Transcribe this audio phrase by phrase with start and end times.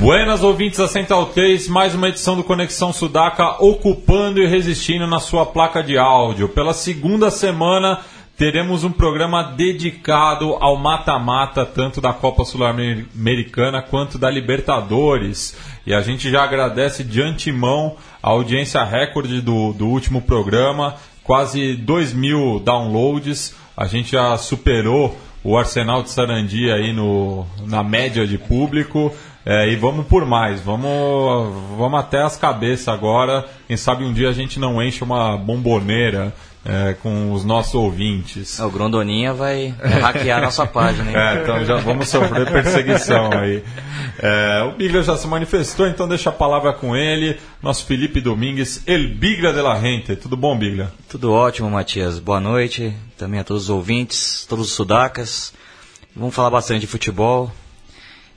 [0.00, 5.20] Buenas ouvintes da Central 3, mais uma edição do Conexão Sudaca ocupando e resistindo na
[5.20, 6.48] sua placa de áudio.
[6.48, 8.00] Pela segunda semana
[8.34, 15.54] teremos um programa dedicado ao mata-mata, tanto da Copa Sul-Americana quanto da Libertadores.
[15.86, 21.74] E a gente já agradece de antemão a audiência recorde do, do último programa, quase
[21.76, 23.54] 2 mil downloads.
[23.76, 29.12] A gente já superou o Arsenal de Sarandi aí no, na média de público.
[29.44, 33.46] É, e vamos por mais, vamos, vamos até as cabeças agora.
[33.66, 36.32] Quem sabe um dia a gente não enche uma bomboneira
[36.64, 38.60] é, com os nossos ouvintes.
[38.60, 41.10] É, o Grondoninha vai, hackear a nossa página.
[41.10, 41.16] Hein?
[41.16, 43.64] É, então já vamos sofrer perseguição aí.
[44.18, 48.82] É, o Bigla já se manifestou, então deixa a palavra com ele, nosso Felipe Domingues,
[48.86, 50.16] El Bigla de la Gente.
[50.16, 50.92] Tudo bom, Bigla?
[51.08, 52.18] Tudo ótimo, Matias.
[52.18, 55.54] Boa noite também a todos os ouvintes, todos os sudacas.
[56.14, 57.50] Vamos falar bastante de futebol.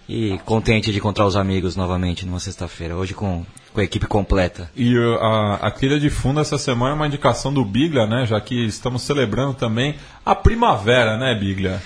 [0.08, 4.70] E contente de encontrar os amigos novamente numa sexta-feira, hoje com, com a equipe completa.
[4.76, 8.26] E uh, a, a trilha de fundo essa semana é uma indicação do Biglia, né?
[8.26, 11.81] Já que estamos celebrando também a primavera, né, Biglia?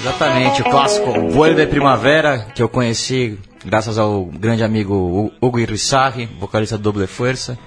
[0.00, 6.76] Exatamente, o clássico Vuelve Primavera, que eu conheci graças ao grande amigo Hugo Irizarry, vocalista
[6.76, 7.58] do Doble Força,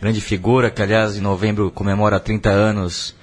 [0.00, 3.14] grande figura, que aliás em novembro comemora 30 anos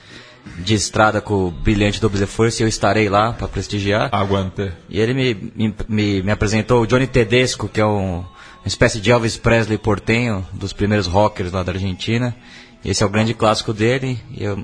[0.58, 4.10] de estrada com o brilhante do Force e eu estarei lá para prestigiar.
[4.12, 4.72] Aguante.
[4.90, 9.00] E ele me, me, me, me apresentou o Johnny Tedesco, que é um, uma espécie
[9.00, 12.36] de Elvis Presley portenho, dos primeiros rockers lá da Argentina.
[12.84, 14.20] Esse é o grande clássico dele.
[14.32, 14.64] E eu,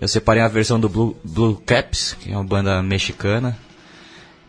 [0.00, 3.56] eu separei a versão do Blue, Blue Caps, que é uma banda mexicana.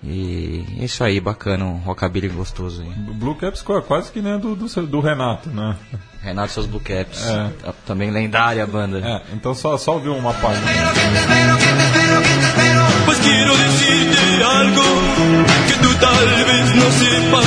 [0.03, 2.89] E é isso aí, bacana, um rockabilly gostoso aí.
[2.89, 5.75] Blue Caps quase que nem do, do, do Renato, né?
[6.21, 7.25] Renato e seus Blue Caps.
[7.27, 7.51] É.
[7.85, 8.99] Também lendária a banda.
[8.99, 10.65] É, então só, só ouvir uma página.
[13.05, 14.83] Pues quiero decirte algo
[15.67, 16.15] que tú tal
[16.45, 17.45] vez no sepas.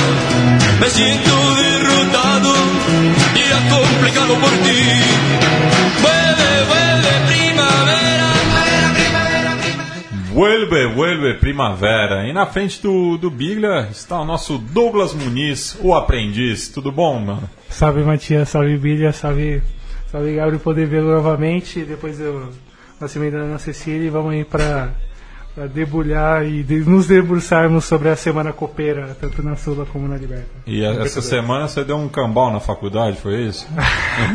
[0.79, 2.53] Me siento derrotado
[3.35, 4.81] y acomplejado por ti.
[6.01, 7.90] Vuelve, vuelve, primavera.
[10.33, 12.25] Vuelve, vuelve, primavera.
[12.25, 16.69] E na frente do, do Biglia está o nosso Douglas Muniz, o aprendiz.
[16.69, 17.49] Tudo bom, mano?
[17.67, 19.61] Salve Matias, salve Bíblia, salve,
[20.09, 22.49] salve Gabriel poder vê-lo novamente depois do
[22.99, 24.93] nascimento da Ana Cecília e vamos aí para
[25.73, 30.47] debulhar e de, nos debruçarmos sobre a semana copeira, tanto na Sula como na Liberta.
[30.65, 33.67] E essa semana você deu um cambal na faculdade, foi isso?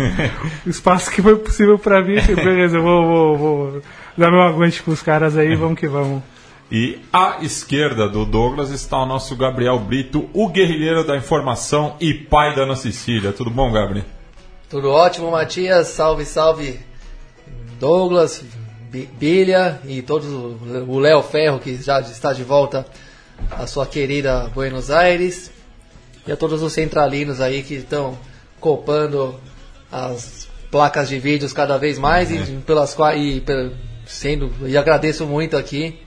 [0.67, 3.83] o espaço que foi possível para mim, beleza, eu vou, vou, vou
[4.17, 6.23] dar meu aguante com os caras aí, vamos que vamos.
[6.71, 12.13] E à esquerda do Douglas está o nosso Gabriel Brito, o guerrilheiro da informação e
[12.13, 13.33] pai da Ana Cecília.
[13.33, 14.05] Tudo bom, Gabriel?
[14.69, 15.87] Tudo ótimo, Matias.
[15.89, 16.81] Salve, salve,
[17.79, 18.45] Douglas,
[19.05, 22.87] Bilha e todos o Léo Ferro que já está de volta
[23.51, 25.51] à sua querida Buenos Aires
[26.27, 28.19] e a todos os centralinos aí que estão
[28.61, 29.39] copando
[29.91, 33.43] as placas de vídeos cada vez mais e pelas quais e
[34.07, 36.01] sendo e agradeço muito aqui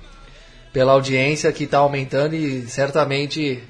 [0.73, 3.63] pela audiência que está aumentando e certamente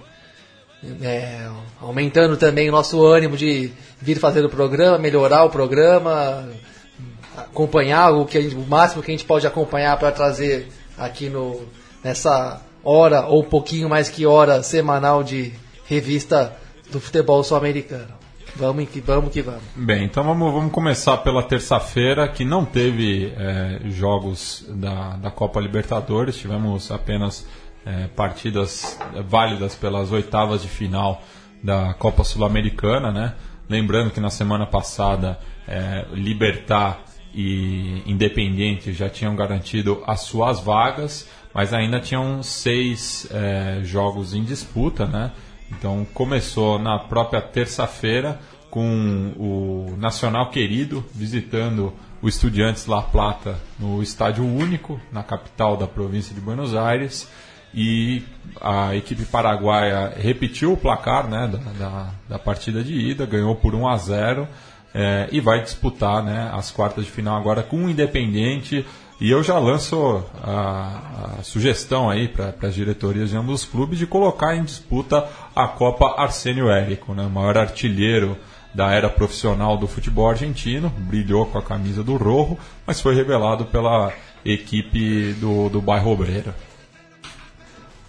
[1.02, 1.48] é,
[1.82, 6.48] aumentando também o nosso ânimo de vir fazer o programa, melhorar o programa,
[7.38, 10.68] acompanhar o, que gente, o máximo que a gente pode acompanhar para trazer
[10.98, 11.62] aqui no,
[12.04, 15.54] nessa hora ou pouquinho mais que hora semanal de
[15.86, 16.56] revista
[16.92, 18.20] do futebol sul-americano.
[18.56, 19.62] Vamos que vamos que vamos.
[19.76, 25.60] Bem, então vamos, vamos começar pela terça-feira, que não teve é, jogos da, da Copa
[25.60, 27.48] Libertadores, tivemos apenas
[27.86, 31.22] é, partidas válidas pelas oitavas de final
[31.64, 33.34] da Copa Sul-Americana, né?
[33.70, 37.02] Lembrando que na semana passada é, Libertar
[37.34, 44.44] e Independiente já tinham garantido as suas vagas, mas ainda tinham seis é, jogos em
[44.44, 45.32] disputa, né?
[45.72, 48.40] Então começou na própria terça-feira
[48.70, 55.88] com o Nacional Querido visitando o Estudiantes La Plata no Estádio Único, na capital da
[55.88, 57.30] província de Buenos Aires.
[57.74, 58.24] E
[58.60, 63.76] a equipe paraguaia repetiu o placar né, da, da, da partida de ida, ganhou por
[63.76, 64.48] 1 a 0
[64.94, 68.86] é, e vai disputar né, as quartas de final agora com o Independente.
[69.22, 74.00] E eu já lanço a, a sugestão aí para as diretorias de ambos os clubes
[74.00, 78.38] de colocar em disputa a Copa Arsênio Érico, né, o maior artilheiro
[78.74, 83.66] da era profissional do futebol argentino, brilhou com a camisa do Rojo, mas foi revelado
[83.66, 84.14] pela
[84.46, 86.54] equipe do, do bairro Obreiro.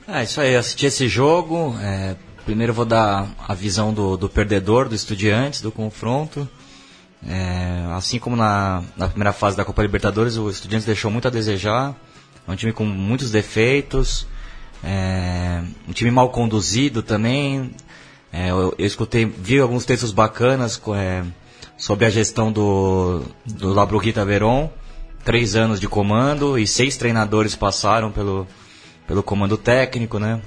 [0.06, 1.77] É isso aí, eu assisti esse jogo.
[1.81, 6.49] é, primeiro vou dar a visão do, do perdedor, do Estudiantes, do confronto.
[7.26, 11.31] É, assim como na, na primeira fase da Copa Libertadores, o Estudiantes deixou muito a
[11.31, 11.94] desejar.
[12.46, 14.26] É um time com muitos defeitos,
[14.82, 17.70] é, um time mal conduzido também.
[18.32, 21.22] É, eu, eu escutei, vi alguns textos bacanas é,
[21.76, 24.70] sobre a gestão do, do Labrujita Veron.
[25.22, 28.46] Três anos de comando e seis treinadores passaram pelo,
[29.06, 30.40] pelo comando técnico, né?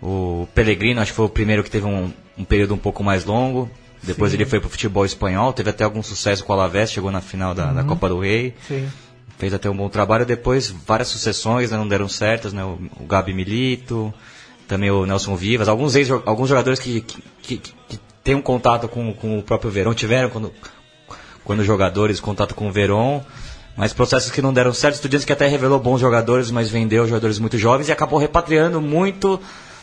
[0.00, 3.26] O Pellegrino, acho que foi o primeiro que teve um, um período um pouco mais
[3.26, 3.70] longo.
[4.06, 7.20] Depois ele foi pro futebol espanhol, teve até algum sucesso com o Alavés, chegou na
[7.20, 8.54] final da, da Copa do Rei.
[8.66, 8.88] Sim.
[9.36, 10.24] Fez até um bom trabalho.
[10.24, 12.64] Depois, várias sucessões né, não deram certas, né?
[12.64, 14.14] O, o Gabi Milito,
[14.66, 15.68] também o Nelson Vivas.
[15.68, 19.70] Alguns, ex, alguns jogadores que, que, que, que têm um contato com, com o próprio
[19.70, 20.52] Verón, tiveram quando,
[21.44, 23.20] quando jogadores contato com o Verón.
[23.76, 24.94] Mas processos que não deram certo.
[24.94, 29.38] Estudiantes que até revelou bons jogadores, mas vendeu jogadores muito jovens e acabou repatriando muito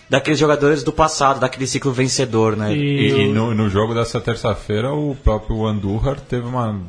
[0.09, 2.73] daqueles jogadores do passado, daquele ciclo vencedor, né?
[2.73, 6.79] E, e no, no jogo dessa terça-feira, o próprio Andújar teve uma.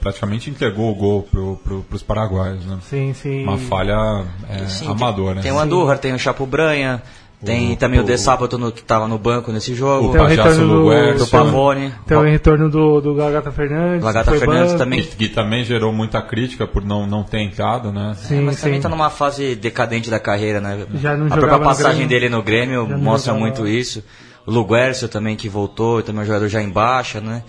[0.00, 2.78] praticamente entregou o gol pro, pro, pros paraguaios, né?
[2.82, 3.42] Sim, sim.
[3.42, 5.36] Uma falha é, Sim, amadora.
[5.36, 5.42] né?
[5.42, 7.02] Tem o Andújar, tem o Chapo Branha,
[7.44, 10.12] tem O- também o, o- De Sábado no, que estava no banco nesse jogo, O
[10.12, 11.94] Tem o retorno do- do Pavone.
[12.06, 14.04] Tem o retorno do, do Gagata Fernandes.
[14.04, 14.78] Gagata Fernandes banco.
[14.78, 15.00] também.
[15.02, 18.14] que, que também gerou muita crítica por não, não ter entrado, né?
[18.16, 18.78] Sim, mas também sim.
[18.78, 20.86] está numa fase decadente da carreira, né?
[20.94, 22.08] Já não a própria passagem Grêmio.
[22.08, 23.38] dele no Grêmio mostra jogava.
[23.38, 24.02] muito isso.
[24.46, 27.42] O Luguercio também que voltou, também é um jogador já em baixa, né?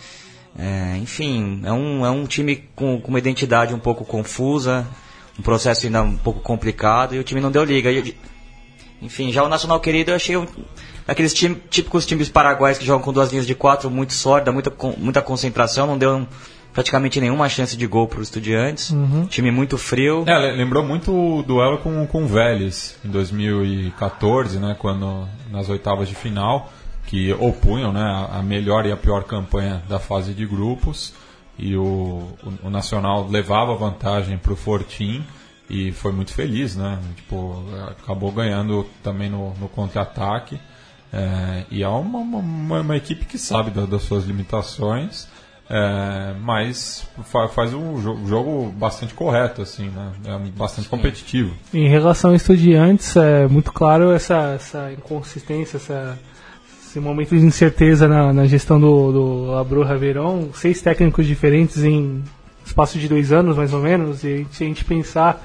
[0.57, 4.85] É, enfim, é um, é um time com, com uma identidade um pouco confusa,
[5.37, 7.89] um processo ainda um pouco complicado e o time não deu liga.
[7.91, 8.15] E-
[9.01, 10.45] enfim, já o Nacional Querido eu achei um,
[11.07, 14.71] aqueles time, típicos times paraguaios que jogam com duas linhas de quatro, muito sólida, muita,
[14.97, 16.27] muita concentração, não deu um-
[16.71, 18.93] praticamente nenhuma chance de gol para os estudiantes.
[19.27, 20.23] Time muito frio.
[20.27, 25.67] É, le- lembrou muito o duelo com, com o Vélez em 2014, né, quando nas
[25.69, 26.71] oitavas de final,
[27.07, 31.13] que opunham né, a, a melhor e a pior campanha da fase de grupos,
[31.57, 31.81] e o,
[32.43, 35.23] o, o Nacional levava vantagem para o Fortim
[35.69, 36.97] e foi muito feliz, né?
[37.15, 37.63] Tipo,
[38.01, 40.59] acabou ganhando também no, no contra-ataque.
[41.11, 45.27] É, e é uma, uma, uma equipe que sabe da- das suas limitações,
[45.69, 50.11] é, mas fa- faz um jo- jogo bastante correto, assim, né?
[50.25, 51.53] É bastante competitivo.
[51.73, 56.17] Em relação a estudiantes, é muito claro essa, essa inconsistência, essa,
[56.83, 60.49] esse momento de incerteza na, na gestão do, do Labroja Verón.
[60.53, 62.23] Seis técnicos diferentes em
[62.65, 64.23] espaço de dois anos, mais ou menos.
[64.23, 65.43] E se a gente pensar,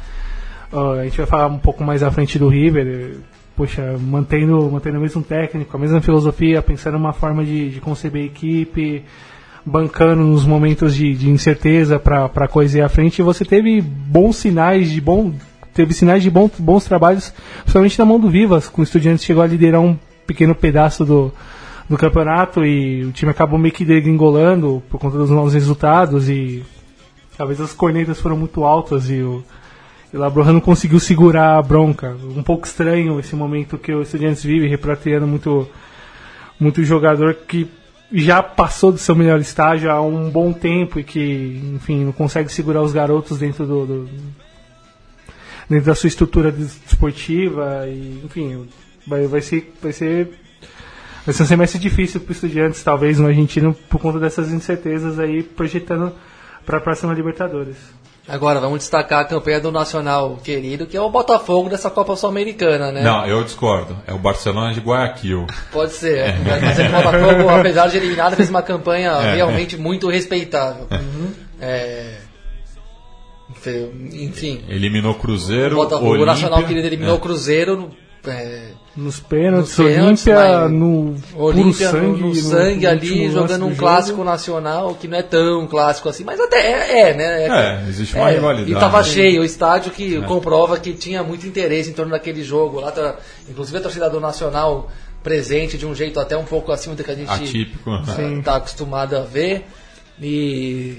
[0.80, 2.86] a gente vai falar um pouco mais à frente do River.
[2.86, 7.80] eh, Poxa, mantendo, mantendo o mesmo técnico, a mesma filosofia, pensando uma forma de, de
[7.80, 9.04] conceber a equipe,
[9.64, 13.20] bancando nos momentos de, de incerteza para coisa ir à frente.
[13.20, 15.32] E você teve bons sinais de bom.
[15.72, 17.32] Teve sinais de bom, bons trabalhos,
[17.62, 19.96] principalmente na mão do Vivas, com o Estudiantes chegou a liderar um
[20.26, 21.32] pequeno pedaço do,
[21.88, 26.64] do campeonato e o time acabou meio que degringolando por conta dos maus resultados e
[27.36, 29.42] talvez as cornetas foram muito altas e o,
[30.14, 32.16] e o Labroja não conseguiu segurar a bronca.
[32.36, 35.68] Um pouco estranho esse momento que o Estudiantes vive, repatriando muito,
[36.58, 37.68] muito jogador que
[38.12, 42.48] já passou do seu melhor estágio há um bom tempo e que, enfim, não consegue
[42.52, 44.08] segurar os garotos dentro do, do-
[45.68, 48.68] dentro da sua estrutura desportiva e, enfim,
[49.04, 50.28] vai, vai ser vai ser
[51.26, 55.42] vai ser um semestre difícil para estudiantes, talvez no argentino por conta dessas incertezas aí
[55.42, 56.12] projetando
[56.64, 57.76] para a próxima Libertadores.
[58.26, 62.90] Agora, vamos destacar a campanha do Nacional querido, que é o Botafogo dessa Copa Sul-Americana,
[62.90, 63.02] né?
[63.02, 63.98] Não, eu discordo.
[64.06, 65.46] É o Barcelona de Guayaquil.
[65.70, 66.18] Pode ser.
[66.18, 66.36] é.
[66.38, 69.34] Mas é que o Botafogo, apesar de eliminado, fez uma campanha É.
[69.34, 70.86] realmente muito respeitável.
[71.60, 72.14] É,
[73.56, 77.18] fe- Enfim, Eliminou o Cruzeiro, o, Botafogo, Olímpia, Nacional querido eliminou é.
[77.18, 77.76] o Cruzeiro.
[77.76, 77.90] no-
[78.30, 82.90] é, Nos pênaltis, Nos pênaltis, Olímpia mas- no puro Olímpia sangue, no, no sangue no
[82.92, 83.76] ali, jogando do um jogo.
[83.76, 87.46] clássico nacional que não é tão clássico assim, mas até é, é né?
[87.46, 88.70] É, existe uma rivalidade.
[88.70, 92.80] E tava cheio o estádio que comprova que tinha muito interesse em torno daquele jogo.
[92.80, 93.16] Lá tá,
[93.48, 94.88] inclusive a torcida do Nacional
[95.24, 97.90] presente de um jeito até um pouco acima do que a gente Atípico.
[97.90, 98.04] né?
[98.14, 98.38] Sim.
[98.38, 99.64] está acostumado a ver.
[100.20, 100.98] E,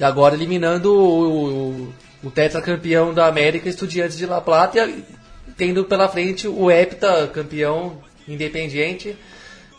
[0.00, 1.94] e agora eliminando o, o,
[2.24, 5.04] o tetracampeão da América, Estudiantes de La Plata, e
[5.56, 9.16] tendo pela frente o hepta campeão independiente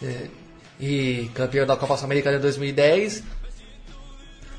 [0.01, 0.27] é,
[0.79, 3.24] e campeão da Copa Sul-Americana de 2010.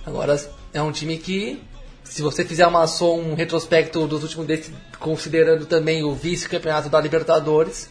[0.04, 0.38] Agora
[0.72, 1.60] é um time que
[2.04, 7.00] se você fizer uma, só um retrospecto dos últimos, desse, considerando também o vice-campeonato da
[7.00, 7.88] Libertadores,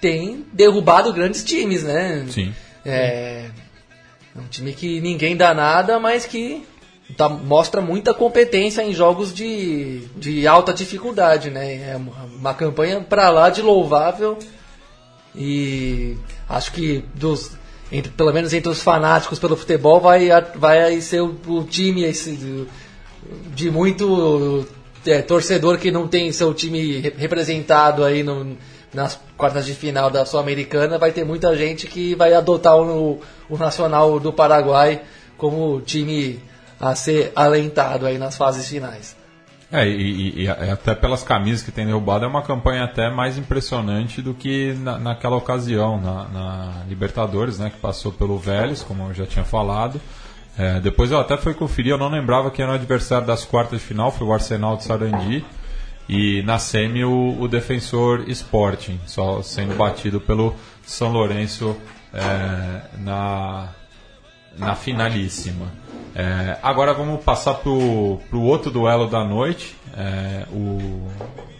[0.00, 2.26] tem derrubado grandes times, né?
[2.28, 2.54] Sim.
[2.84, 3.48] É,
[4.34, 6.66] é um time que ninguém dá nada, mas que
[7.16, 11.90] tá- mostra muita competência em jogos de, de alta dificuldade, né?
[11.92, 14.38] É uma, campanha para lá de louvável
[15.34, 16.16] e
[16.48, 17.52] acho que dos
[17.92, 22.66] entre, pelo menos entre os fanáticos pelo futebol vai vai ser o, o time esse,
[23.54, 24.66] de muito
[25.06, 28.56] é, torcedor que não tem seu time re- representado aí no-
[28.92, 33.58] nas quartas de final da Sul-Americana, vai ter muita gente que vai adotar o, o
[33.58, 35.02] Nacional do Paraguai
[35.36, 36.40] como time
[36.80, 39.16] a ser alentado aí nas fases finais.
[39.72, 43.36] É, e, e- e até pelas camisas que tem derrubado, é uma campanha até mais
[43.36, 49.08] impressionante do que na, naquela ocasião, na, na Libertadores, né, que passou pelo Vélez, como
[49.08, 50.00] eu já tinha falado.
[50.56, 53.80] É, depois eu até fui conferir, eu não lembrava quem era o adversário das quartas
[53.80, 55.44] de final, foi o Arsenal de Sarandi.
[56.08, 60.54] E na semi o, o defensor Sporting, só sendo batido pelo
[60.86, 61.76] São Lourenço
[62.14, 63.70] é, na,
[64.58, 65.66] na finalíssima.
[66.14, 69.76] É, agora vamos passar para o outro duelo da noite.
[69.94, 71.06] É, o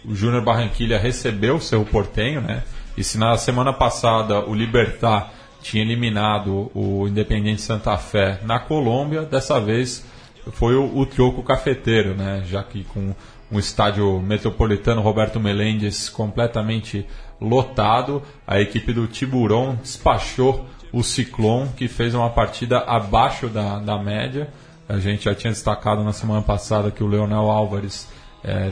[0.07, 2.63] o Júnior Barranquilha recebeu o seu portenho, né?
[2.95, 9.23] E se na semana passada o Libertar tinha eliminado o Independiente Santa Fé na Colômbia,
[9.23, 10.05] dessa vez
[10.53, 12.41] foi o, o cafeteiro, né?
[12.45, 13.13] Já que com
[13.51, 17.05] um estádio metropolitano Roberto Melendes completamente
[17.39, 24.01] lotado, a equipe do Tiburão despachou o Ciclone, que fez uma partida abaixo da, da
[24.01, 24.49] média.
[24.87, 28.07] A gente já tinha destacado na semana passada que o Leonel Álvares
[28.43, 28.71] eh,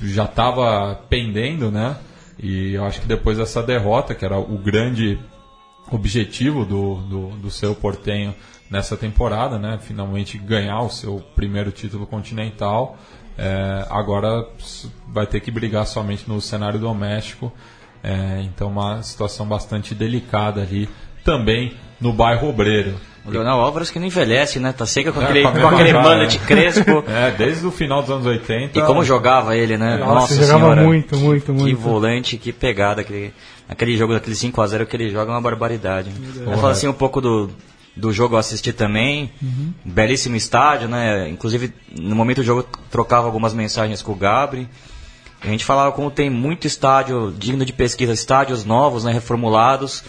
[0.00, 1.96] já estava pendendo, né?
[2.38, 5.18] E eu acho que depois dessa derrota, que era o grande
[5.90, 8.34] objetivo do, do, do seu Portenho
[8.70, 9.78] nessa temporada, né?
[9.80, 12.96] Finalmente ganhar o seu primeiro título continental.
[13.36, 14.48] É, agora
[15.08, 17.52] vai ter que brigar somente no cenário doméstico.
[18.02, 20.88] É, então uma situação bastante delicada ali
[21.28, 22.94] também no bairro Obreiro.
[23.26, 24.72] O Leonel Álvares que não envelhece, né?
[24.72, 26.44] Tá seca com É, aquele, com a com mesma aquele cara, mullet né?
[26.46, 27.04] crespo.
[27.08, 28.78] É, desde o final dos anos 80.
[28.78, 29.98] E como jogava ele, né?
[29.98, 30.82] Nossa, jogava senhora.
[30.82, 31.76] muito, muito, Que muito.
[31.78, 33.02] volante, que pegada.
[33.02, 33.34] Aquele,
[33.68, 36.10] aquele jogo daquele 5x0 que ele joga é uma barbaridade.
[36.46, 37.50] Eu falo assim um pouco do,
[37.94, 39.30] do jogo eu assisti também.
[39.42, 39.74] Uhum.
[39.84, 41.28] Belíssimo estádio, né?
[41.28, 41.70] Inclusive,
[42.00, 44.66] no momento do jogo, eu trocava algumas mensagens com o Gabri.
[45.42, 50.02] A gente falava como tem muito estádio digno de pesquisa, estádios novos, né, reformulados,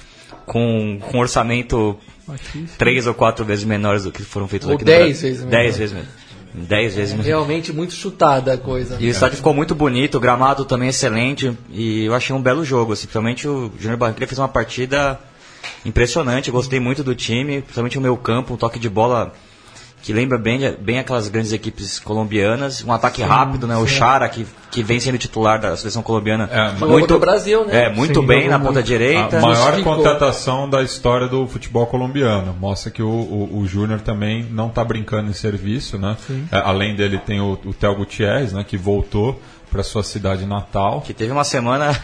[0.50, 1.96] com, com orçamento
[2.28, 2.70] Baixíssimo.
[2.78, 5.22] três ou quatro vezes menores do que foram feitos Ou aqui no dez Brasil.
[5.22, 5.52] vezes menor.
[5.52, 6.10] Dez vezes menor.
[6.52, 7.26] Dez vezes menor.
[7.28, 8.98] Realmente muito chutada a coisa.
[9.00, 12.66] E o estádio ficou muito bonito, o gramado também excelente, e eu achei um belo
[12.66, 12.94] jogo.
[12.94, 15.20] Assim, principalmente o Júnior Barranquilla fez uma partida
[15.86, 19.32] impressionante, gostei muito do time, principalmente o meu campo, um toque de bola
[20.02, 23.76] que lembra bem, bem aquelas grandes equipes colombianas, um ataque rápido, né?
[23.78, 26.50] O Chara, que, que vem sendo titular da seleção colombiana.
[26.52, 27.86] É, no Brasil, né?
[27.86, 28.70] É, muito Sim, bem na muito.
[28.70, 29.38] ponta direita.
[29.38, 29.96] A maior Justificou.
[29.96, 32.56] contratação da história do futebol colombiano.
[32.60, 36.16] Mostra que o, o, o Júnior também não está brincando em serviço, né?
[36.52, 38.64] É, além dele tem o, o Theo Gutierrez, né?
[38.64, 39.40] Que voltou
[39.70, 41.02] para sua cidade natal.
[41.02, 41.90] Que teve uma semana.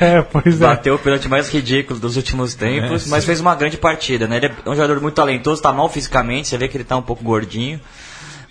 [0.00, 0.66] É, pois é.
[0.66, 4.36] Bateu o pênalti mais ridículo dos últimos tempos, É, mas fez uma grande partida, né?
[4.36, 7.02] Ele é um jogador muito talentoso, tá mal fisicamente, você vê que ele tá um
[7.02, 7.80] pouco gordinho,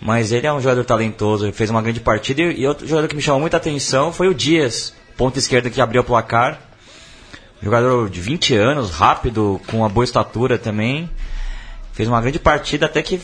[0.02, 2.42] mas ele é um jogador talentoso, ele fez uma grande partida.
[2.42, 5.82] E, e outro jogador que me chamou muita atenção foi o Dias, ponta esquerda que
[5.82, 6.60] abriu o placar.
[7.62, 11.10] Jogador de 20 anos, rápido, com uma boa estatura também.
[11.94, 13.20] Fez uma grande partida, até que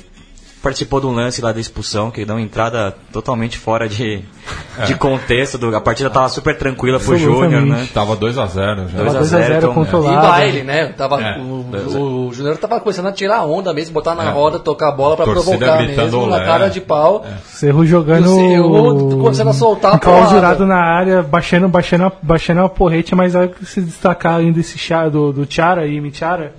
[0.61, 4.21] participou de um lance lá da expulsão, que deu uma entrada totalmente fora de,
[4.79, 4.85] É.
[4.85, 5.57] de contexto.
[5.57, 7.87] Do, a partida tava super tranquila pro Júnior, né?
[7.93, 8.97] Tava 2 a 0 já.
[9.03, 10.27] 2 a 2x0 0, então, E controlado.
[10.27, 10.87] baile, né?
[10.97, 11.65] Tava, É, o,
[11.97, 14.31] o, o Júnior tava começando a tirar onda mesmo, botar na É.
[14.31, 16.45] roda, tocar a bola pra Torcida provocar mesmo, na olé.
[16.45, 17.25] cara de pau.
[17.45, 18.27] Cerro jogando.
[18.27, 20.65] E o Cerro começando a soltar a Enclausurado porrada.
[20.65, 25.09] na área, baixando, baixando, a- baixando a porrete, mas que se destacar ainda esse chá
[25.09, 26.53] do, do Chara, Imi Chara,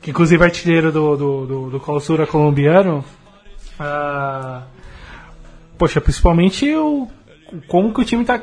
[0.00, 3.04] que inclusive é artilheiro do, do, do, do clausura colombiano.
[3.80, 4.62] Ah,
[5.78, 7.08] poxa, principalmente o,
[7.66, 8.40] como que o time tá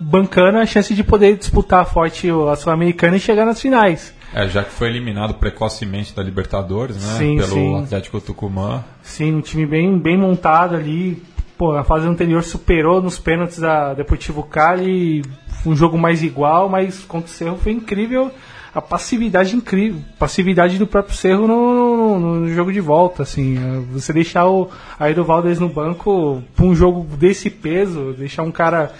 [0.00, 4.12] bancando a chance de poder disputar forte o- a Sul-Americana e chegar nas finais.
[4.34, 7.18] É, já que foi eliminado precocemente da Libertadores, né?
[7.18, 7.82] Sim, pelo sim.
[7.84, 8.82] Atlético Tucumã.
[9.02, 11.22] Sim, um time bem, bem montado ali.
[11.58, 15.22] Pô, a fase anterior superou nos pênaltis da Deportivo Cali.
[15.66, 18.32] Um jogo mais igual, mas contra o Cerro foi incrível.
[18.74, 20.00] A passividade incrível.
[20.18, 23.58] Passividade do próprio Cerro no, no- no jogo de volta, assim.
[23.58, 28.50] eh, Você deixar o Airo Valdez no banco pra um jogo desse peso, deixar um
[28.50, 28.92] cara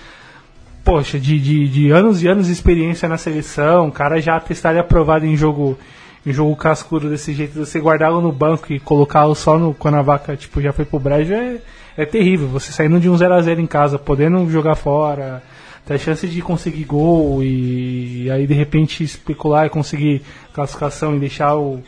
[0.85, 4.77] poxa, de, de, de anos e anos de experiência na seleção, um cara já testado
[4.77, 5.79] e aprovado em jogo,
[6.27, 10.03] em jogo cascudo desse jeito, você guardá-lo no banco e colocá-lo só no, quando a
[10.03, 11.59] vaca tipo, já foi pro brejo é,
[11.97, 12.49] é terrível.
[12.49, 15.41] Você saindo de um 0 a 0 em casa, podendo jogar fora,
[15.87, 20.23] ter chance de conseguir gol e, aí de repente especular e conseguir
[20.53, 21.83] classificação e deixar o,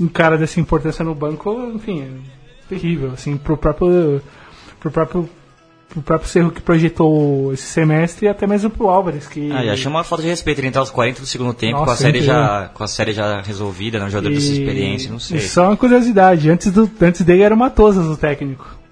[0.00, 4.22] um cara dessa importância no banco, enfim, é terrível, assim, pro próprio,
[4.80, 5.28] pro próprio
[5.96, 9.28] o próprio Cerro que projetou esse semestre e até mesmo pro Álvares.
[9.28, 9.50] Que...
[9.52, 11.84] Ah, e achei uma falta de respeito ele entrar aos 40 do segundo tempo Nossa,
[11.84, 14.06] com, a série já, com a série já resolvida, né?
[14.06, 14.34] um jogador e...
[14.34, 15.38] dessa experiência, não sei.
[15.38, 18.83] E só uma curiosidade, antes, do, antes dele era o Matosas o técnico.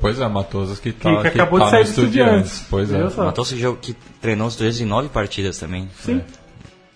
[0.00, 2.66] Pois é, Matosas que, tá, que, que acabou tá de sair do Estudiantes.
[2.68, 3.02] Pois é.
[3.16, 5.88] Matosas que, que treinou os Estudiantes em nove partidas também.
[5.98, 6.18] Sim.
[6.36, 6.40] É.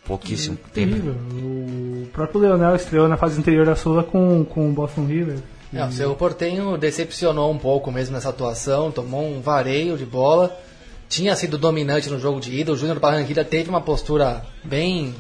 [0.06, 0.92] Pouquíssimo é, tempo.
[0.92, 1.14] Terrível.
[1.14, 5.38] O próprio Leonel estreou na fase anterior da Sula com, com o Boston River.
[5.72, 10.56] É, o seu Portenho decepcionou um pouco mesmo nessa atuação, tomou um vareio de bola.
[11.08, 12.72] Tinha sido dominante no jogo de ida.
[12.72, 15.14] O Júnior Barranquilla teve uma postura bem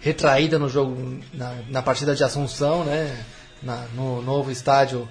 [0.00, 3.24] retraída no jogo, na, na partida de Assunção, né?
[3.62, 5.08] Na, no novo estádio,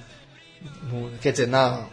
[0.89, 1.85] no, quer dizer, na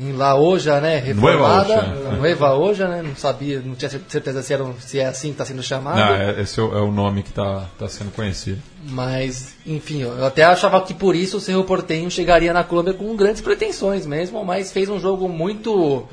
[0.00, 1.82] em La Oja, né, reformada,
[2.16, 5.44] Nueva Oja, né, não sabia, não tinha certeza se, era, se é assim que está
[5.44, 5.98] sendo chamado.
[5.98, 8.62] Não, é, esse é o, é o nome que está tá sendo conhecido.
[8.82, 13.14] Mas, enfim, eu até achava que por isso o Cerro Portenho chegaria na Colômbia com
[13.14, 16.08] grandes pretensões mesmo, mas fez um jogo muito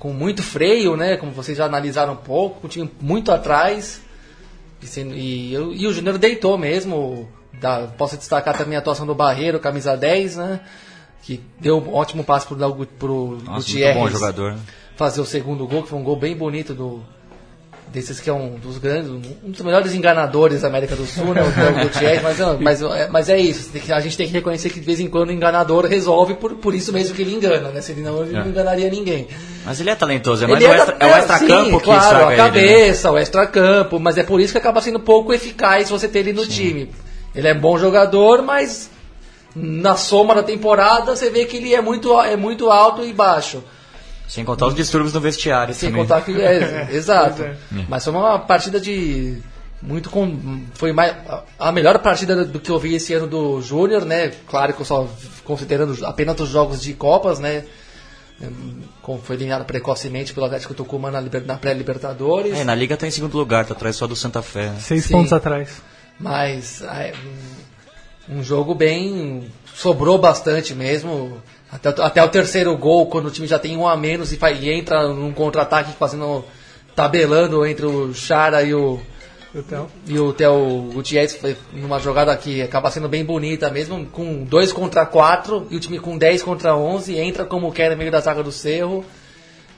[0.00, 4.00] com muito freio, né, como vocês já analisaram um pouco, com time muito atrás,
[4.82, 9.60] e, e, e o Júnior deitou mesmo, da, posso destacar também a atuação do Barreiro,
[9.60, 10.60] camisa 10, né,
[11.22, 14.52] que deu um ótimo passo pro, Nossa, Gutierrez bom jogador.
[14.52, 14.60] Né?
[14.96, 17.02] fazer o segundo gol, que foi um gol bem bonito do
[17.92, 21.42] desses que é um dos grandes, um dos melhores enganadores da América do Sul, né,
[21.42, 24.86] o Gutierrez, mas, mas, é, mas é isso, a gente tem que reconhecer que de
[24.86, 27.92] vez em quando o enganador resolve por, por isso mesmo que ele engana, né, se
[27.92, 28.40] ele não, ele é.
[28.40, 29.28] não enganaria ninguém.
[29.66, 32.28] Mas ele é talentoso, é mais ele o, extra, é, é o extra-campo que claro,
[32.28, 33.20] a cabeça, ele, né?
[33.20, 36.44] o extra-campo, mas é por isso que acaba sendo pouco eficaz você ter ele no
[36.46, 36.50] Sim.
[36.50, 36.90] time.
[37.34, 38.90] Ele é bom jogador, mas
[39.54, 43.62] na soma da temporada, você vê que ele é muito, é muito alto e baixo.
[44.28, 45.74] Sem contar os distúrbios no vestiário.
[45.74, 46.02] Sem também.
[46.04, 46.40] contar que.
[46.40, 47.42] É, exato.
[47.42, 47.56] É.
[47.88, 49.36] Mas foi uma partida de.
[49.82, 50.62] Muito com.
[50.74, 51.14] Foi mais,
[51.58, 54.32] a melhor partida do que eu vi esse ano do Júnior, né?
[54.48, 55.06] Claro que eu só
[55.44, 57.64] considerando apenas os jogos de Copas, né?
[59.02, 62.58] Como foi eliminado precocemente pelo Atlético Tucumã na, na pré-Libertadores.
[62.58, 64.70] É, na Liga está em segundo lugar, tá atrás só do Santa Fé.
[64.70, 64.76] Né?
[64.80, 65.82] Seis Sim, pontos atrás.
[66.18, 66.82] Mas
[68.28, 69.50] um jogo bem.
[69.74, 71.40] sobrou bastante mesmo.
[71.70, 74.70] Até, até o terceiro gol, quando o time já tem um a menos e, e
[74.70, 76.44] entra num contra-ataque fazendo.
[76.94, 79.00] tabelando entre o Chara e o.
[80.06, 84.72] E o Theo Gutierrez foi numa jogada que acaba sendo bem bonita mesmo, com 2
[84.72, 88.20] contra 4 e o time com 10 contra 11, entra como quer no meio da
[88.20, 89.04] zaga do Cerro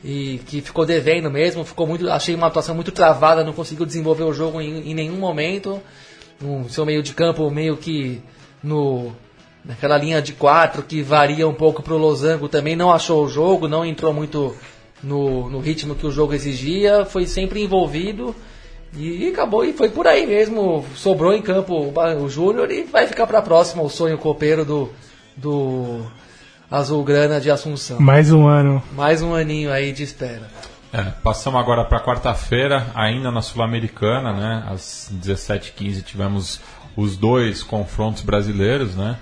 [0.04, 4.24] e que ficou devendo mesmo, ficou muito, achei uma atuação muito travada, não conseguiu desenvolver
[4.24, 5.80] o jogo em, em nenhum momento.
[6.42, 8.22] Um seu meio de campo meio que
[8.62, 9.12] no
[9.64, 13.28] naquela linha de quatro que varia um pouco para o Losango também não achou o
[13.28, 14.54] jogo, não entrou muito
[15.02, 18.34] no, no ritmo que o jogo exigia, foi sempre envolvido
[18.96, 20.84] e acabou e foi por aí mesmo.
[20.94, 24.64] Sobrou em campo o, o Júnior e vai ficar para a próxima o sonho copeiro
[24.64, 24.90] do,
[25.36, 26.00] do
[26.70, 28.00] Azulgrana de Assunção.
[28.00, 28.82] Mais um ano.
[28.92, 30.48] Mais um aninho aí de espera.
[30.94, 34.64] É, passamos agora para quarta-feira, ainda na Sul-Americana, né?
[34.68, 36.60] Às 17h15 tivemos
[36.96, 39.18] os dois confrontos brasileiros, né?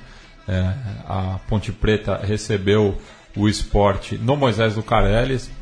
[0.46, 0.74] É,
[1.08, 3.00] a Ponte Preta recebeu
[3.35, 4.85] o esporte no Moisés do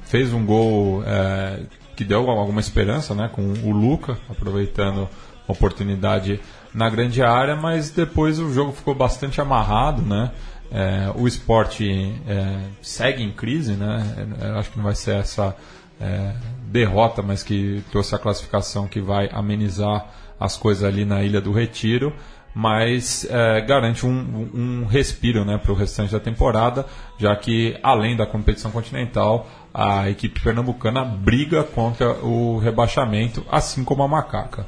[0.02, 1.60] fez um gol é,
[1.94, 3.30] que deu alguma esperança, né?
[3.32, 5.08] Com o Luca, aproveitando
[5.46, 6.40] a oportunidade
[6.74, 10.32] na grande área, mas depois o jogo ficou bastante amarrado, né?
[10.72, 14.26] É, o esporte é, segue em crise, né?
[14.40, 15.54] Eu acho que não vai ser essa
[16.00, 16.32] é,
[16.66, 20.06] derrota, mas que trouxe a classificação que vai amenizar
[20.38, 22.12] as coisas ali na Ilha do Retiro,
[22.54, 26.86] mas é, garante um, um respiro né, para o restante da temporada,
[27.18, 34.02] já que além da competição continental, a equipe pernambucana briga contra o rebaixamento, assim como
[34.02, 34.66] a Macaca.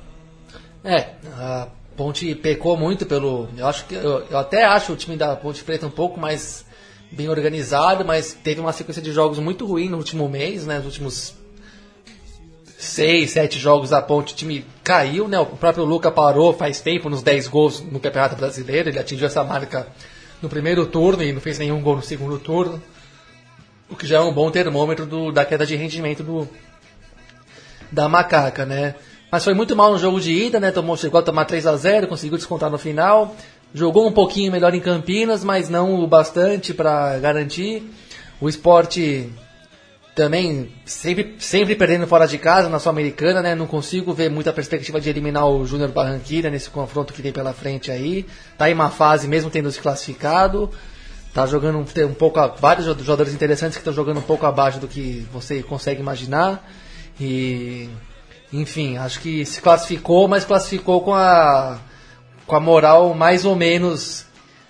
[0.84, 3.48] É, a Ponte pecou muito pelo.
[3.56, 6.64] Eu acho que eu, eu até acho o time da Ponte Preta um pouco mais
[7.12, 10.78] bem organizado, mas teve uma sequência de jogos muito ruim no último mês, né?
[10.78, 11.34] Nos últimos
[12.78, 15.38] seis, sete jogos a ponte, o time caiu, né?
[15.38, 19.44] O próprio Luca parou faz tempo nos 10 gols no Campeonato Brasileiro, ele atingiu essa
[19.44, 19.86] marca
[20.40, 22.82] no primeiro turno e não fez nenhum gol no segundo turno.
[23.88, 26.48] O que já é um bom termômetro do, da queda de rendimento do
[27.90, 28.94] da macaca, né?
[29.30, 30.70] Mas foi muito mal no jogo de ida, né?
[30.70, 33.36] Tomou, chegou a tomar 3 a 0 conseguiu descontar no final.
[33.74, 37.82] Jogou um pouquinho melhor em Campinas, mas não o bastante para garantir.
[38.40, 39.32] O esporte
[40.14, 43.54] também sempre, sempre perdendo fora de casa na Sul-Americana, né?
[43.54, 47.54] Não consigo ver muita perspectiva de eliminar o Júnior Barranquilla nesse confronto que tem pela
[47.54, 48.26] frente aí.
[48.58, 50.70] Tá em uma fase mesmo tendo se classificado.
[51.32, 54.86] Tá jogando um, um pouco vários jogadores interessantes que estão jogando um pouco abaixo do
[54.86, 56.70] que você consegue imaginar.
[57.18, 57.88] E
[58.52, 61.80] enfim, acho que se classificou, mas classificou com a
[62.46, 64.26] com a moral mais ou menos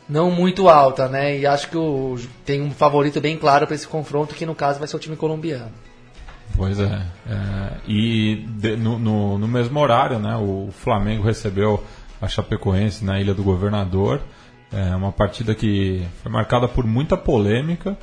[0.08, 1.38] não muito alta, né?
[1.38, 4.78] E acho que o, tem um favorito bem claro para esse confronto, que no caso
[4.78, 5.70] vai ser o time colombiano.
[6.54, 7.02] Pois é.
[7.26, 11.82] é, e de- no, no- no mesmo horário, né, o Flamengo recebeu
[12.20, 14.20] a Chapecoense na Ilha do Governador.
[14.70, 17.96] É uma partida que foi marcada por muita polêmica,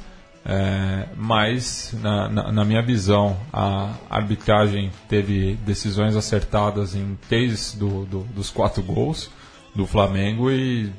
[0.45, 8.05] é, mas, na, na- na minha visão, a arbitragem teve decisões acertadas em três do-
[8.05, 9.29] do- dos quatro gols
[9.75, 10.91] do Flamengo e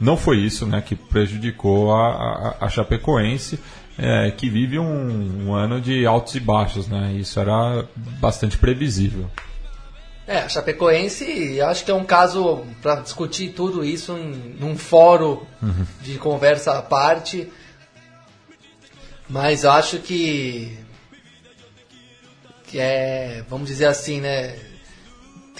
[0.00, 3.58] não foi isso né, que prejudicou a, a, a Chapecoense,
[3.98, 6.86] é, que vive um, um ano de altos e baixos.
[6.86, 7.14] Né?
[7.14, 9.28] Isso era bastante previsível.
[10.26, 15.40] É, a Chapecoense, acho que é um caso para discutir tudo isso em num fórum
[16.02, 17.50] de conversa à parte.
[19.28, 20.78] Mas acho que
[22.66, 24.54] que é, vamos dizer assim, né,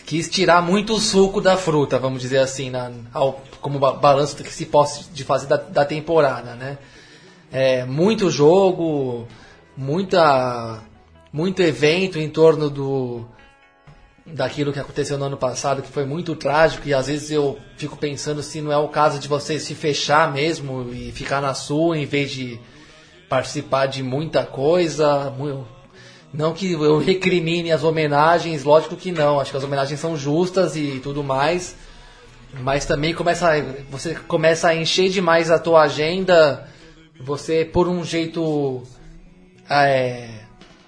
[0.08, 4.36] quis tirar muito o suco da fruta, vamos dizer assim, na, ao, como ba- balanço
[4.36, 6.78] que se possa de fazer da, da temporada, né?
[7.52, 9.28] É, muito jogo,
[9.76, 10.80] muita
[11.30, 13.26] muito evento em torno do
[14.24, 17.94] daquilo que aconteceu no ano passado, que foi muito trágico, e às vezes eu fico
[17.96, 21.98] pensando se não é o caso de você se fechar mesmo e ficar na sua
[21.98, 22.58] em vez de
[23.28, 25.30] participar de muita coisa.
[25.36, 25.66] mu-
[26.32, 30.76] Não que eu recrimine as homenagens, lógico que não, acho que as homenagens são justas
[30.76, 31.74] e tudo mais,
[32.60, 33.50] mas também começa
[33.90, 36.68] você começa a encher demais a tua agenda,
[37.18, 38.82] você por um jeito
[39.70, 40.28] é,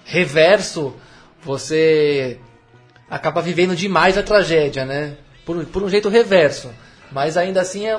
[0.04, 0.94] reverso,
[1.42, 2.38] você
[3.08, 5.16] acaba vivendo demais a tragédia, né?
[5.44, 6.70] Por, por um jeito reverso.
[7.10, 7.98] Mas ainda assim é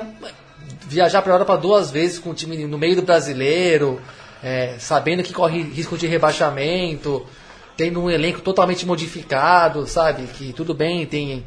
[0.86, 4.00] viajar para a Europa duas vezes com o time no meio do brasileiro,
[4.42, 7.24] é, sabendo que corre risco de rebaixamento,
[7.76, 10.24] tendo um elenco totalmente modificado, sabe?
[10.26, 11.44] Que tudo bem, tem,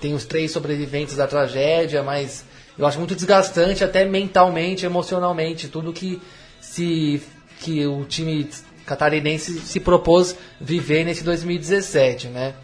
[0.00, 2.44] tem os três sobreviventes da tragédia, mas
[2.78, 6.20] eu acho muito desgastante, até mentalmente, emocionalmente, tudo que
[6.60, 7.22] se
[7.60, 8.48] que o time
[8.86, 12.54] catarinense se propôs viver nesse 2017, né?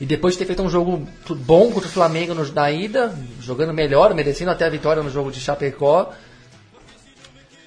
[0.00, 4.12] E depois de ter feito um jogo bom contra o Flamengo na ida, jogando melhor,
[4.12, 6.12] merecendo até a vitória no jogo de Chapecó,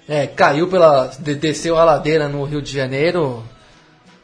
[0.08, 1.08] é, caiu pela.
[1.20, 3.44] de- desceu a ladeira no Rio de Janeiro,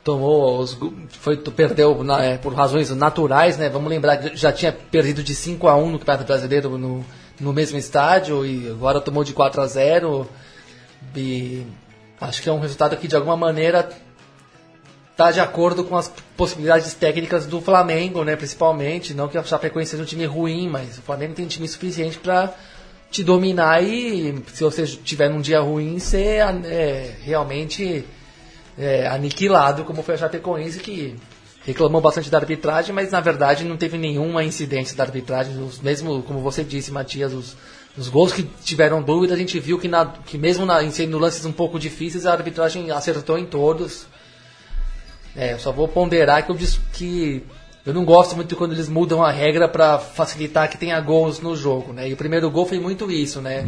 [0.03, 0.77] tomou os.
[1.19, 3.69] Foi, perdeu na- é, por razões naturais, né?
[3.69, 7.05] Vamos lembrar que já tinha perdido de 5 a 1 no Campeonato Brasileiro no,
[7.39, 10.27] no mesmo estádio e agora tomou de 4 a 0
[11.15, 11.65] E
[12.19, 13.89] acho que é um resultado que de alguma maneira
[15.11, 19.13] está de acordo com as possibilidades técnicas do Flamengo, né, principalmente.
[19.13, 22.51] Não que a Chapecoense seja um time ruim, mas o Flamengo tem time suficiente para
[23.13, 28.03] te dominar e se você tiver num dia ruim, ser é, realmente
[28.75, 31.15] é, aniquilado, como foi a Chapecoense, que
[31.63, 35.61] reclamou bastante da arbitragem, mas na verdade não teve nenhuma incidência da arbitragem.
[35.61, 37.55] Os, mesmo, como você disse, Matias, os,
[37.95, 41.45] os gols que tiveram dúvida, a gente viu que, na, que mesmo na, sendo lances
[41.45, 44.07] um pouco difíceis, a arbitragem acertou em todos.
[45.35, 47.43] É, só vou ponderar que eu disse que
[47.85, 51.55] eu não gosto muito quando eles mudam a regra para facilitar que tenha gols no
[51.55, 52.07] jogo, né?
[52.09, 53.63] E o primeiro gol foi muito isso, né?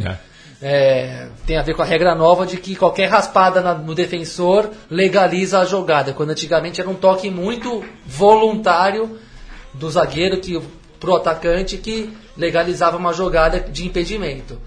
[0.62, 4.70] É, tem a ver com a regra nova de que qualquer raspada na- no defensor
[4.90, 9.18] legaliza a jogada, quando antigamente era um toque muito voluntário
[9.74, 10.58] do zagueiro que
[10.98, 14.58] pro atacante que legalizava uma jogada de impedimento.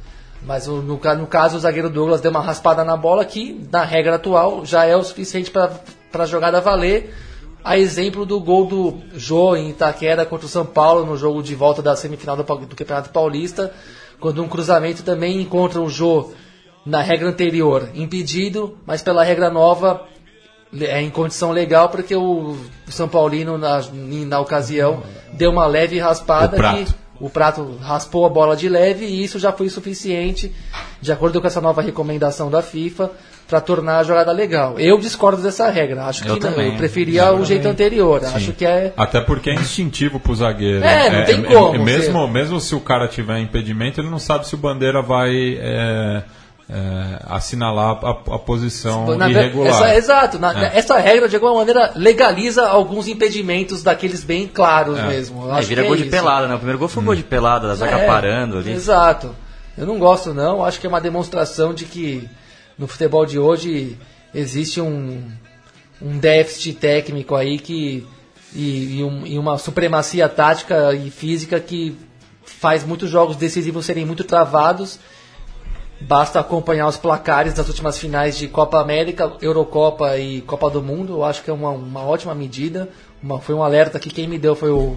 [0.44, 4.16] Mas no, no caso o zagueiro Douglas deu uma raspada na bola que na regra
[4.16, 5.72] atual já é o suficiente para
[6.14, 7.14] a jogada valer.
[7.64, 11.56] A exemplo do gol do Jô em Itaquera contra o São Paulo no jogo de
[11.56, 13.72] volta da semifinal do, do Campeonato Paulista,
[14.20, 16.32] quando um cruzamento também encontra o Jô
[16.86, 20.08] na regra anterior impedido, mas pela regra nova
[20.80, 22.56] é em condição legal porque o
[22.88, 26.86] São Paulino na, na ocasião deu uma leve raspada O Prato.
[26.86, 30.54] que o prato raspou a bola de leve e isso já foi suficiente,
[31.02, 33.12] de acordo com essa nova recomendação da FIFA,
[33.50, 34.80] para tornar a jogada legal.
[34.80, 36.06] Eu discordo dessa regra.
[36.06, 36.68] Acho Eu que não, também.
[36.72, 38.22] eu preferia o jeito anterior.
[38.24, 38.94] Acho que é.
[38.96, 40.84] Até porque é instintivo pro zagueiro.
[40.86, 44.48] É, não tem como, mesmo, você- mesmo se o cara tiver impedimento, ele não sabe
[44.48, 46.24] se o bandeira vai é,
[46.70, 49.70] é, assinalar a, a posição Na irregular.
[49.74, 50.38] essa- exato.
[50.38, 50.78] na- É.
[50.78, 55.08] Essa regra, de alguma maneira, legaliza alguns impedimentos daqueles bem claros É.
[55.08, 55.46] mesmo.
[55.46, 56.12] Eu É, acho vira que é gol de isso.
[56.12, 56.54] pelada, né?
[56.54, 58.72] O primeiro gol foi um gol de pelada, da zaga É, parando ali.
[58.72, 59.36] Exato.
[59.76, 60.64] Eu não gosto, não.
[60.64, 62.30] Acho que é uma demonstração de que
[62.80, 63.98] no futebol de hoje
[64.34, 65.22] existe um,
[66.02, 68.08] um déficit técnico aí que
[68.56, 71.96] e, e um- e uma supremacia tática e física que
[72.44, 74.98] faz muitos jogos decisivos serem muito travados.
[76.02, 81.14] Basta acompanhar os placares das últimas finais de Copa América, Eurocopa e Copa do Mundo.
[81.14, 82.88] Eu acho que é uma, uma ótima medida.
[83.22, 84.96] Uma- foi um alerta que quem me deu foi o,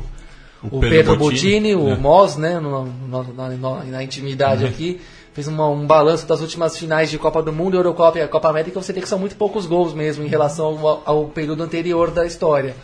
[0.62, 1.96] o, Pedro Pedro, Bottini, Bottini, o né?
[1.96, 5.00] Moz, né, no- no- na, na- na intimidade aqui.
[5.34, 8.80] Fez uma- um balanço das últimas finais de Copa do Mundo, Eurocopa e Copa América.
[8.82, 12.26] Você vê que são muito poucos gols mesmo em relação ao, ao período anterior da
[12.26, 12.76] história.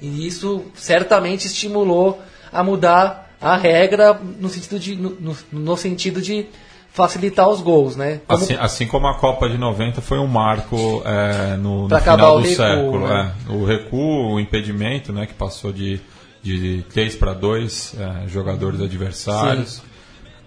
[0.00, 2.20] E isso certamente estimulou
[2.52, 6.46] a mudar a regra no sentido de, no, no- sentido de
[6.92, 8.20] facilitar os gols, né?
[8.26, 12.40] Como- Assim, assim como a Copa de 90 foi um marco é, no, no final
[12.40, 13.06] do recuo, século.
[13.08, 13.32] né?
[13.48, 13.52] é.
[13.52, 16.00] O recuo, o impedimento, né, que passou de,
[16.42, 17.94] de 3 para 2
[18.26, 19.80] jogadores adversários.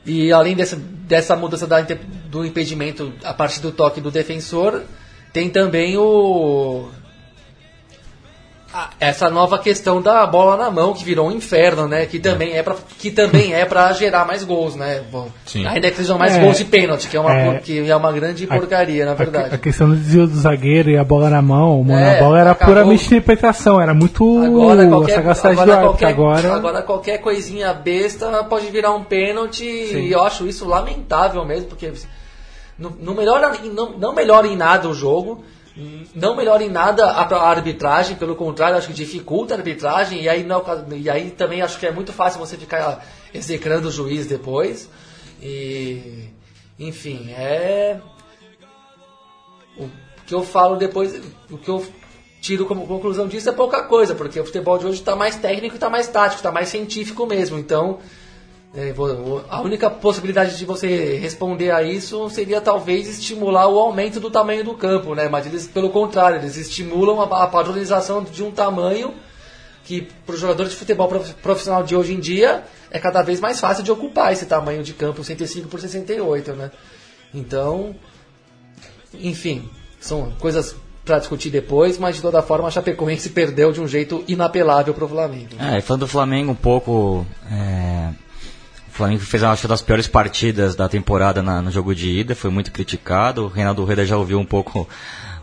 [0.06, 1.82] E além dessa, dessa mudança da
[2.30, 4.84] do impedimento a partir do toque do defensor,
[5.34, 6.90] tem também o.
[8.78, 12.06] a- essa nova questão da bola na mão, que virou um inferno, né?
[12.06, 15.02] Que também é pra, que também é pra gerar mais gols, né?
[15.10, 15.66] Bom, Sim.
[15.66, 16.42] Ainda que sejam mais É.
[16.42, 17.60] gols de pênalti, que é uma, É.
[17.60, 19.56] que é uma grande porcaria, na A, verdade.
[19.56, 22.40] a questão do desvio do zagueiro e a bola na mão, mano, É, a bola
[22.42, 22.76] era acabou.
[22.76, 28.92] puramente interpretação, era muito Agora qualquer, agora, qualquer, Agora, agora qualquer coisinha besta pode virar
[28.94, 31.94] um pênalti e eu acho isso lamentável mesmo, porque
[32.78, 35.44] não, não, melhora, não, não melhora em nada o jogo,
[36.16, 40.44] não melhora em nada a, arbitragem, pelo contrário, acho que dificulta a arbitragem e aí,
[40.44, 40.64] não,
[40.96, 44.90] e aí também acho que é muito fácil você ficar execrando o juiz depois.
[45.42, 46.30] E,
[46.80, 48.00] enfim, é
[49.78, 49.90] o
[50.26, 51.86] que eu falo depois, o que eu
[52.40, 55.76] tiro como conclusão disso é pouca coisa, porque o futebol de hoje está mais técnico,
[55.76, 57.58] está mais tático, está mais científico mesmo.
[57.58, 58.00] Então,
[59.50, 64.64] a única possibilidade de você responder a isso seria talvez estimular o aumento do tamanho
[64.66, 65.30] do campo, né?
[65.30, 69.14] Mas eles, pelo contrário, eles estimulam a, padronização de um tamanho
[69.86, 73.40] que para o jogador de futebol prof- profissional de hoje em dia é cada vez
[73.40, 76.72] mais fácil de ocupar esse tamanho de campo 65 por 68, né?
[77.34, 77.96] Então,
[79.14, 83.88] enfim, são coisas para discutir depois, mas de toda forma a Chapecoense perdeu de um
[83.88, 85.50] jeito inapelável para o Flamengo.
[85.60, 87.26] É, e falando do Flamengo um pouco.
[87.52, 88.10] é,
[88.96, 92.50] Flamengo fez acho, uma das piores partidas da temporada na- no jogo de ida, foi
[92.50, 93.46] muito criticado.
[93.46, 94.88] O Reinaldo Rueda já ouviu um pouco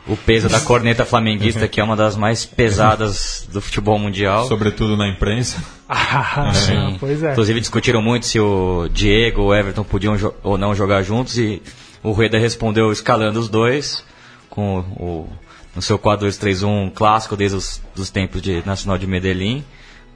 [0.07, 4.49] o peso da corneta flamenguista, que é uma das mais pesadas do futebol mundial.
[4.49, 5.59] Sobretudo na imprensa.
[5.95, 6.97] Ah, Sim.
[6.99, 7.33] pois é.
[7.33, 11.61] Inclusive discutiram muito se o Diego ou o Everton podiam ou não jogar juntos e
[12.03, 14.03] o Rueda respondeu escalando os dois
[14.49, 15.29] com o,
[15.77, 19.63] no seu 4-2-3-1 clássico desde os dos tempos de Nacional de Medellín,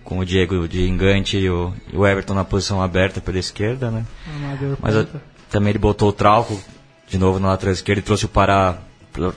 [0.07, 3.91] com o Diego de engante e o, e o Everton na posição aberta pela esquerda,
[3.91, 4.05] né?
[4.35, 5.07] Amador Mas a-
[5.51, 6.59] também ele botou o Trauco
[7.09, 8.79] de novo na lateral esquerda e trouxe o Pará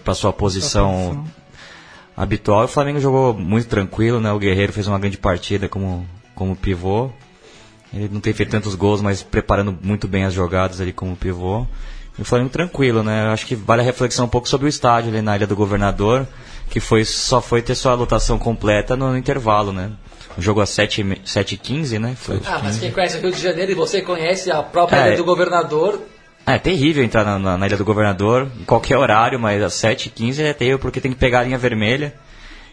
[0.03, 1.25] para sua posição
[2.15, 2.61] habitual.
[2.61, 4.31] E o Flamengo jogou muito tranquilo, né?
[4.31, 6.05] O Guerreiro fez uma grande partida como,
[6.35, 7.09] como pivô.
[7.93, 11.65] Ele não tem feito tantos gols, mas preparando muito bem as jogadas ali como pivô.
[12.17, 13.25] E o Flamengo tranquilo, né?
[13.27, 15.55] Eu acho que vale a reflexão um pouco sobre o estádio ali na Ilha do
[15.55, 16.27] Governador,
[16.69, 19.91] que foi, só foi ter sua lotação completa no, intervalo, né?
[20.39, 22.15] O jogo às 7h15, né?
[22.17, 25.07] Foi, Ah, mas quem conhece o Rio de Janeiro e você conhece a própria É.
[25.09, 26.01] Ilha do Governador,
[26.47, 29.73] É, é terrível entrar na, na- na Ilha do Governador, em qualquer horário, mas às
[29.73, 32.13] 7h15 é terrível porque tem que pegar a linha vermelha,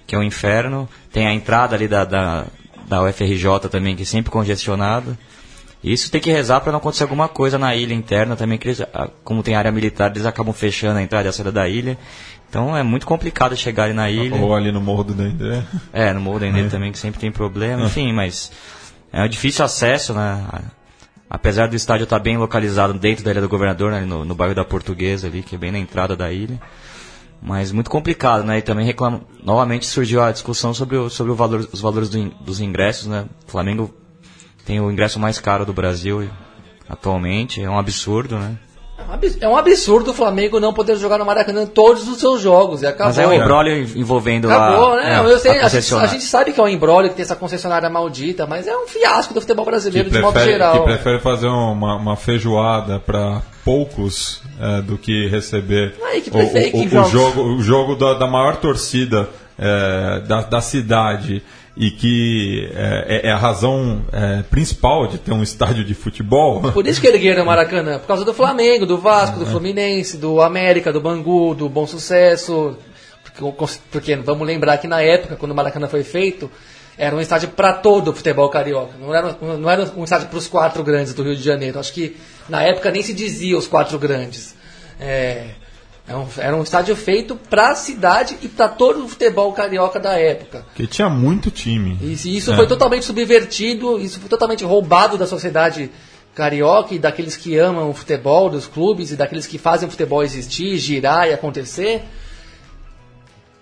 [0.06, 0.88] que é um inferno.
[1.12, 2.46] Tem a entrada ali da, da,
[2.86, 5.18] da UFRJ também, que é sempre congestionada.
[5.84, 8.80] Isso tem que rezar para não acontecer alguma coisa na ilha interna também, que eles,
[8.80, 11.98] ah, como tem área militar, eles acabam fechando a entrada e a saída da ilha.
[12.48, 14.36] Então é muito complicado chegar ali na ilha.
[14.36, 15.62] Ou ali no Morro do Dendê.
[15.92, 17.84] É, no Morro Dendê também, que sempre tem problema.
[17.86, 18.50] Enfim, mas
[19.12, 20.44] é um difícil acesso, né?
[21.28, 24.54] Apesar do estádio estar bem localizado dentro da Ilha do Governador, né, no, no bairro
[24.54, 26.60] da Portuguesa ali, que é bem na entrada da ilha.
[27.42, 28.58] Mas muito complicado, né?
[28.58, 29.20] E também reclama...
[29.42, 33.08] Novamente surgiu a discussão sobre, o, sobre o valor, os valores do in- dos ingressos,
[33.08, 33.26] né?
[33.46, 33.92] O Flamengo
[34.64, 36.28] tem o ingresso mais caro do Brasil
[36.88, 38.56] atualmente, é um absurdo, né?
[38.98, 42.40] É um é um absurdo o Flamengo não poder jogar no Maracanã todos os seus
[42.40, 42.82] jogos.
[42.82, 43.06] E acabou.
[43.06, 45.14] Mas é um embrólio envolvendo Acabou, a, né?
[45.14, 47.36] é, eu sei, a a, a gente sabe que é um embrólio, que tem essa
[47.36, 50.78] concessionária maldita, mas é um fiasco do futebol Que brasileiro de modo prefere, geral.
[50.78, 56.32] que prefere fazer uma, uma feijoada para poucos é, do que receber Aí, que o,
[56.32, 59.28] prefere o- que o jogo, o jogo da, da maior torcida
[59.58, 61.42] é, da, da cidade
[61.76, 66.72] e que é, é- é a razão é, principal de ter um estádio de futebol.
[66.72, 70.40] Por isso que ergueram o Maracanã, por causa do Flamengo, do Vasco, do Fluminense, do
[70.40, 72.76] América, do Bangu, do Bom Sucesso.
[73.22, 76.50] Porque, porque vamos lembrar que na época, quando o Maracanã foi feito,
[76.96, 78.94] era um estádio para todo o futebol carioca.
[78.98, 81.78] Não era, não era um estádio para os quatro grandes do Rio de Janeiro.
[81.78, 82.16] Acho que
[82.48, 84.54] na época nem se dizia os quatro grandes.
[84.98, 85.48] É,
[86.08, 89.98] Era um, era um estádio feito para a cidade e para todo o futebol carioca
[89.98, 90.64] da época.
[90.66, 91.98] Porque tinha muito time.
[92.00, 92.56] E isso É.
[92.56, 95.90] foi totalmente subvertido, isso foi totalmente roubado da sociedade
[96.32, 100.22] carioca e daqueles que amam o futebol, dos clubes e daqueles que fazem o futebol
[100.22, 102.02] existir, girar e acontecer.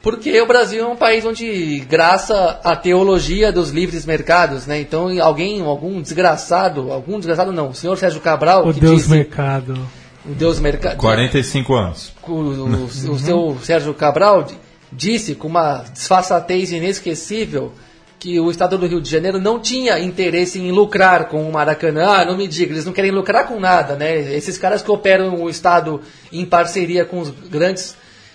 [0.02, 4.78] Porque o Brasil é um país onde, graça à teologia dos livres mercados, né?
[4.78, 9.10] Então, alguém, algum desgraçado, algum desgraçado não, o senhor Sérgio Cabral, O que Deus disse,
[9.10, 9.78] Mercado.
[10.26, 12.12] O Deus mercado, 45 anos.
[12.26, 14.58] o, o- o seu Sérgio Cabral di-
[14.92, 17.72] disse com uma disfarçatez inesquecível
[18.18, 22.06] que o estado do Rio de Janeiro não tinha interesse em lucrar com o Maracanã.
[22.06, 24.16] Ah, não me diga, eles não querem lucrar com nada, né?
[24.34, 26.00] Esses caras que operam o estado
[26.32, 27.94] em parceria com os grandes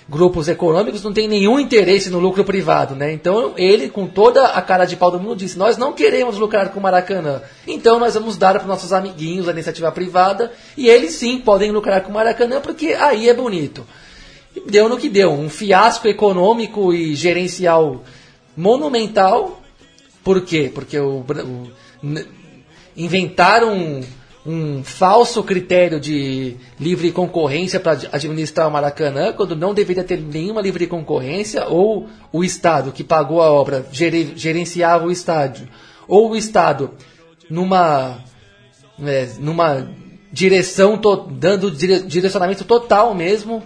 [0.10, 3.14] grupos econômicos não têm nenhum interesse no lucro privado, né?
[3.14, 6.70] Então ele, com toda a cara de pau do mundo, disse: Nós não queremos lucrar
[6.70, 7.42] com o Maracanã.
[7.68, 11.72] Então nós vamos dar para os nossos amiguinhos a iniciativa privada e eles sim podem
[11.72, 13.86] lucrar com o Maracanã porque aí é bonito.
[14.56, 18.04] E deu no que deu, um fiasco econômico e gerencial
[18.58, 19.62] monumental.
[20.24, 20.72] Por quê?
[20.74, 21.72] Porque o, o-
[22.98, 24.02] inventaram
[24.46, 30.62] um, falso critério de livre concorrência para administrar o Maracanã, quando não deveria ter nenhuma
[30.62, 35.68] livre concorrência, ou o Estado que pagou a obra gere- gerenciava o estádio,
[36.08, 36.92] ou o Estado
[37.50, 38.24] numa
[39.02, 39.88] é, numa
[40.32, 43.64] direção, to- dando dire- direcionamento total mesmo,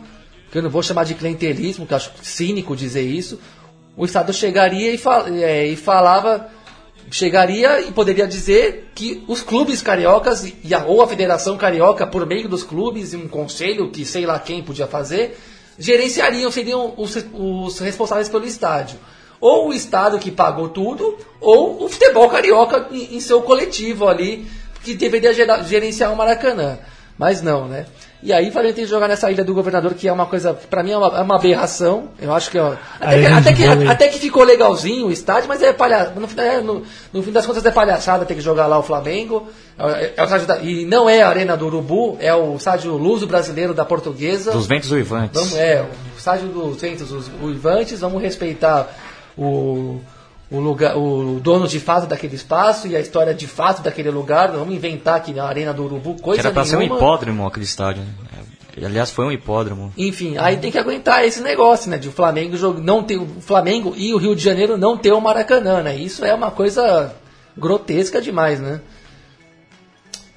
[0.51, 3.39] que eu não vou chamar de clientelismo, que eu acho cínico dizer isso,
[3.97, 6.47] o Estado chegaria e, fal- é, e falava,
[7.11, 12.25] chegaria e poderia dizer que os clubes cariocas, e a, ou a Federação Carioca, por
[12.25, 15.37] meio dos clubes, e um conselho que sei lá quem podia fazer,
[15.77, 18.97] gerenciariam, seriam os, os responsáveis pelo estádio.
[19.39, 24.47] Ou o Estado que pagou tudo, ou o futebol carioca em, em seu coletivo ali,
[24.83, 26.77] que deveria gera- gerenciar o Maracanã.
[27.17, 27.85] Mas não, né?
[28.23, 30.81] E aí vai ter que jogar nessa ilha do governador, que é uma coisa, pra
[30.81, 32.05] mim é uma, é uma aberração.
[32.19, 33.87] Eu acho que, ó, até, que, até, que, vôlei.
[33.87, 37.31] até que ficou legalzinho o estádio, mas é palha, no, fim- é, no, no fim
[37.31, 39.47] das contas é palhaçada ter que jogar lá o Flamengo.
[39.77, 42.93] É, é o estádio da- e não é a Arena do Urubu, é o estádio
[42.97, 44.51] Luso Brasileiro da Portuguesa.
[44.51, 45.39] Dos ventos uivantes.
[45.39, 48.87] Vamos, é, o estádio dos ventos os uivantes, vamos respeitar
[49.37, 49.99] o,
[50.53, 54.51] o, lugar, o dono de fato daquele espaço e a história de fato daquele lugar.
[54.51, 57.45] Não Vamos inventar aqui na Arena do Urubu Que coisa era pra ser um hipódromo
[57.47, 58.03] aquele estádio.
[58.03, 58.43] né?
[58.77, 59.91] É, Aliás, foi um hipódromo.
[59.97, 61.97] Enfim, aí tem que aguentar esse negócio, né?
[61.97, 65.19] De o Flamengo não ter o Flamengo e o Rio de Janeiro não ter o
[65.19, 65.95] Maracanã, né?
[65.95, 67.13] Isso é uma coisa
[67.57, 68.79] grotesca demais, né?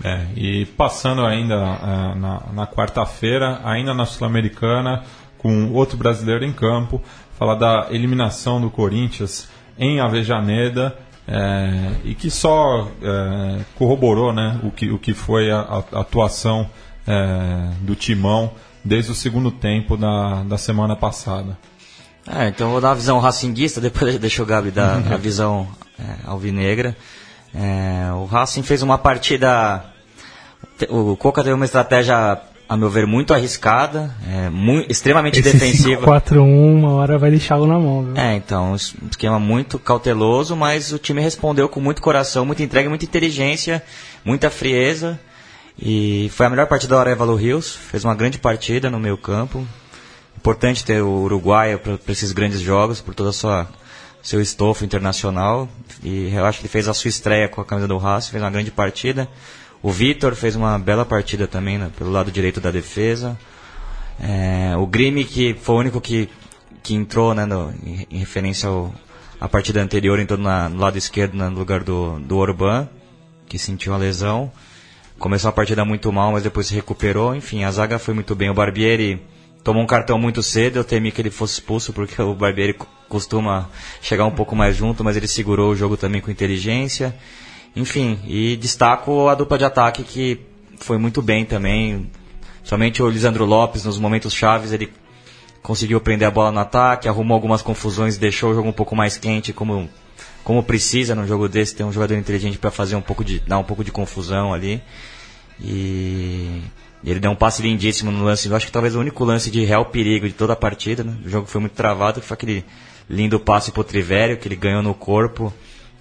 [0.03, 5.05] É, e passando ainda ah, na, na quarta-feira, ainda na Sul-Americana,
[5.39, 7.03] com outro brasileiro em campo,
[7.39, 10.97] falar da eliminação do Corinthians em Avejaneda,
[11.29, 15.61] é, e que só é, corroborou né, o, que, o que foi a,
[15.93, 16.71] a atuação
[17.07, 18.53] é, do Timão
[18.85, 21.59] desde o segundo tempo da, da semana passada.
[22.29, 26.27] É, então vou dar uma visão racinguista, depois deixa o Gabi dar a visão é,
[26.27, 26.97] alvinegra.
[27.55, 29.85] É, o Racing fez uma partida.
[30.91, 36.05] O Coca teve uma estratégia, a meu ver, muito arriscada, é, mui- extremamente Esse defensiva.
[36.07, 38.17] 5-4-1, uma hora vai lixá-lo na mão, viu?
[38.17, 42.89] É, então, um esquema muito cauteloso, mas o time respondeu com muito coração, muita entrega,
[42.89, 43.83] muita inteligência,
[44.25, 45.19] muita frieza.
[45.79, 49.67] E foi a melhor partida do Arevalo Rios, fez uma grande partida no meio campo.
[50.37, 53.69] Importante ter o uruguaio para esses grandes jogos, por toda a sua
[54.23, 55.69] seu estofo internacional.
[56.03, 58.43] E eu acho que ele fez a sua estreia com a camisa do Racing, fez
[58.43, 59.29] uma grande partida.
[59.83, 63.39] O Vitor fez uma bela partida também, né, pelo lado direito da defesa.
[64.21, 66.29] É, o Grime, que foi o único que,
[66.83, 68.69] que entrou né, no- em, em referência
[69.41, 72.89] à partida anterior, entrou na- no lado esquerdo né, no lugar do, do Orban,
[73.47, 74.51] que sentiu a lesão.
[75.19, 77.35] Começou a partida muito mal, mas depois se recuperou.
[77.35, 78.51] Enfim, a zaga foi muito bem.
[78.51, 79.23] O Barbieri
[79.63, 80.77] tomou um cartão muito cedo.
[80.79, 83.69] Eu temi que ele fosse expulso, porque o Barbieri co- costuma
[84.03, 87.15] chegar um pouco mais junto, mas ele segurou o jogo também com inteligência.
[87.77, 90.41] Enfim, e destaco a dupla de ataque que
[90.79, 92.11] foi muito bem também.
[92.65, 94.91] Somente o Lisandro Lopes, nos momentos chaves, ele
[95.63, 99.19] conseguiu prender a bola no ataque, arrumou algumas confusões, deixou o jogo um pouco mais
[99.19, 99.91] quente, como,
[100.43, 103.59] como precisa num jogo desse, ter um jogador inteligente para fazer um pouco de dar
[103.59, 104.83] um pouco de confusão ali.
[105.61, 106.63] E
[107.05, 109.65] ele deu um passe lindíssimo no lance, eu acho que talvez o único lance de
[109.65, 111.15] real perigo de toda a partida, né?
[111.25, 112.65] O jogo foi muito travado, foi aquele
[113.09, 115.53] lindo passe pro Trivério que ele ganhou no corpo.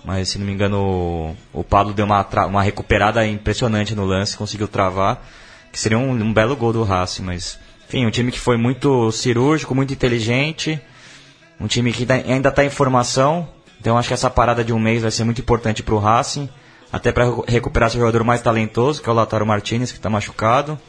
[0.06, 4.38] Mas se não me engano, o, o Pablo deu uma, uma recuperada impressionante no lance,
[4.38, 5.26] conseguiu travar,
[5.72, 9.12] que seria um, um belo gol do Racing, mas enfim, um time que foi muito
[9.12, 10.80] cirúrgico, muito inteligente,
[11.60, 13.47] um time que tá- ainda está em formação,
[13.82, 16.47] então acho que essa parada de um mês vai ser muito importante para o Racing,
[16.91, 20.80] até para recuperar seu jogador mais talentoso, que é o Lautaro Martinez, que está machucado.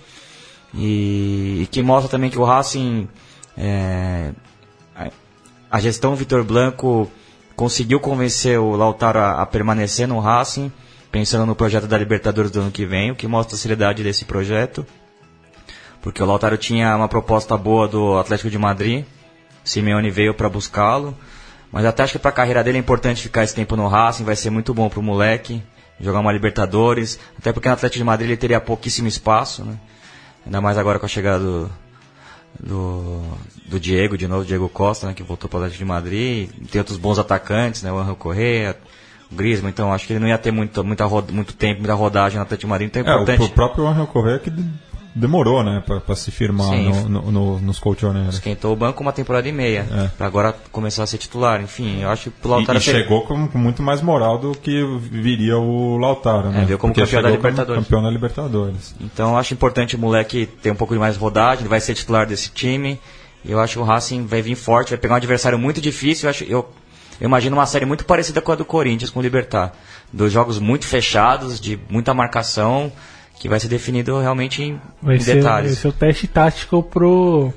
[0.74, 3.08] e, e que mostra também que o Racing,
[3.56, 4.32] é,
[5.70, 7.10] a gestão Vitor Blanco
[7.56, 10.70] conseguiu convencer o Lautaro a, a permanecer no Racing,
[11.10, 14.26] pensando no projeto da Libertadores do ano que vem, o que mostra a seriedade desse
[14.26, 14.86] projeto.
[16.02, 19.04] Porque o Lautaro tinha uma proposta boa do Atlético de Madrid,
[19.64, 21.16] Simeone veio para buscá-lo,
[21.72, 24.22] mas até acho que para a carreira dele é importante ficar esse tempo no Racing,
[24.22, 25.62] vai ser muito bom para o moleque
[25.98, 29.78] jogar uma Libertadores, até porque no Atlético de Madrid ele teria pouquíssimo espaço, né?
[30.44, 31.70] Ainda mais agora com a chegada do,
[32.60, 33.22] do,
[33.66, 36.50] do Diego, de novo, Diego Costa, né, que voltou para o Atlético de Madrid.
[36.70, 38.76] Tem outros bons atacantes, né, o Angel Correa,
[39.30, 42.36] o Griezmann, então acho que ele não ia ter muito, muita, muito tempo, muita rodagem
[42.36, 43.40] no Atlético de Madrid, então é importante...
[43.40, 44.50] É, o, o próprio Angel Correa que
[45.16, 48.34] demorou, né, para se firmar no, no, no, nos colchoneiros.
[48.34, 50.08] Esquentou o banco uma temporada e meia, É.
[50.08, 51.60] para agora começar a ser titular.
[51.62, 54.52] Enfim, eu acho que o E, Lautaro e chegou com, com muito mais moral do
[54.52, 56.62] que viria o Lautaro, né?
[56.62, 57.82] É, veio como Porque campeão da Libertadores.
[57.82, 58.94] campeão da Libertadores.
[59.00, 61.94] Então eu acho importante o moleque ter um pouco de mais rodagem, ele vai ser
[61.94, 63.00] titular desse time.
[63.44, 66.26] E eu acho que o Racing vai vir forte, vai pegar um adversário muito difícil.
[66.26, 66.68] Eu, acho, eu,
[67.20, 69.72] eu imagino uma série muito parecida com a do Corinthians, com o Libertar.
[70.12, 72.92] Dois jogos muito fechados, de muita marcação,
[73.38, 75.78] que vai ser definido realmente em, Vai em ser, vai detalhes.
[75.78, 77.52] ser o teste tático pro.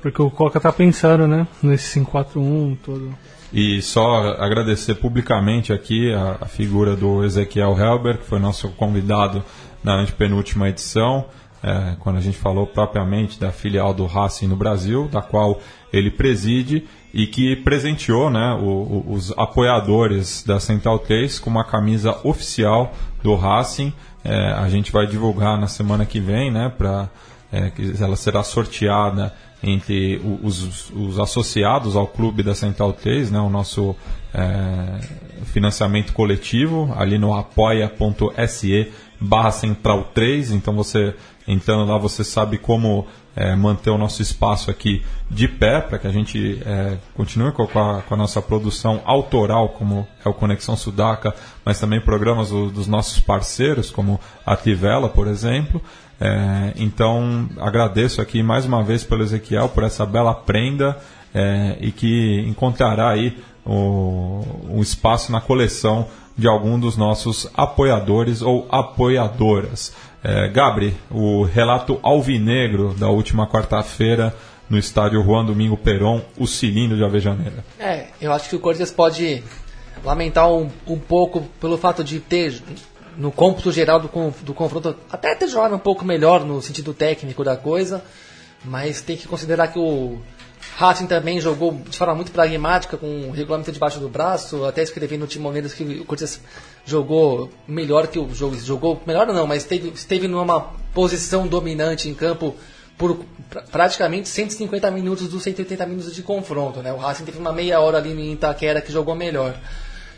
[0.00, 1.46] Porque o Coca tá pensando, né?
[1.62, 3.14] Nesse 5-4-1 todo.
[3.52, 9.44] E só agradecer publicamente aqui a, a figura do Ezequiel Helber, que foi nosso convidado
[9.84, 11.26] na antepenúltima edição,
[11.62, 15.60] é, quando a gente falou propriamente da filial do Racing no Brasil, da qual
[15.92, 21.62] ele preside e que presenteou né, o- o- os apoiadores da Central 3 com uma
[21.64, 22.92] camisa oficial
[23.22, 23.92] do Racing.
[24.24, 27.08] É, a gente vai divulgar na semana que vem, né, para
[27.52, 33.38] é, que ela será sorteada entre os, os associados ao clube da Central 3, né,
[33.38, 33.94] o nosso
[34.34, 35.00] é,
[35.44, 38.90] financiamento coletivo, ali no apoia.se
[39.22, 41.14] barra Central 3, então você
[41.46, 46.06] entrando lá você sabe como é, manter o nosso espaço aqui de pé, para que
[46.06, 50.76] a gente é, continue com a, com a nossa produção autoral, como é o Conexão
[50.76, 55.80] Sudaca, mas também programas do- dos nossos parceiros, como a Tivela, por exemplo.
[56.20, 60.96] É, então, agradeço aqui mais uma vez pelo Ezequiel, por essa bela prenda
[61.34, 66.06] é, e que encontrará aí o, um espaço na coleção
[66.36, 69.92] de algum dos nossos apoiadores ou apoiadoras.
[70.24, 74.34] É, Gabri, o relato alvinegro da última quarta-feira
[74.70, 77.64] no estádio Juan Domingo Peron, o cilindro de Avejaneira.
[77.78, 79.42] É, eu acho que o Corinthians pode
[80.04, 82.62] lamentar um, um pouco pelo fato de ter,
[83.16, 84.08] no cômputo geral do,
[84.42, 88.02] do confronto, até ter jogado um pouco melhor no sentido técnico da coisa,
[88.64, 90.18] mas tem que considerar que o
[90.76, 95.16] Racing também jogou de forma muito pragmática, com o regulamento debaixo do braço, até escrevi
[95.18, 96.40] no Timoneiros que o Corinthians
[96.84, 102.14] jogou melhor que o jogo, jogou melhor não, mas esteve, esteve numa posição dominante em
[102.14, 102.54] campo
[102.96, 106.80] por pra- praticamente 150 minutos dos 180 minutos de confronto.
[106.80, 106.92] Né?
[106.92, 109.54] O Racing teve uma meia hora ali em Itaquera que jogou melhor.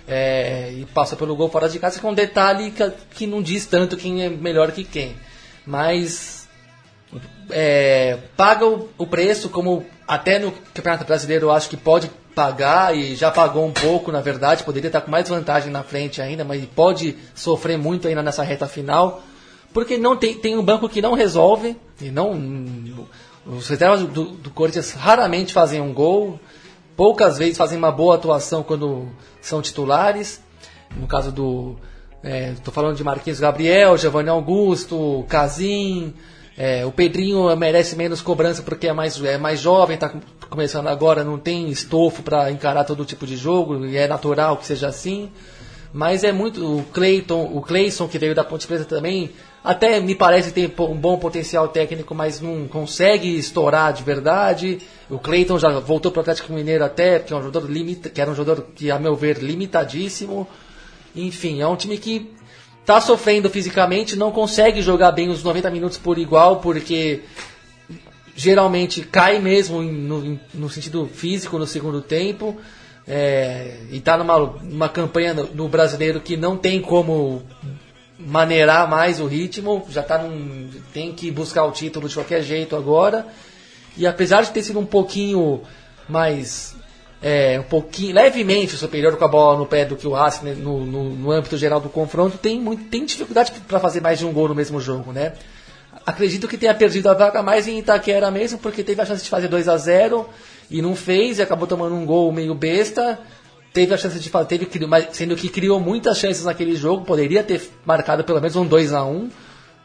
[0.06, 3.40] É, e passa pelo gol fora de casa, que é um detalhe que, que não
[3.40, 5.16] diz tanto quem é melhor que quem.
[5.66, 6.46] Mas
[7.50, 12.96] é, paga o, o preço, como até no Campeonato Brasileiro eu acho que pode pagar
[12.96, 16.44] e já pagou um pouco, na verdade, poderia estar com mais vantagem na frente ainda,
[16.44, 19.22] mas pode sofrer muito ainda nessa reta final,
[19.72, 22.32] porque não tem, tem um banco que não resolve, e não
[23.46, 26.40] os reservas do, do Corinthians raramente fazem um gol,
[26.96, 29.08] poucas vezes fazem uma boa atuação quando
[29.40, 30.42] são titulares,
[30.96, 31.76] no caso do
[32.56, 36.14] estou falando de Marquinhos Gabriel, Giovanni Augusto, Casim,
[36.56, 40.12] é, o Pedrinho merece menos cobrança porque é mais, é mais jovem, está
[40.48, 44.66] começando agora, não tem estofo para encarar todo tipo de jogo, e é natural que
[44.66, 45.30] seja assim.
[45.92, 46.78] Mas é muito.
[46.78, 49.30] O Clayton, o Clayson, que veio da Ponte Preta também,
[49.62, 54.78] até me parece ter po- um bom potencial técnico, mas não consegue estourar de verdade.
[55.08, 58.20] O Clayton já voltou para o Atlético Mineiro até, que é um jogador limita, que
[58.20, 60.48] era um jogador que, a meu ver, limitadíssimo.
[61.14, 62.28] Enfim, é um time que
[62.84, 67.22] tá sofrendo fisicamente, não consegue jogar bem os 90 minutos por igual, porque
[68.36, 72.56] geralmente cai mesmo no, no sentido físico no segundo tempo.
[73.06, 77.42] É, e tá numa, numa campanha no, no brasileiro que não tem como
[78.18, 82.76] maneirar mais o ritmo, já tá num, tem que buscar o título de qualquer jeito
[82.76, 83.26] agora.
[83.96, 85.62] E apesar de ter sido um pouquinho
[86.08, 86.73] mais
[87.26, 90.54] é, um pouquinho levemente superior com a bola no pé do que o Racing né,
[90.54, 94.26] no, no, no âmbito geral do confronto, tem, muito, tem dificuldade para fazer mais de
[94.26, 95.32] um gol no mesmo jogo, né?
[96.04, 99.30] Acredito que tenha perdido a vaga mais em Itaquera mesmo, porque teve a chance de
[99.30, 100.28] fazer 2 a 0
[100.70, 103.18] e não fez, e acabou tomando um gol meio besta.
[103.72, 107.42] Teve a chance de fazer, teve, mas sendo que criou muitas chances naquele jogo, poderia
[107.42, 109.30] ter marcado pelo menos um 2 a 1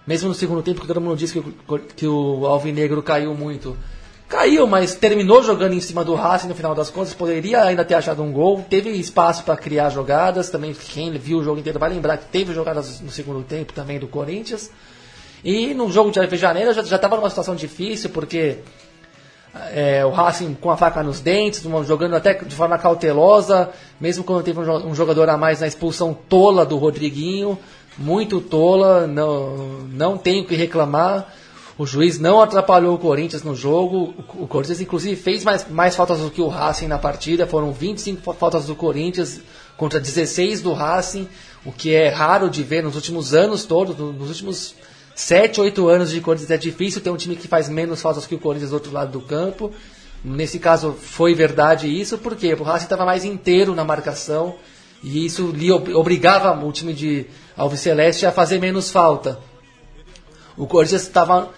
[0.06, 1.54] mesmo no segundo tempo, que todo mundo disse que,
[1.96, 3.78] que o Alvinegro caiu muito.
[4.30, 7.15] Caiu, mas terminou jogando em cima do Racing no final das contas.
[7.15, 8.63] Poderia ainda ter achado um gol.
[8.69, 10.51] Teve espaço para criar jogadas.
[10.51, 13.97] Também, quem viu o jogo inteiro vai lembrar que teve jogadas no segundo tempo também
[13.97, 14.69] do Corinthians.
[15.43, 18.59] E no jogo de janeiro já estava numa situação difícil, porque
[19.73, 24.43] é, o Racing com a faca nos dentes, jogando até de forma cautelosa, mesmo quando
[24.43, 27.57] teve um, um jogador a mais na expulsão tola do Rodriguinho,
[27.97, 29.55] muito tola, não,
[29.91, 31.34] não tenho o que reclamar.
[31.80, 34.13] O juiz não atrapalhou o Corinthians no jogo.
[34.38, 37.47] O, Corinthians, inclusive, fez mais, mais faltas do que o Racing na partida.
[37.47, 39.39] Foram 25 fa- faltas do Corinthians
[39.77, 41.25] contra 16 do Racing,
[41.65, 44.75] o que é raro de ver nos últimos anos todos, no- nos últimos
[45.15, 46.51] 7, 8 anos de Corinthians.
[46.51, 49.11] É difícil ter um time que faz menos faltas que o Corinthians do outro lado
[49.13, 49.71] do campo.
[50.21, 54.55] Nesse caso, foi verdade isso, porque o Racing estava mais inteiro na marcação
[55.01, 57.25] e isso lhe ob- obrigava o time de
[57.55, 59.39] Alves Celeste a fazer menos falta.
[60.57, 61.49] O Corinthians estava,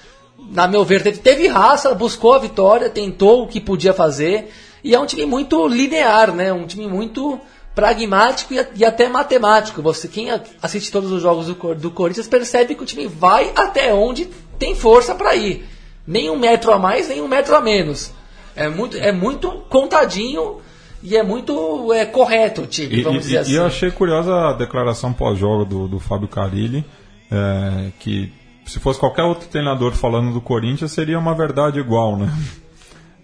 [0.49, 4.51] na meu ver, teve, teve raça, buscou a vitória, tentou o que podia fazer.
[4.83, 6.51] E é um time muito linear, né?
[6.51, 7.39] Um time muito
[7.75, 9.81] pragmático e, e até matemático.
[9.81, 10.27] Você quem
[10.61, 14.25] assiste todos os jogos do, do Corinthians percebe que o time vai até onde
[14.57, 15.65] tem força para ir.
[16.05, 18.11] Nem um metro a mais, nem um metro a menos.
[18.55, 20.57] É muito, é muito contadinho
[21.01, 23.53] e é muito é, correto o time, E, vamos e- dizer e assim.
[23.53, 26.83] eu achei curiosa a declaração pós-jogo do, do Fábio Carilli,
[27.31, 28.31] é, que
[28.71, 32.31] se fosse qualquer outro treinador falando do Corinthians, seria uma verdade igual, né?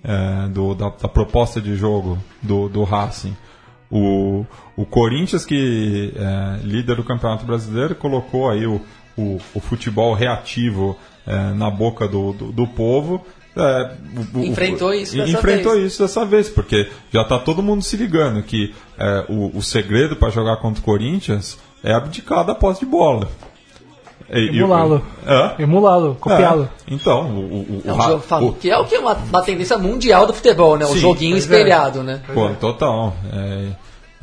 [0.04, 3.36] É, do, da, da proposta de jogo do, do Racing.
[3.90, 4.46] O,
[4.76, 8.82] o Corinthians, que é líder do Campeonato Brasileiro, colocou aí o,
[9.18, 13.26] o, o futebol reativo é, na boca do, do, do povo.
[13.56, 13.92] É,
[14.36, 15.86] o- Enfrentou isso dessa enfrentou vez.
[15.94, 20.16] isso dessa vez, porque já está todo mundo se ligando que é, o, o segredo
[20.16, 23.28] para jogar contra o Corinthians é abdicar da posse de bola.
[24.30, 25.02] Emulá-lo.
[25.26, 25.54] Hã?
[25.60, 26.70] Emulá-lo, copiá-lo.
[26.90, 29.14] É, então, o, o, o, É um famo- o- que é o que é uma,
[29.14, 30.86] uma tendência mundial do futebol, né?
[30.86, 31.56] O Sim, joguinho pois é.
[31.56, 32.22] espelhado, né?
[32.34, 33.14] pô, total.
[33.34, 33.68] é,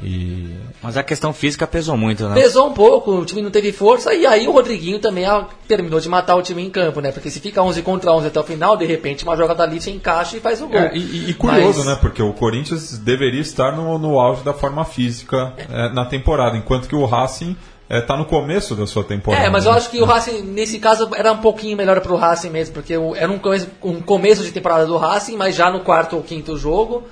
[0.02, 0.50] e
[0.82, 2.34] Mas a questão física pesou muito, né?
[2.34, 6.00] Pesou um pouco, o time não teve força, e aí o Rodriguinho também ah, terminou
[6.00, 7.12] de matar o time em campo, né?
[7.12, 9.90] Porque se fica 11 contra 11 até o final, de repente uma jogada ali se
[9.92, 10.80] encaixa e faz o gol.
[10.80, 11.98] É, e, e- e curioso, Mas- né?
[12.00, 16.88] Porque o Corinthians deveria estar no, no auge da forma física é, na temporada, enquanto
[16.88, 17.56] que o Racing
[17.90, 19.44] está no começo da sua temporada.
[19.44, 19.78] É, mas eu né?
[19.78, 23.14] acho que o Racing, nesse caso, era um pouquinho melhor pro Racing mesmo, porque o-
[23.14, 26.56] era um começo, um começo de temporada do Racing, mas já no quarto ou quinto
[26.56, 27.04] jogo,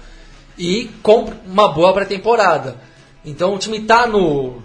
[0.57, 2.77] e com uma boa pré-temporada.
[3.25, 4.63] Então o time tá no.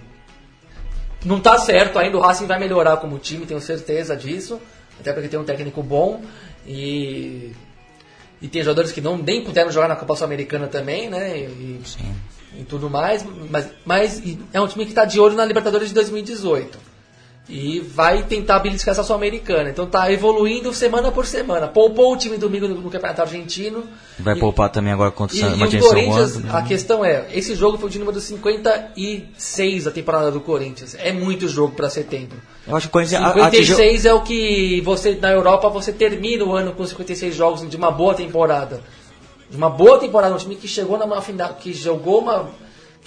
[1.26, 4.62] Não tá certo ainda, o Racing vai melhorar como time, tenho certeza disso,
[5.00, 6.22] até porque tem um técnico bom
[6.66, 7.52] e.
[8.40, 11.38] E tem jogadores que não nem puderam jogar na Copa Sul-Americana também, né?
[11.40, 11.82] E,
[12.60, 15.90] e tudo mais, mas, mas e é um time que está de olho na Libertadores
[15.90, 16.88] de 2018
[17.50, 19.70] e vai tentar beliscar essa Sul-Americana.
[19.70, 21.66] Então tá evoluindo semana por semana.
[21.66, 23.86] Poupou o time domingo no, no Campeonato Argentino.
[24.20, 26.62] Vai E- poupar também agora contra o e, e o Martins São Corinthians, Juan, a
[26.64, 30.96] questão é, esse jogo foi de número 56 da temporada do Corinthians.
[31.00, 32.38] É muito jogo para setembro.
[32.68, 33.76] Eu acho que o Corinthians a- atingiu...
[33.78, 37.78] 56 é o que você na Europa você termina o ano com 56 jogos de
[37.78, 38.82] uma boa temporada.
[39.50, 42.50] De uma boa temporada, um time que chegou numa final, que jogou uma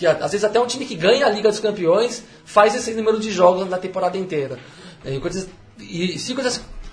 [0.01, 3.21] que às vezes até um time que ganha a Liga dos Campeões faz esse número
[3.21, 4.59] de jogos na temporada inteira.
[5.05, 6.37] E, e se o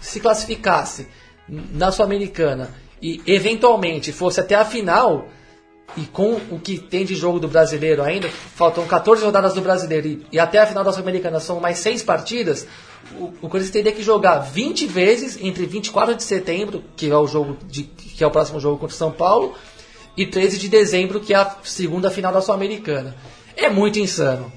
[0.02, 1.08] se classificasse
[1.48, 2.70] na Sul-Americana
[3.02, 5.30] e eventualmente fosse até a final,
[5.96, 10.08] e com o que tem de jogo do brasileiro ainda, faltam 14 rodadas do brasileiro
[10.08, 12.68] e, e até a final da Sul-Americana são mais 6 partidas,
[13.16, 17.28] o, o Corinthians teria que jogar 20 vezes entre 24 de setembro, que é o
[17.28, 19.54] jogo de, que é o próximo jogo contra o São Paulo,
[20.16, 23.16] e 13 de dezembro, que é a segunda final da Sul-Americana.
[23.56, 24.52] É muito insano.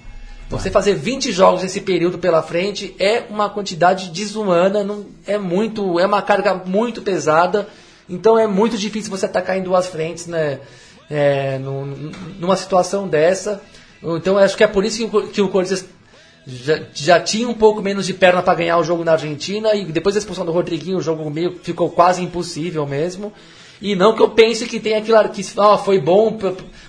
[0.48, 6.00] Você fazer 20 jogos nesse período pela frente é uma quantidade desumana, não, é muito,
[6.00, 7.68] é uma carga muito pesada.
[8.08, 10.58] Então é muito difícil você atacar em duas frentes, né?
[11.08, 12.10] É, num-
[12.40, 13.62] numa situação dessa.
[14.02, 15.84] Então acho que é por isso que o, que o Corinthians
[16.46, 19.84] já, já tinha um pouco menos de perna para ganhar o jogo na Argentina e
[19.84, 23.32] depois da expulsão do Rodriguinho o jogo meio ficou quase impossível mesmo.
[23.82, 26.36] E não que eu pense que tem aquilo que ah, foi bom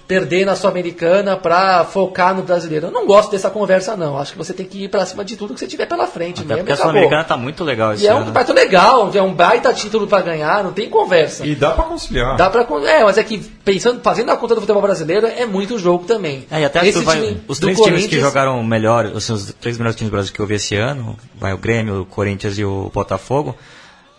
[0.08, 2.88] perder na Sul-Americana para focar no brasileiro.
[2.88, 4.18] Eu não gosto dessa conversa não.
[4.18, 6.42] Acho que você tem que ir para cima de tudo que você tiver pela frente
[6.42, 6.60] Até mesmo.
[6.66, 6.76] porque a.
[6.76, 8.26] Sul-Americana tá muito legal esse E é um ano.
[8.26, 11.46] campeonato legal, é um baita título para ganhar, não tem conversa.
[11.48, 12.36] E dá para conciliar.
[12.36, 15.80] Dá pra, é, mas é que pensando, fazendo a conta do futebol brasileiro é muito
[15.80, 16.46] jogo também.
[16.52, 19.32] É, e até acho Esse que vai- time os três times que jogaram melhor, assim,
[19.32, 22.06] os três melhores times do Brasil que eu vi esse ano, vai o Grêmio, o
[22.06, 23.56] Corinthians e o Botafogo,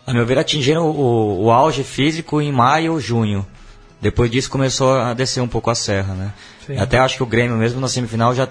[0.06, 3.46] a meu ver atingiram o, o auge físico em maio, junho.
[4.00, 6.32] Depois disso começou a descer um pouco a serra, né?
[6.66, 6.76] Sim.
[6.76, 8.48] Até acho que o Grêmio mesmo na semifinal já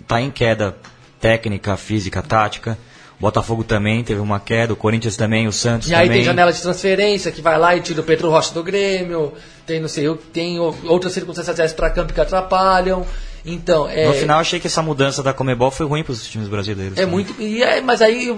[0.00, 0.76] está em queda
[1.20, 2.78] técnica, física, tática.
[3.18, 6.18] O Botafogo também teve uma queda, o Corinthians também, o Santos E aí também.
[6.18, 9.32] tem janela de transferência que vai lá e tira o Pedro Rocha do Grêmio,
[9.66, 13.06] tem não sei, tem outras circunstâncias extra-campo que atrapalham.
[13.48, 16.48] Então, é, No final, achei que essa mudança da Comebol foi ruim para os times
[16.48, 16.98] brasileiros.
[16.98, 17.40] é muito.
[17.40, 18.28] E é, mas, aí,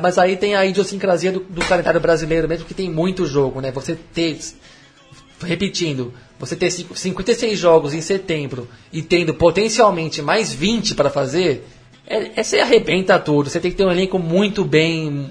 [0.00, 3.72] mas aí tem a idiosincrasia do, do calendário brasileiro mesmo, que tem muito jogo, né?
[3.72, 4.38] Você ter.
[5.44, 11.66] Repetindo, você ter cinco- 56 jogos em setembro e tendo potencialmente mais 20 para fazer,
[12.06, 13.50] é, é, você arrebenta tudo.
[13.50, 15.30] Você tem que ter um elenco muito bem,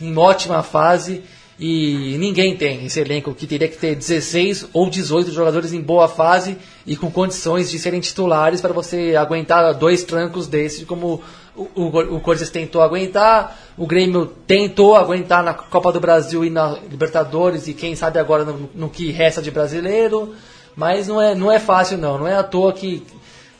[0.00, 1.22] em ótima fase.
[1.58, 6.06] E ninguém tem esse elenco que teria que ter 16 ou 18 jogadores em boa
[6.06, 11.22] fase e com condições de serem titulares para você aguentar dois trancos desses, como
[11.56, 16.50] o, o, o Corinthians tentou aguentar, o Grêmio tentou aguentar na Copa do Brasil e
[16.50, 20.34] na Libertadores, e quem sabe agora no, no que resta de brasileiro.
[20.76, 22.18] Mas não é, não é fácil, não.
[22.18, 23.02] Não é à toa que,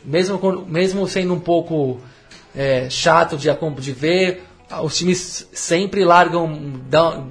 [0.05, 0.39] mesmo,
[0.69, 1.99] mesmo sendo um pouco
[2.55, 3.49] é, chato de,
[3.81, 4.45] de ver,
[4.83, 7.29] os times sempre largam, dão-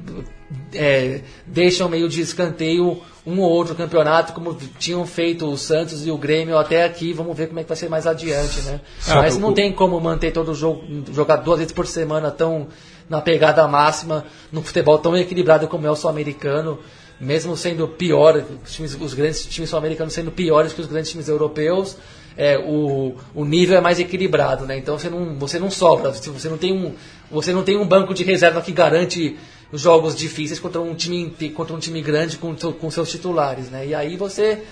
[0.75, 6.11] é, deixam meio de escanteio um ou outro campeonato, como tinham feito o Santos e
[6.11, 7.11] o Grêmio até aqui.
[7.11, 8.81] Vamos ver como é que vai ser mais adiante, né?
[9.15, 12.67] Mas não tem como manter todo o jogo, jogar duas vezes por semana tão
[13.09, 16.79] na pegada máxima, num futebol tão equilibrado como é o sul-americano,
[17.19, 21.27] mesmo sendo pior, os, times- os grandes times sul-americanos sendo piores que os grandes times
[21.27, 21.97] europeus.
[22.37, 24.77] é, o, o nível é mais equilibrado, né?
[24.77, 26.93] Então você não, você não sobra, você não tem um,
[27.31, 29.37] você não tem um banco de reserva que garante
[29.73, 33.87] jogos difíceis contra um time contra um time grande com, com seus titulares, né?
[33.87, 34.63] E aí você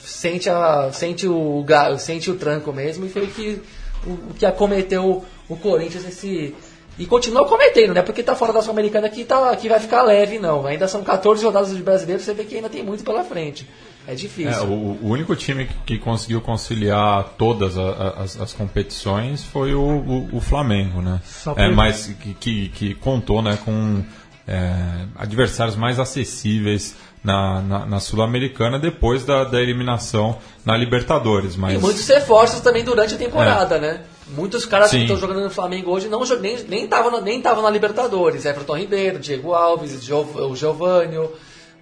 [0.00, 1.64] sente a sente o
[1.98, 3.60] sente o tranco mesmo e foi que
[4.06, 6.54] o que acometeu o Corinthians esse
[6.98, 8.02] e continua cometendo, né?
[8.02, 10.66] Porque tá fora da Sul-Americana que tá que vai ficar leve não.
[10.66, 13.68] Ainda são 14 rodadas de brasileiro, você vê que ainda tem muito pela frente.
[14.10, 14.50] É difícil.
[14.62, 19.44] É, o, o único time que, que conseguiu conciliar todas a- a- as, as competições
[19.44, 21.20] foi o, o- o Flamengo, né?
[21.56, 24.02] É, mas que, que, que contou né, com
[24.46, 24.72] é,
[25.14, 31.54] adversários mais acessíveis na, na, na Sul-Americana depois da, da eliminação na Libertadores.
[31.54, 34.00] Mas E muitos reforços também durante a temporada, né?
[34.28, 35.02] Muitos caras que Sim.
[35.02, 38.44] estão jogando no Flamengo hoje não, nem nem estavam na, nem tavam na Libertadores.
[38.46, 41.16] Everton Ribeiro, Diego Alves, o Giovanni.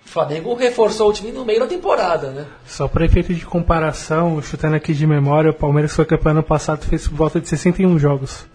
[0.06, 2.44] O Flamengo reforçou o time no meio da temporada, né?
[2.64, 6.86] Só para efeito de comparação, chutando aqui de memória, o Palmeiras foi campeão ano passado
[6.86, 8.46] fez por volta de 61 jogos.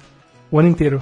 [0.50, 1.02] O ano inteiro.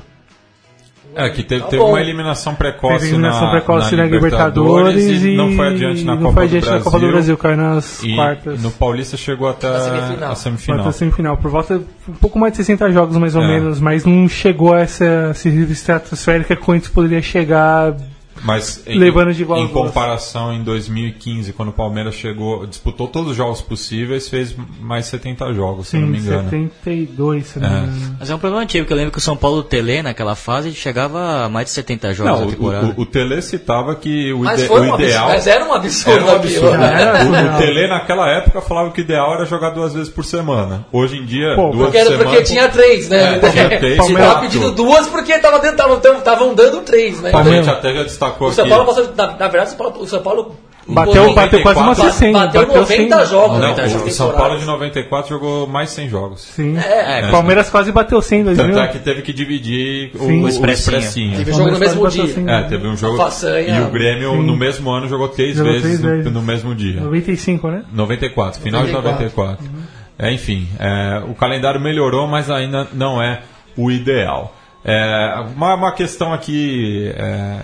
[1.15, 4.95] É, que teve, Tá teve uma eliminação precoce, Teve eliminação na, precoce na na Libertadores
[5.23, 6.77] e, e não foi adiante na não Copa foi do adiante Brasil.
[6.79, 8.61] na Copa do Brasil, caiu nas E quartas.
[8.61, 10.31] no Paulista chegou até Na semifinal.
[10.31, 10.77] a semifinal.
[10.77, 13.47] Quartas semifinal, por volta um pouco mais de 60 jogos mais ou É.
[13.47, 17.95] menos, mas não chegou a essa, essa estratosférica que o Corinthians poderia chegar
[18.43, 23.31] Mas em, Levando de igual em comparação em 2015, quando o Palmeiras chegou, disputou todos
[23.31, 26.43] os jogos possíveis, fez mais 70 jogos, se não me engano.
[26.49, 27.71] 72, se não É.
[27.81, 28.15] me engano.
[28.19, 30.73] Mas é um problema antigo, que eu lembro que o São Paulo Tele, naquela fase,
[30.73, 32.85] chegava a mais de 70 jogos Não, na temporada.
[32.87, 35.27] o, o, o Tele citava que o, Mas ide- foi o ideal absurdo.
[35.29, 36.17] Mas era um absurdo.
[36.19, 36.77] era um absurdo.
[36.77, 37.01] né?
[37.01, 40.23] Era, O, o Tele naquela época falava que o ideal era jogar duas vezes por
[40.25, 40.85] semana.
[40.91, 42.45] Hoje em dia, Pô, duas Porque, era, por porque semana.
[42.45, 43.35] tinha três, né?
[43.43, 47.31] É, tinha três, tava pedindo duas porque estavam dando três, né?
[47.33, 48.69] A gente até já destacou O São aqui.
[48.73, 50.55] Paulo passou, na, na verdade, o São Paulo, o São Paulo
[50.91, 52.17] Bateu, impôs- bateu quase uma 94.
[52.17, 52.39] 60.
[52.39, 53.73] bateu 90 jogos, Não,
[54.05, 54.31] o São.
[54.31, 56.41] Paulo de 94 jogou mais 100 jogos.
[56.41, 56.75] Sim.
[56.79, 58.65] É, É, Palmeiras quase bateu 100 em 2000.
[58.73, 60.41] Tanto é que teve que dividir o, Sim.
[60.41, 61.37] o O expressinho.
[61.37, 62.23] Teve jogo no mesmo dia.
[62.23, 62.49] bateu 100.
[62.49, 63.17] É, teve um jogo.
[63.17, 63.77] Façanha.
[63.77, 64.41] E o Grêmio, Sim.
[64.47, 66.33] no mesmo ano, jogou três Jogou vezes, três no, vezes.
[66.33, 67.01] no mesmo dia.
[67.01, 67.83] 95, né?
[67.93, 69.63] 94, final de 94.
[69.63, 69.89] 94.
[70.17, 73.41] É, enfim, é, o calendário melhorou, mas ainda não é
[73.77, 74.55] o ideal.
[74.83, 77.59] É, uma, uma questão aqui é,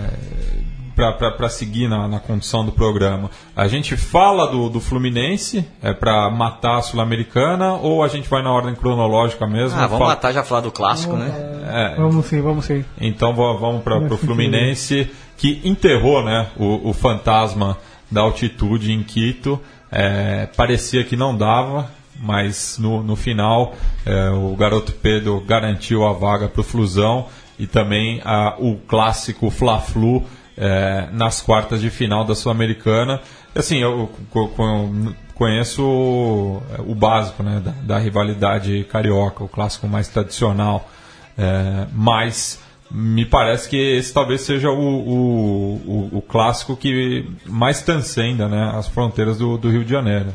[0.96, 3.30] para seguir na, na condução do programa.
[3.56, 8.41] A gente fala do, do Fluminense é, para matar a Sul-Americana ou a gente vai
[8.41, 9.78] na ordem cronológica mesmo?
[9.78, 11.32] Ah, vamos Fala- matar já falar do clássico, né?
[11.68, 12.86] É, Vamos sim, vamos sim.
[13.02, 14.18] então va- vamos para o sentido.
[14.18, 17.78] Fluminense, que enterrou né, o, o fantasma
[18.10, 19.60] da altitude em Quito.
[19.91, 21.89] É, parecia que não dava,
[22.20, 23.74] mas no, no final
[24.06, 27.26] é, o garoto Pedro garantiu a vaga para o Flusão
[27.60, 30.24] e também a- o clássico Fla-Flu
[30.58, 33.22] é, nas quartas de final da Sul-Americana.
[33.53, 34.89] Assim, eu co- co-
[35.34, 40.89] conheço o, básico né, da, da rivalidade carioca, o clássico mais tradicional.
[41.38, 47.82] É, mas me parece que esse talvez seja o, o, o, o clássico que mais
[47.82, 50.34] transcenda né, as fronteiras do, do Rio de Janeiro.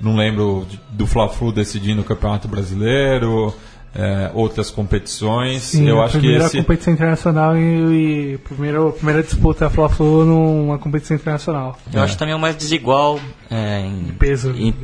[0.00, 3.54] Não lembro do Fla-Flu decidindo o Campeonato Brasileiro,
[3.94, 5.62] é, outras competições.
[5.62, 6.56] Sim, Eu a acho que primeira esse.
[6.58, 11.78] competição internacional e, e primeira, primeira disputa Fla-Flu numa competição internacional.
[11.92, 13.20] Eu acho também o mais desigual
[13.50, 14.50] é, em, Peso.
[14.50, 14.74] em,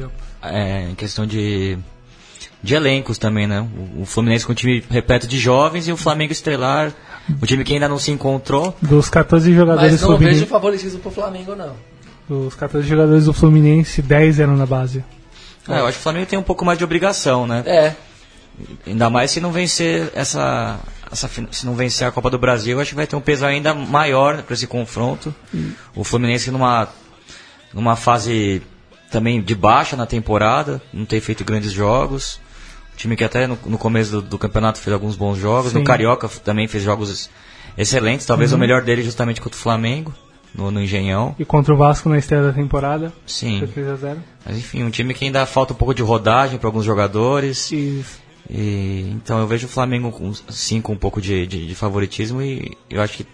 [0.43, 1.77] é, em questão de
[2.63, 3.67] de elencos também, né?
[3.97, 6.93] O, o Fluminense com um time repleto de jovens e o Flamengo estrelar,
[7.41, 8.77] o time que ainda não se encontrou.
[8.83, 11.75] Dos 14 jogadores Mas não Fluminense, vejo favoritismo pro Flamengo, não.
[12.29, 15.03] dos 14 jogadores do Fluminense, 10 eram na base.
[15.69, 17.63] É, eu acho que o Flamengo tem um pouco mais de obrigação, né?
[17.67, 17.95] É,
[18.87, 20.79] Ainda mais se não vencer essa,
[21.11, 23.73] essa se não vencer a Copa do Brasil, acho que vai ter um peso ainda
[23.73, 25.35] maior para esse confronto.
[25.95, 26.89] O Fluminense numa
[27.73, 28.63] numa fase
[29.11, 32.41] também de baixa na temporada, não tem feito grandes jogos.
[32.95, 35.73] Um time que até no, no começo do, do campeonato fez alguns bons jogos.
[35.73, 35.79] Sim.
[35.79, 37.31] No Carioca também fez jogos
[37.77, 40.13] excelentes, talvez o melhor dele justamente contra o Flamengo,
[40.55, 41.35] no, no Engenhão.
[41.39, 43.59] E contra o Vasco na estreia da temporada, Sim.
[43.61, 46.59] foi 3 a 0 Mas enfim, um time que ainda falta um pouco de rodagem
[46.59, 47.71] para alguns jogadores.
[47.73, 48.05] E
[48.49, 52.41] E, então eu vejo o Flamengo com, sim com um pouco de, de- de favoritismo
[52.43, 53.27] e eu acho que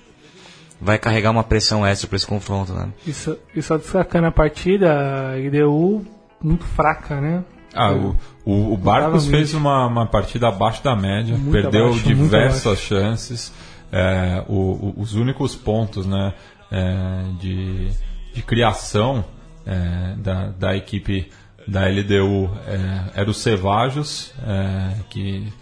[0.81, 2.89] vai carregar uma pressão extra para esse confronto, né?
[3.07, 6.05] E só, e só destacando a partida, a IDU
[6.43, 7.45] muito fraca, né?
[7.75, 12.05] Ah, o, o, o Barcos fez uma, uma partida abaixo da média, Muito perdeu abaixo,
[12.05, 13.53] diversas chances.
[13.93, 16.35] É, o- o- os únicos pontos né,
[16.71, 17.89] é, de,
[18.35, 19.25] de criação
[19.65, 21.31] é, da, da equipe
[21.67, 25.53] da LDU é, era o Cevajos, é, que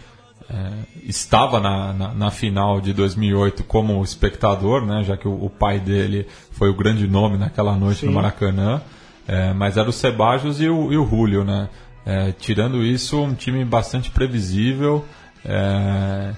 [0.49, 0.71] é,
[1.03, 5.79] estava na, na, na final de 2008 como espectador, né, já que o, o pai
[5.79, 8.15] dele foi o grande nome naquela noite no Sim.
[8.15, 8.81] Maracanã.
[9.27, 11.67] É, mas era o Sebajos e o, e o Julio, né?
[12.05, 15.03] É, tirando isso, um time bastante previsível,
[15.43, 16.33] é,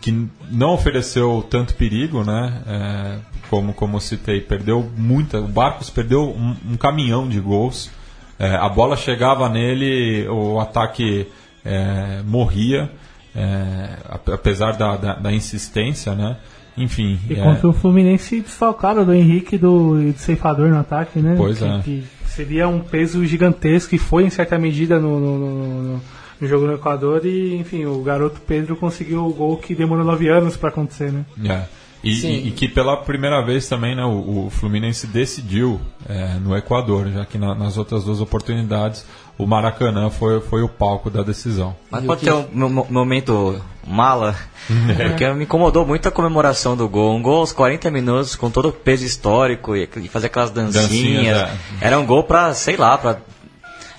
[0.00, 2.62] que não ofereceu tanto perigo, né?
[2.66, 3.18] É,
[3.50, 5.40] como, como citei, perdeu muita.
[5.40, 7.90] O Barcos perdeu um, um caminhão de gols.
[8.38, 11.26] É, a bola chegava nele, o ataque
[11.64, 12.90] é, morria,
[13.34, 16.36] é, ap- apesar da, da, da insistência, né?
[16.76, 17.18] Enfim.
[17.30, 21.34] E é, contra o Fluminense desfalcado do Henrique do, do Ceifador no ataque, né?
[21.36, 21.80] Pois que, é.
[21.82, 26.00] que seria um peso gigantesco e foi em certa medida no, no, no- no-
[26.38, 30.28] no jogo no Equador e, enfim, o garoto Pedro conseguiu o gol que demorou nove
[30.28, 31.24] anos para acontecer, né?
[31.46, 31.62] É.
[32.08, 36.56] E, e- e que pela primeira vez também né, o, o Fluminense decidiu é, no
[36.56, 39.04] Equador, já que na- nas outras duas oportunidades
[39.38, 41.74] o Maracanã foi, foi o palco da decisão.
[41.90, 44.34] Mas pode o ter um mo- mo- momento mala,
[45.10, 47.14] porque me incomodou muito a comemoração do gol.
[47.14, 50.82] Um gol aos 40 minutos, com todo o peso histórico e, e fazer aquelas dancinhas.
[50.88, 51.50] Dancinhas, é.
[51.86, 53.18] Era um gol pra, sei lá, pra,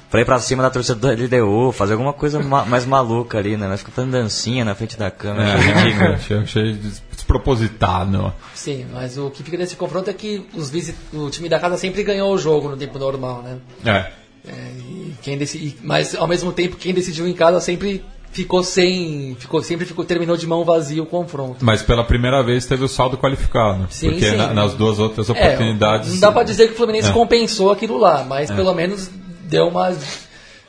[0.10, 3.56] pra ir pra cima da torcida do LDU, fazer alguma coisa ma- mais maluca ali,
[3.56, 3.68] né?
[3.68, 5.50] Mas ficar fazendo dancinha na frente da câmera.
[5.52, 6.80] É, achei achei
[7.28, 8.34] despropositado.
[8.56, 11.78] sim, mas o que fica nesse confronto é que os visi- o time da casa
[11.78, 13.58] sempre ganhou o jogo no tempo normal, né?
[13.86, 14.12] É.
[14.50, 19.36] É, e quem decidi, mas ao mesmo tempo quem decidiu em casa sempre ficou sem,
[19.40, 21.66] ficou sempre ficou terminou de mão vazia o confronto.
[21.66, 23.88] Mas pela primeira vez teve o saldo qualificado.
[23.90, 24.38] Sim, porque sim.
[24.38, 26.12] na- nas duas outras É, oportunidades.
[26.14, 27.12] não dá pra dizer que o Fluminense É.
[27.14, 29.10] compensou aquilo lá, mas pelo menos
[29.50, 29.92] deu uma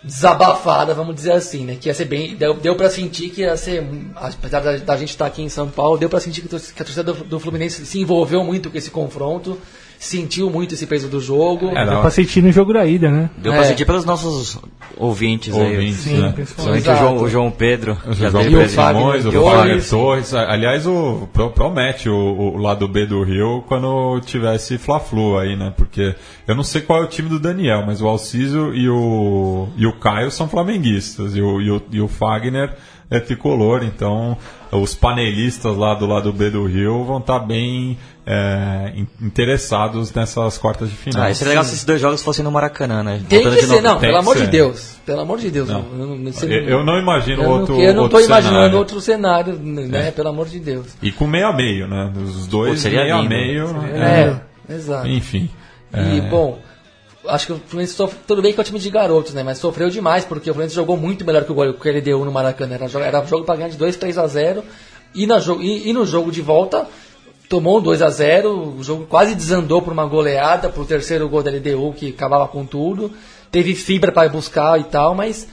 [0.03, 1.77] desabafada, vamos dizer assim, né?
[1.81, 3.85] Que ia ser bem, deu, deu para sentir que ia ser,
[4.15, 7.03] apesar da, da gente estar aqui em São Paulo, deu pra sentir que a torcida
[7.03, 9.59] do, do Fluminense se envolveu muito com esse confronto,
[9.99, 11.71] sentiu muito esse peso do jogo.
[11.77, 13.31] É, Deu pra sentir no jogo da ida, né?
[13.37, 13.57] Deu É.
[13.57, 14.59] pra sentir pelos nossos
[14.97, 15.75] ouvintes, aí.
[15.77, 16.33] Ouvintes, Sim, né?
[16.35, 16.89] principalmente.
[16.89, 17.97] O João, o João Pedro.
[18.07, 19.59] O já João Pedro Fagner Simões, o Torres.
[19.59, 20.35] Fagner Torres.
[20.35, 25.73] Aliás, o, pro- promete o, o lado B do Rio quando tivesse Fla-Flu aí, né?
[25.77, 26.15] Porque
[26.47, 29.87] eu não sei qual é o time do Daniel, mas o Alciso e o, e
[29.87, 31.35] o Caio são flamenguistas.
[31.37, 32.73] E o, e o, e o Fagner
[33.11, 34.37] é tricolor, então
[34.71, 37.97] os panelistas lá do lado B do Rio vão estar bem
[38.31, 41.23] é, in- interessados nessas quartas de final.
[41.27, 43.23] Ah, seria legal se esses dois jogos fossem no Maracanã, né?
[43.27, 43.83] Tem Voltando que de ser, novo.
[43.89, 44.47] não, Tem pelo que amor de.
[44.49, 44.97] Deus.
[45.07, 45.69] Pelo amor de Deus.
[45.71, 45.79] Não.
[45.79, 47.81] Eu, não- Eu, eu não imagino eu outro.
[47.81, 48.75] eu não tô imaginando cenário.
[48.75, 48.79] É.
[48.79, 50.11] outro cenário, né?
[50.11, 50.89] Pelo amor de Deus.
[51.01, 52.13] E com meio a meio, né?
[52.23, 53.29] Os dois Pô, seria meio a lindo.
[53.31, 53.67] meio.
[53.97, 54.41] É,
[54.75, 55.09] exato.
[55.09, 55.49] Enfim.
[55.95, 56.59] E, é, bom,
[57.27, 59.43] acho que o Fluminense sofre, tudo bem que é um time de garotos, né?
[59.43, 62.23] Mas sofreu demais, porque o Fluminense jogou muito melhor que o gol que ele deu
[62.27, 62.75] no Maracanã.
[62.75, 64.63] Era, jogo- era jogo para ganhar de 2, 3 a 0
[65.15, 66.87] e, na e, e no jogo de volta
[67.49, 71.43] tomou um 2 a 0 o jogo quase desandou por uma goleada, pro terceiro gol
[71.43, 73.11] da LDU, que acabava com tudo.
[73.51, 75.47] Teve fibra para buscar e tal, mas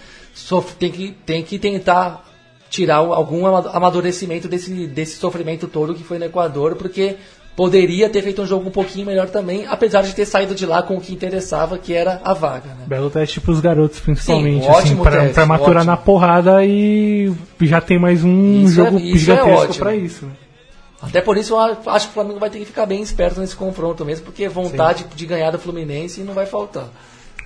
[0.78, 2.26] tem, que, tem que tentar
[2.70, 7.16] tirar algum ama- amadurecimento desse, desse sofrimento todo que foi no Equador, porque
[7.56, 10.84] poderia ter feito um jogo um pouquinho melhor também, apesar de ter saído de lá
[10.84, 12.68] com o que interessava, que era a vaga.
[12.72, 12.84] Né?
[12.86, 14.66] Belo teste pros garotos, principalmente.
[14.66, 14.96] Sim, assim,
[15.34, 15.92] pra maturar ótimo.
[15.92, 17.32] na porrada e
[17.62, 19.76] já tem mais um Isso jogo é- isso é gigantesco ótimo.
[19.80, 20.26] pra isso.
[20.26, 20.32] né?
[21.08, 23.56] Até por isso eu acho que o Flamengo vai ter que ficar bem esperto nesse
[23.56, 26.88] confronto mesmo, porque vontade de ganhar do Fluminense não vai faltar.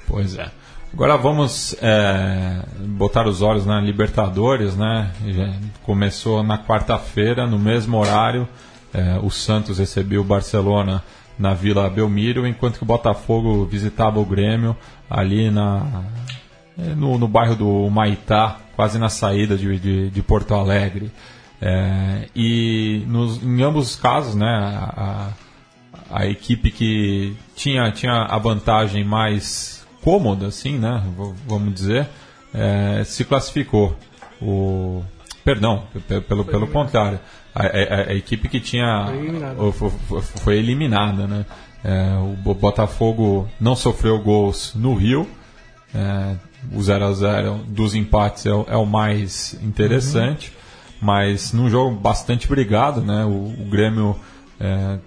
[0.07, 0.49] Pois é.
[0.91, 5.11] Agora vamos é, botar os olhos na Libertadores, né?
[5.27, 5.53] Já
[5.83, 8.47] começou na quarta-feira, no mesmo horário.
[8.91, 11.03] é, o Santos recebeu o Barcelona
[11.37, 14.75] na Vila Belmiro, enquanto que o Botafogo visitava o Grêmio
[15.07, 16.03] ali na,
[16.77, 21.11] é, no, no bairro do Maitá, quase na saída de, de, de Porto Alegre.
[21.61, 25.29] É, e nos, em ambos os casos, né, a,
[26.09, 31.03] a, equipe que tinha, tinha a vantagem mais cômoda, assim, né,
[31.45, 32.07] vamos dizer,
[32.53, 33.95] é, se classificou.
[34.41, 35.03] O,
[35.43, 37.19] perdão, pe- pelo, pelo contrário,
[37.53, 39.61] a, a- a equipe que tinha Foi eliminada.
[39.61, 41.45] o- fo- fo- foi eliminada, né?
[41.83, 45.27] É, o Bo- Botafogo não sofreu gols no Rio.
[45.93, 46.35] É,
[46.73, 50.53] o 0 a 0 dos empates é, é o mais interessante,
[51.01, 53.23] mas num jogo bastante brigado, né?
[53.25, 54.15] O, o Grêmio
[54.59, 54.99] é,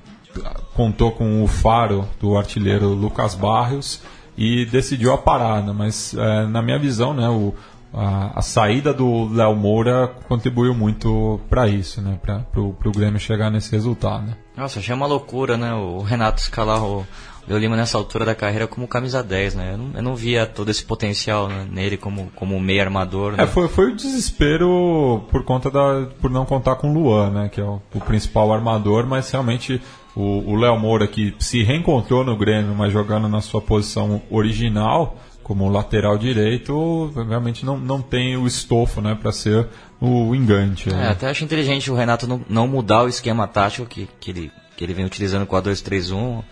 [0.75, 4.01] contou com o faro do artilheiro Lucas Barrios
[4.37, 7.29] e decidiu a parada, mas é, na minha visão, né?
[7.29, 7.55] O,
[7.93, 12.19] a, a saída do Léo Moura contribuiu muito para isso, né?
[12.23, 14.27] Para o Grêmio chegar nesse resultado.
[14.27, 14.37] né?
[14.57, 15.75] Nossa, achei uma loucura, né?
[15.75, 17.07] O Renato escalar o
[17.49, 19.73] Leo Lima nessa altura da carreira como camisa 10, né?
[19.73, 23.33] Eu não, eu não via todo esse potencial né, nele como, como meio armador.
[23.33, 23.43] Né?
[23.43, 27.49] É, foi, foi o desespero por conta da por não contar com o Luan, né,
[27.49, 29.81] que é o, o principal armador, mas realmente
[30.15, 35.69] o Léo Moura que se reencontrou no Grêmio, mas jogando na sua posição original como
[35.69, 39.67] lateral direito, realmente não, não tem o estofo, né, para ser
[40.01, 40.89] o engante.
[40.89, 41.09] É, né?
[41.09, 44.85] até acho inteligente o Renato não, não mudar o esquema tático que, que, ele, que
[44.85, 46.43] ele vem utilizando com a 2-3-1.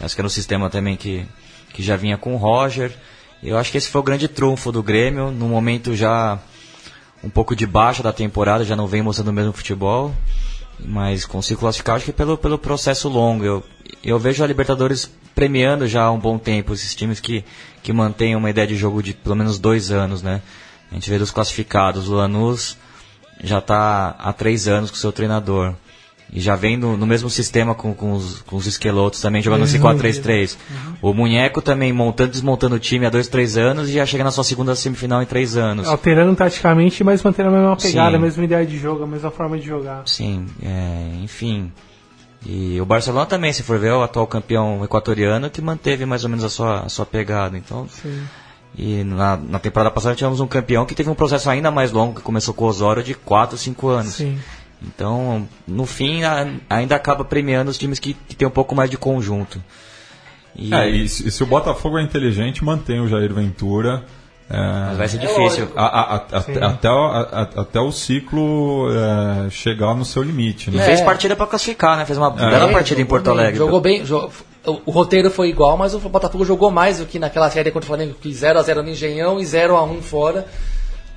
[0.00, 1.26] Acho que era um sistema também que,
[1.72, 2.92] que já vinha com o Roger.
[3.42, 6.38] Eu acho que esse foi o grande trunfo do Grêmio, no momento já
[7.22, 10.14] um pouco de baixa da temporada, já não vem mostrando o mesmo futebol,
[10.78, 13.44] mas consigo classificar acho que pelo, pelo processo longo.
[13.44, 13.64] Eu,
[14.02, 17.44] eu vejo a Libertadores premiando já há um bom tempo esses times que,
[17.82, 20.42] que mantêm uma ideia de jogo de pelo menos dois anos, né?
[20.90, 22.76] A gente vê dos classificados, o Lanús
[23.42, 25.74] já está há três anos com seu treinador.
[26.32, 29.64] E já vem no, no mesmo sistema com, com, os, com os esquelotos também jogando
[29.64, 30.56] esse 4-3-3.
[31.02, 34.22] O Munheco também montando e desmontando o time há dois, três anos e já chega
[34.22, 35.88] na sua segunda semifinal em três anos.
[35.88, 38.16] Alterando taticamente, mas mantendo a mesma pegada, Sim.
[38.16, 40.02] a mesma ideia de jogo, a mesma forma de jogar.
[40.06, 41.72] Sim, é, enfim.
[42.46, 46.24] E o Barcelona também, se for ver, é o atual campeão equatoriano que manteve mais
[46.24, 47.58] ou menos a sua, a sua pegada.
[47.58, 48.22] Então, Sim.
[48.76, 52.14] e na, na temporada passada tivemos um campeão que teve um processo ainda mais longo,
[52.14, 54.14] que começou com o Osório de 4, 5 anos.
[54.14, 54.38] Sim.
[54.82, 58.88] Então, no fim, a- ainda acaba premiando os times que, que tem um pouco mais
[58.90, 59.62] de conjunto.
[60.56, 64.02] E, É, e se, e se o Botafogo é inteligente, mantém o Jair Ventura.
[64.48, 64.56] é,
[64.88, 65.68] mas vai ser difícil.
[65.76, 68.88] a- a- a- até, até, o- a- a- até o ciclo
[69.46, 70.70] é, chegar no seu limite.
[70.70, 70.84] E Né?
[70.84, 71.04] fez É.
[71.04, 72.04] partida para classificar, né?
[72.04, 73.58] Fez uma bela É, partida em jogou Porto bem, Alegre.
[73.58, 74.02] Jogou bem.
[74.02, 74.28] jo-
[74.66, 77.84] o, o roteiro foi igual, mas o Botafogo jogou mais do que naquela série contra
[77.84, 80.46] o Flamengo, que 0x0 no Engenhão e 0x1 fora.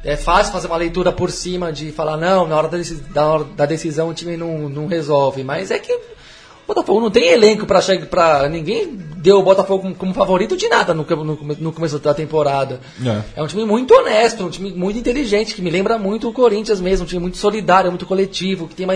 [0.03, 3.25] É fácil fazer uma leitura por cima de falar, não, na hora da, deci- da,
[3.25, 5.43] hora da decisão o time não, não resolve.
[5.43, 8.05] Mas é que o Botafogo não tem elenco pra chegar.
[8.07, 8.87] Pra, ninguém
[9.17, 12.81] deu o Botafogo como, favorito de nada no, no, no começo da temporada.
[13.05, 13.39] É.
[13.39, 16.81] É um time muito honesto, um time muito inteligente, que me lembra muito o Corinthians
[16.81, 18.95] mesmo, um time muito solidário, muito coletivo, que tem uma,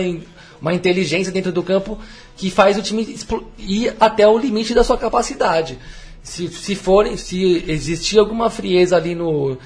[0.60, 1.98] uma inteligência dentro do campo
[2.36, 3.16] que faz o time
[3.58, 5.78] ir até o limite da sua capacidade.
[6.22, 9.56] Se, se forem, se existir alguma frieza ali no,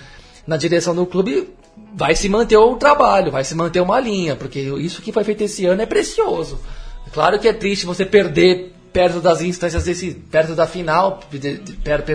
[0.46, 1.48] na direção do clube,
[1.94, 5.44] vai se manter o trabalho, vai se manter uma linha, porque isso que foi feito
[5.44, 6.58] esse ano é precioso.
[7.12, 11.20] Claro que é triste você perder perto das instâncias desse, perto da final,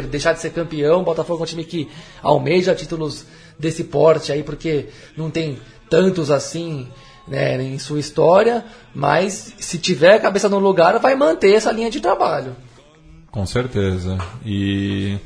[0.10, 1.04] deixar de ser campeão.
[1.04, 1.90] Botafogo é um time que
[2.22, 3.26] almeja títulos
[3.58, 5.60] desse porte aí, porque não tem
[5.90, 6.88] tantos assim
[7.28, 8.64] né, em sua história,
[8.94, 12.56] mas se tiver a cabeça no lugar, vai manter essa linha de trabalho.
[13.32, 14.18] Com certeza.
[14.46, 15.18] E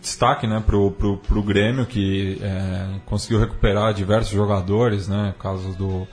[0.00, 5.34] destaque né, pro, pro, pro Grêmio, que é, conseguiu recuperar diversos jogadores, né?
[5.38, 6.06] Casos do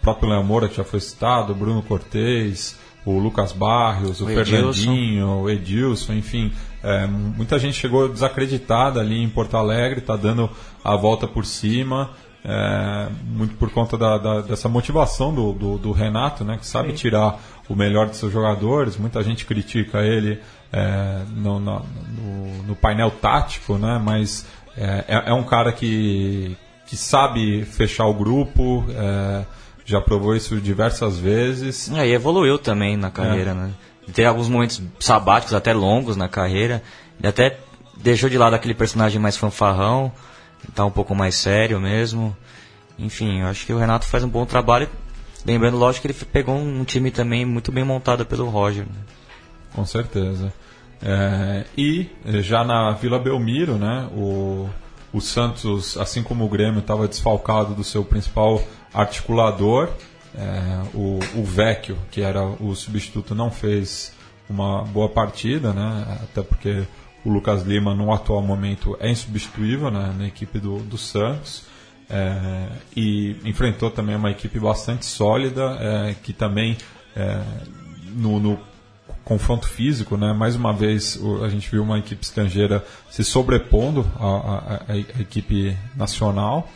[0.00, 4.30] próprio Léo Moura, que já foi citado, o Bruno Cortez, o Lucas Barrios, o, O
[4.30, 4.50] Edilson.
[4.50, 6.52] Fernandinho, o Edilson, enfim.
[6.82, 10.48] é, muita gente chegou desacreditada ali em Porto Alegre, está dando
[10.82, 12.10] a volta por cima.
[12.44, 16.92] É, muito por conta da, da- dessa motivação do, do, do Renato, né, que sabe
[16.92, 17.38] tirar
[17.68, 18.96] o melhor de seus jogadores.
[18.96, 20.40] Muita gente critica ele
[20.72, 21.82] é, no, no,
[22.66, 28.14] no- painel tático, né, mas é, é- é um cara que, que sabe fechar o
[28.14, 29.44] grupo, é,
[29.84, 31.90] já provou isso diversas vezes.
[31.92, 33.70] É, e evoluiu também na carreira, né?
[34.14, 36.82] Teve alguns momentos sabáticos, até longos na carreira.
[37.18, 37.58] Ele até
[37.96, 40.10] deixou de lado aquele personagem mais fanfarrão,
[40.74, 42.36] tá um pouco mais sério mesmo.
[42.98, 44.88] Enfim, eu acho que o Renato faz um bom trabalho.
[45.44, 48.84] Lembrando, lógico, que ele pegou um time também muito bem montado pelo Roger.
[48.84, 48.92] né?
[49.74, 50.52] Com certeza.
[51.02, 54.68] É, e eh, já na Vila Belmiro, né, o,
[55.12, 59.88] o Santos, assim como o Grêmio, estava desfalcado do seu principal articulador.
[60.34, 64.12] É, o, o Vecchio, que era o substituto, não fez
[64.48, 66.84] uma boa partida, né, até porque
[67.24, 71.68] o Lucas Lima, no atual momento, é insubstituível né, na equipe do, do Santos.
[72.08, 72.66] É,
[72.96, 76.76] e enfrentou também uma equipe bastante sólida, é, que também
[77.14, 77.40] é,
[78.14, 78.58] no, no,
[79.24, 84.26] confronto físico, né, mais uma vez a gente viu uma equipe estrangeira se sobrepondo à,
[84.26, 86.68] à, à equipe nacional.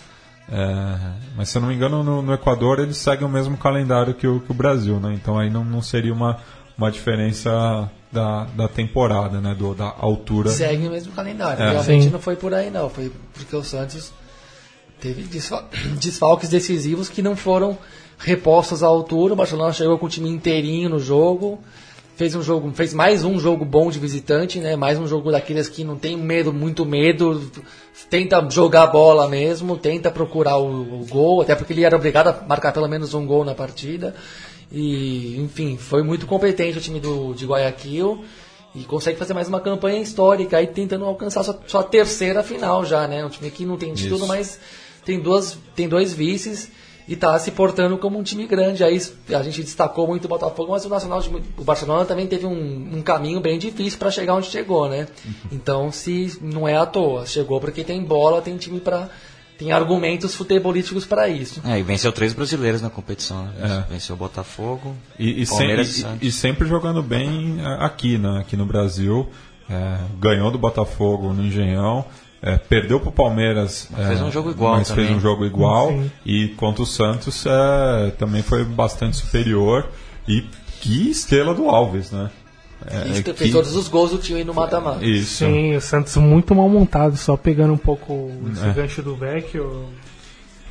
[0.48, 0.98] É,
[1.36, 4.26] mas se eu não me engano, no, no, Equador eles seguem o mesmo calendário que
[4.26, 5.14] o, que o Brasil, né?
[5.14, 6.38] Então aí não, não seria uma,
[6.76, 9.54] uma diferença da, da temporada, né?
[9.54, 10.50] Do, da altura.
[10.50, 11.62] Segue o mesmo calendário.
[11.62, 11.70] É.
[11.72, 12.10] Realmente Sim.
[12.10, 12.88] não foi por aí, não.
[12.88, 14.12] Foi porque o Santos
[15.00, 15.22] teve
[16.00, 17.76] desfalques decisivos que não foram
[18.16, 19.34] repostos à altura.
[19.34, 21.60] O Barcelona chegou com o time inteirinho no jogo
[22.16, 24.76] fez um jogo, fez mais um jogo bom de visitante, né?
[24.76, 27.50] Mais um jogo daqueles que não tem medo, muito medo,
[28.08, 32.28] tenta jogar a bola mesmo, tenta procurar o, o, gol, até porque ele era obrigado
[32.28, 34.14] a marcar pelo menos um gol na partida.
[34.74, 38.24] E, enfim, foi muito competente o time do, de Guayaquil
[38.74, 43.06] e consegue fazer mais uma campanha histórica aí tentando alcançar sua, sua terceira final já,
[43.06, 43.24] né?
[43.24, 44.26] Um time que não tem título, Isso.
[44.26, 44.58] mas
[45.04, 46.72] tem duas, tem dois vices
[47.06, 48.82] e está se portando como um time grande.
[48.82, 51.22] Aí a gente destacou muito o Botafogo, mas o Nacional,
[51.56, 55.06] o Barcelona também teve um, um caminho bem difícil para chegar onde chegou, né?
[55.24, 55.32] Uhum.
[55.52, 59.08] Então, se não é à toa, chegou porque tem bola, tem time para
[59.58, 61.60] tem argumentos futebolísticos para isso.
[61.64, 63.44] É, e venceu três brasileiros na competição.
[63.44, 63.84] Né?
[63.88, 63.92] É.
[63.92, 68.40] Venceu o Botafogo, e, e, Palmeiras sem, e, e, sempre jogando bem aqui, né?
[68.40, 69.28] Aqui no Brasil.
[69.68, 72.04] É, ganhou do Botafogo no Engenhão.
[72.42, 73.88] É, perdeu para o Palmeiras.
[73.90, 74.76] Mas fez um jogo igual.
[74.76, 75.06] Mas também.
[75.06, 75.88] fez um jogo igual.
[75.88, 76.10] Sim.
[76.26, 79.88] E contra o Santos é, também foi bastante superior.
[80.28, 80.44] E
[80.80, 82.30] que estrela do Alves, né?
[82.86, 83.50] É, fez que...
[83.50, 85.04] todos os gols do time no mata-mata.
[85.04, 85.44] Isso.
[85.44, 88.72] Sim, o Santos muito mal montado, só pegando um pouco esse é.
[88.72, 89.88] gancho do Vecchio.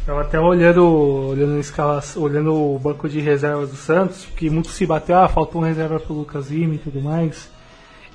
[0.05, 4.86] Eu até olhando, olhando, escala, olhando o banco de reserva do Santos, que muito se
[4.86, 7.49] bateu, ah, faltou um reserva pro Lucas Lima e tudo mais.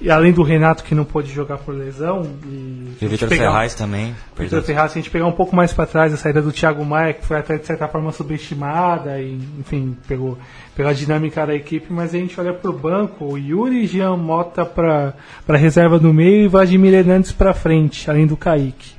[0.01, 2.23] E além do Renato que não pôde jogar por lesão.
[2.47, 4.15] E, e o Vitor Ferraz também.
[4.37, 6.85] Vitor Ferraz, se a gente pegar um pouco mais para trás, a saída do Thiago
[6.85, 10.39] Maia, que foi até de certa forma subestimada, e enfim, pegou,
[10.77, 14.17] pegou a dinâmica da equipe, mas a gente olha para o banco, o Yuri Jean
[14.17, 15.15] Mota para
[15.57, 18.99] reserva do meio e Vladimir Hernandes para frente, além do Kaique.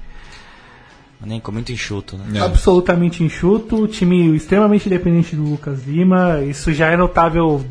[1.26, 2.40] Nem com muito enxuto, né?
[2.40, 2.42] É.
[2.42, 7.64] Absolutamente enxuto, time extremamente dependente do Lucas Lima, isso já é notável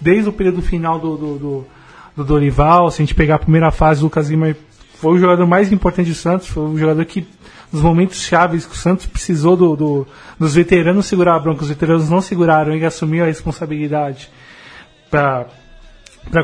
[0.00, 1.66] desde o período final do, do, do
[2.18, 2.90] do Dorival.
[2.90, 4.54] Se a gente pegar a primeira fase, o Lucas Lima
[4.94, 7.26] foi o jogador mais importante do Santos, foi o jogador que,
[7.72, 10.06] nos momentos chaves que o Santos precisou do, do
[10.38, 14.28] dos veteranos segurar a bronca, os veteranos não seguraram, ele assumiu a responsabilidade
[15.10, 15.46] para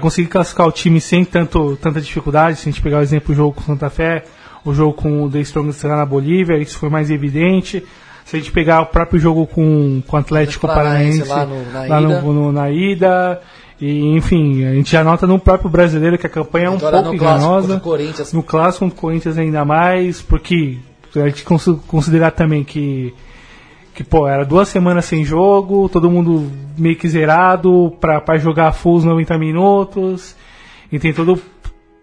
[0.01, 2.59] conseguir classificar o time sem tanto, tanta dificuldade.
[2.59, 4.25] Se a gente pegar o exemplo do jogo com Santa Fé,
[4.64, 7.85] o jogo com o The Strongest na Bolívia, isso foi mais evidente.
[8.25, 11.79] Se a gente pegar o próprio jogo com, com o Atlético Paranaense lá, no, na,
[11.81, 12.01] lá ida.
[12.01, 13.43] No, no, na ida,
[13.87, 17.03] e, enfim, a gente já nota no próprio brasileiro que a campanha é um Agora,
[17.03, 17.74] pouco enganosa.
[18.32, 20.78] No clássico contra o Corinthians ainda mais, porque
[21.14, 21.45] a gente
[21.87, 23.12] considerar também que,
[23.93, 28.95] que pô, era duas semanas sem jogo, todo mundo meio que zerado para jogar full
[28.95, 30.35] os 90 minutos.
[30.91, 31.39] E tem todo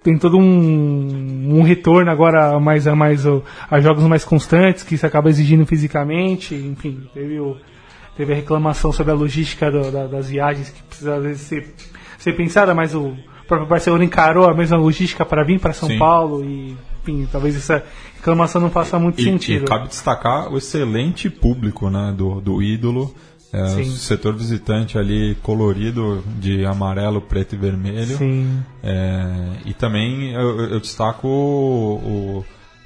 [0.03, 5.05] tem todo um, um retorno agora mais a mais a jogos mais constantes que isso
[5.07, 7.57] acaba exigindo fisicamente, enfim, teve o
[8.22, 11.74] teve a reclamação sobre a logística do, da, das viagens que precisa às vezes ser,
[12.19, 13.17] ser pensada, mas o
[13.47, 15.97] próprio Barcelona encarou a mesma logística para vir para São Sim.
[15.97, 17.84] Paulo e enfim, talvez essa
[18.15, 19.63] reclamação não faça muito e, sentido.
[19.63, 23.11] E cabe destacar o excelente público né, do, do ídolo.
[23.51, 28.17] É, o setor visitante ali colorido de amarelo, preto e vermelho.
[28.17, 28.63] Sim.
[28.84, 29.26] É,
[29.65, 32.45] e também eu, eu destaco o,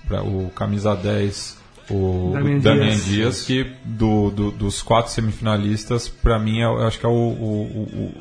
[0.10, 3.06] o, o camisa 10 o Damian, Damian Dias.
[3.06, 8.12] Dias, que do, do, dos quatro semifinalistas, para mim, eu acho que é o, o,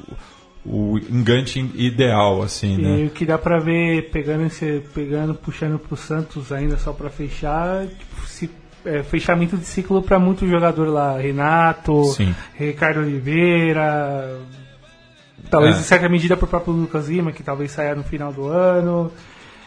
[0.64, 3.04] o, o engante ideal, assim, e né?
[3.06, 7.86] O que dá pra ver, pegando, esse, pegando puxando pro Santos ainda só pra fechar,
[7.86, 8.50] tipo, se,
[8.84, 12.34] é, fechamento de ciclo para muito jogador lá, Renato, Sim.
[12.54, 14.38] Ricardo Oliveira,
[15.48, 15.80] talvez é.
[15.80, 19.10] em certa medida pro próprio Lucas Lima, que talvez saia no final do ano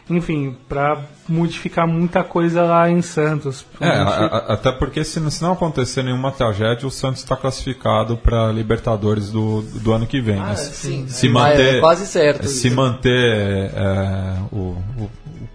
[0.10, 3.66] enfim, para modificar muita coisa lá em Santos.
[3.82, 8.16] É, a, a, até porque se, se, não acontecer nenhuma tragédia, o Santos está classificado
[8.16, 10.40] para Libertadores do, do ano que vem.
[10.40, 10.56] Ah, né?
[10.56, 12.48] sim, se é, manter, é quase certo.
[12.48, 15.10] Se manter é, o, o,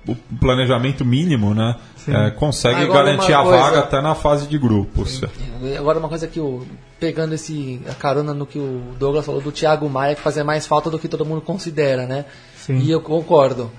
[0.09, 1.77] o, planejamento mínimo, né?
[2.07, 3.59] É, consegue Agora garantir a coisa...
[3.59, 5.21] vaga até na fase de grupos.
[5.21, 5.77] Sim.
[5.79, 6.67] Agora uma coisa que o
[6.99, 10.67] pegando esse a carona no que o Douglas falou do Thiago Maia que fazia mais
[10.67, 12.25] falta do que todo mundo considera, né?
[12.57, 12.79] Sim.
[12.79, 13.71] E eu concordo.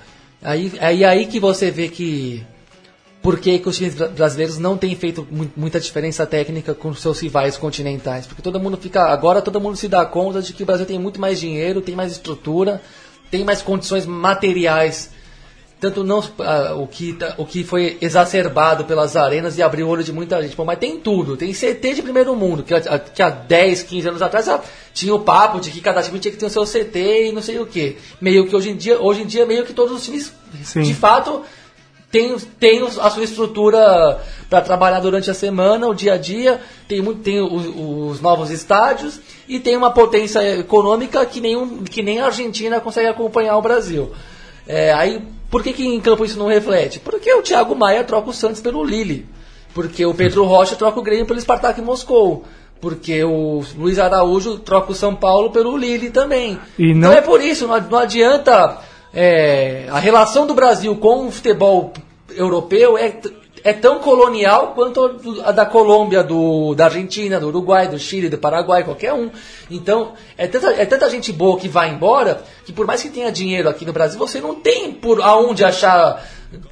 [0.44, 2.46] Aí, aí, aí que você vê que
[3.22, 5.26] por que, que os times brasileiros não têm feito
[5.56, 8.28] muita diferença técnica com seus rivais continentais.
[8.28, 9.06] Porque todo mundo fica.
[9.06, 11.96] Agora todo mundo se dá conta de que o Brasil tem muito mais dinheiro, tem
[11.96, 12.82] mais estrutura,
[13.32, 15.10] tem mais condições materiais
[15.84, 19.90] tanto não ah, o, que, tá- o que foi exacerbado pelas arenas e abriu o
[19.90, 20.56] olho de muita gente.
[20.56, 24.08] Pô, mas tem tudo, tem CT de primeiro mundo, que, há- que há 10, 15
[24.08, 24.62] anos atrás ah,
[24.94, 27.42] tinha o papo de que cada time tinha que ter o seu CT e não
[27.42, 27.98] sei o que.
[28.22, 30.32] Meio que hoje em dia, hoje em dia meio que todos os times
[30.64, 30.84] Sim.
[30.84, 31.42] de fato
[32.10, 37.02] tem, tem a sua estrutura para trabalhar durante a semana, o dia a dia, tem,
[37.02, 37.66] muito, tem os,
[38.12, 39.20] os novos estádios
[39.50, 44.12] e tem uma potência econômica que, nenhum, que nem a Argentina consegue acompanhar o Brasil.
[44.66, 45.22] É, aí,
[45.54, 47.00] por que, que em campo isso não reflete?
[47.00, 49.28] Porque o Thiago Maia troca o Santos pelo Lille,
[49.72, 52.44] porque o Pedro Rocha troca o Grêmio pelo Spartak Moscou.
[52.82, 56.58] Porque o Luiz Araújo troca o São Paulo pelo Lille também.
[56.80, 58.80] E não- Então é por isso, não, não adianta.
[59.14, 61.94] é, a relação do Brasil com o futebol
[62.36, 63.14] europeu é,
[63.64, 68.38] é tão colonial quanto a da Colômbia, do, da Argentina, do Uruguai, do Chile, do
[68.38, 69.30] Paraguai, qualquer um.
[69.72, 73.32] Então, é tanta, é tanta gente boa que vai embora que por mais que tenha
[73.32, 76.26] dinheiro aqui no Brasil, você não tem por aonde achar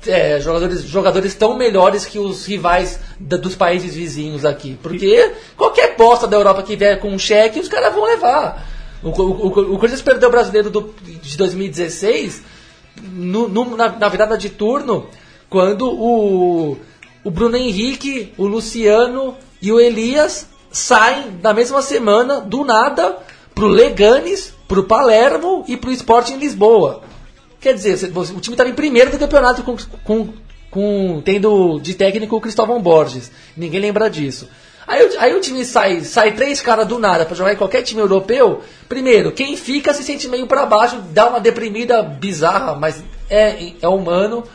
[0.06, 4.78] é, jogadores, jogadores tão melhores que os rivais da- dos países vizinhos aqui.
[4.84, 8.68] Porque qualquer posta da Europa que vier com um cheque, os caras vão levar.
[9.02, 12.44] O, o, o Corinthians perdeu o brasileiro do, de 2016
[13.02, 15.08] no- no- na, na virada de turno,
[15.52, 16.78] quando o,
[17.26, 23.18] o Bruno Henrique, o Luciano e o Elias saem na mesma semana, do nada,
[23.54, 27.04] pro Leganes, pro Palermo e pro Sporting Lisboa.
[27.60, 29.76] Quer dizer, o time estava em primeiro do campeonato com,
[30.06, 30.30] com,
[30.72, 33.30] com- tendo de técnico o Cristóvão Borges.
[33.56, 34.48] Ninguém lembra disso.
[34.88, 38.00] Aí, aí o time sai, sai três caras do nada para jogar em qualquer time
[38.02, 38.62] europeu.
[38.88, 43.88] Primeiro, quem fica se sente meio para baixo, dá uma deprimida bizarra, mas é, é
[43.90, 44.46] humano.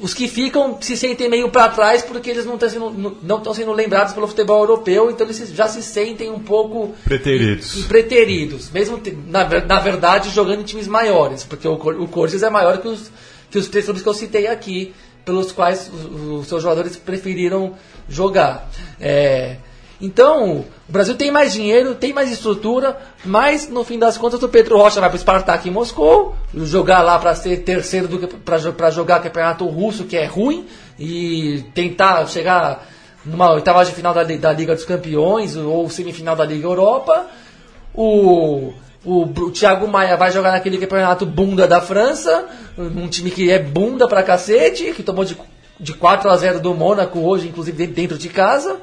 [0.00, 3.54] Os que ficam se sentem meio para trás porque eles não estão sendo, não estão
[3.54, 7.84] sendo lembrados pelo futebol europeu, então eles já se sentem um pouco Preteridos.
[7.84, 12.78] preteridos, mesmo na, na verdade jogando em times maiores, porque o, o Corinthians é maior
[12.78, 13.12] que os,
[13.48, 14.92] que os três clubes que eu citei aqui,
[15.24, 17.74] pelos quais os, os seus jogadores preferiram
[18.08, 18.68] jogar.
[19.00, 19.56] É,
[20.00, 24.48] então, o Brasil tem mais dinheiro, tem mais estrutura, mas no fim das contas o
[24.48, 28.90] Pedro Rocha vai para o Spartak em Moscou, jogar lá para ser terceiro do para
[28.90, 30.66] jogar campeonato russo, que é ruim,
[30.98, 32.86] e tentar chegar
[33.24, 37.26] numa oitava de final da, da Liga dos Campeões ou semifinal da Liga Europa.
[37.94, 38.72] O,
[39.04, 42.44] o, o Thiago Maia vai jogar naquele campeonato bunda da França,
[42.76, 45.36] um time que é bunda pra cacete, que tomou de,
[45.80, 48.76] de 4 a 0 do Mônaco hoje, inclusive de- dentro de casa.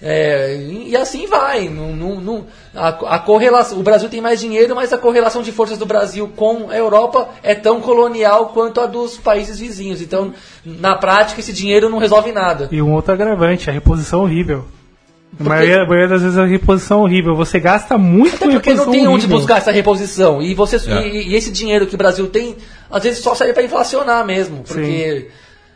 [0.00, 1.68] É, e assim vai.
[1.68, 5.50] Não, não- não- a, a correlação, o Brasil tem mais dinheiro, mas a correlação de
[5.50, 10.00] forças do Brasil com a Europa é tão colonial quanto a dos países vizinhos.
[10.00, 10.32] Então,
[10.64, 12.68] na prática, esse dinheiro não resolve nada.
[12.70, 14.64] E um outro agravante, a reposição horrível.
[15.38, 17.34] A maioria, a maioria das vezes a reposição horrível.
[17.34, 19.36] Você gasta muito Até porque não tem onde horrível.
[19.36, 20.40] buscar essa reposição.
[20.40, 21.06] E, você, É.
[21.08, 22.56] e, e esse dinheiro que o Brasil tem,
[22.90, 24.62] às vezes só serve para inflacionar mesmo.
[24.66, 25.28] Porque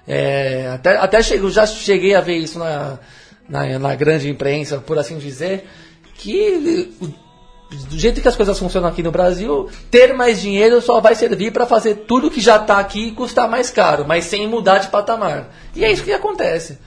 [0.09, 2.99] é, até, até chego, já cheguei a ver isso na,
[3.49, 5.67] na, na grande imprensa, por assim dizer,
[6.15, 6.91] que
[7.89, 11.53] do jeito que as coisas funcionam aqui no Brasil, ter mais dinheiro só vai servir
[11.53, 15.49] para fazer tudo que já está aqui custar mais caro, mas sem mudar de patamar.
[15.75, 16.79] E é isso que acontece.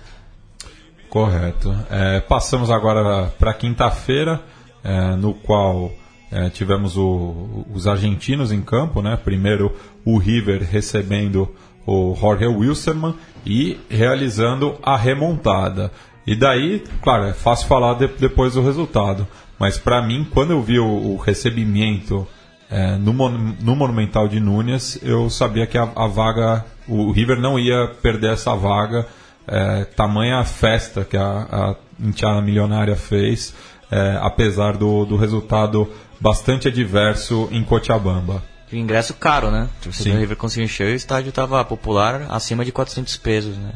[1.10, 1.76] Correto.
[1.90, 4.42] É, passamos agora para quinta-feira,
[4.84, 5.92] é, no qual
[6.32, 9.18] é, tivemos o- os argentinos em campo, né?
[9.24, 11.50] Primeiro o River recebendo
[11.88, 15.92] o Jorge Wilstermann e realizando a remontada.
[16.26, 19.28] E daí, claro, é fácil falar de- depois do resultado,
[19.60, 22.28] mas para mim, quando eu vi o, o recebimento
[22.70, 27.60] é, no, no Monumental de Núñez, eu sabia que a, a vaga, o River não
[27.60, 29.06] ia perder essa vaga,
[29.48, 33.54] é, tamanha festa que a, a Intiana Milionária fez,
[33.92, 35.88] é, apesar do, do resultado
[36.20, 38.44] bastante adverso em Cochabamba.
[38.72, 39.70] E o ingresso caro, né?
[39.80, 43.74] Viu, o River conseguiu encher, o estádio estava popular acima de 400 pesos, né?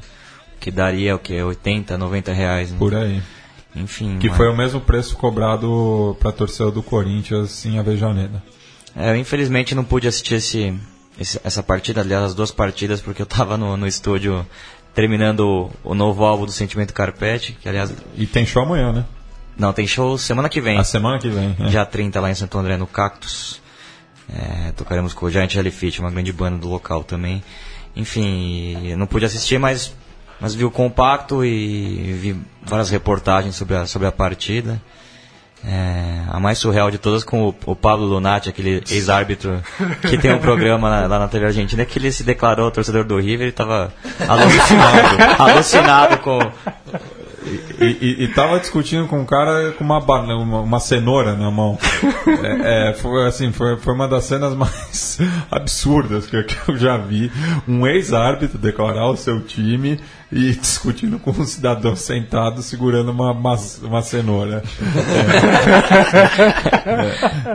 [0.60, 1.42] Que daria o que?
[1.42, 2.72] 80, 90 reais.
[2.72, 2.78] Né?
[2.78, 3.22] Por aí.
[3.76, 4.18] Enfim.
[4.20, 8.44] Que mas- foi o mesmo preço cobrado para a torcida do Corinthians em Avejaneda.
[8.96, 10.74] É, eu infelizmente não pude assistir esse,
[11.20, 14.46] esse- essa partida, aliás, as duas partidas, porque eu estava no, no estúdio
[14.94, 17.94] terminando o, o novo álbum do Sentimento Carpete, que aliás.
[18.18, 19.06] E tem show amanhã, né?
[19.58, 20.78] Não, tem show semana que vem.
[20.78, 21.56] A semana que vem.
[21.60, 21.66] é.
[21.70, 23.62] Dia 30 lá em Santo André, no Cactus.
[24.32, 27.44] É, tocaremos com o Giant Jellyfish, uma grande banda do local também.
[27.96, 29.94] Enfim, não pude assistir, mas,
[30.40, 34.82] mas vi o compacto e vi várias reportagens sobre a, sobre a partida.
[35.66, 39.62] É, a mais surreal de todas com o, o Pablo Lunati, aquele ex-árbitro
[40.10, 43.18] que tem um programa na- lá na TV Argentina, que ele se declarou torcedor do
[43.20, 43.92] River e estava
[44.26, 46.40] alucinado, alucinado com,
[47.82, 51.52] e, e, e tava discutindo com um cara com uma, bana- uma, uma cenoura na
[51.52, 51.78] mão.
[52.64, 55.20] É, é, foi assim, foi, foi uma das cenas mais
[55.52, 57.30] absurdas que, eu- que eu já vi.
[57.68, 60.00] Um ex-árbitro declarar o seu time
[60.32, 64.64] e discutindo com um cidadão sentado segurando uma, uma, cenoura.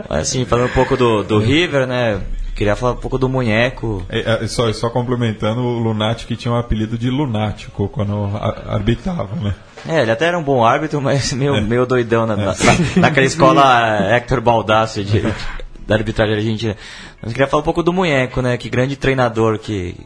[0.09, 2.21] Mas, assim, falando um pouco do, do River, né?
[2.55, 4.05] Queria falar um pouco do Munheco.
[4.07, 8.31] É, é, só, só complementando, o Lunático tinha um apelido de lunático quando
[8.69, 9.53] arbitrava, né?
[9.87, 12.55] É, ele até era um bom árbitro, mas meio, meio doidão na, na- na-
[13.01, 15.21] naquela escola Hector Baldassi de,
[15.85, 16.77] da arbitragem argentina.
[17.21, 18.55] Mas queria falar um pouco do Munheco, né?
[18.57, 19.97] Que grande treinador que,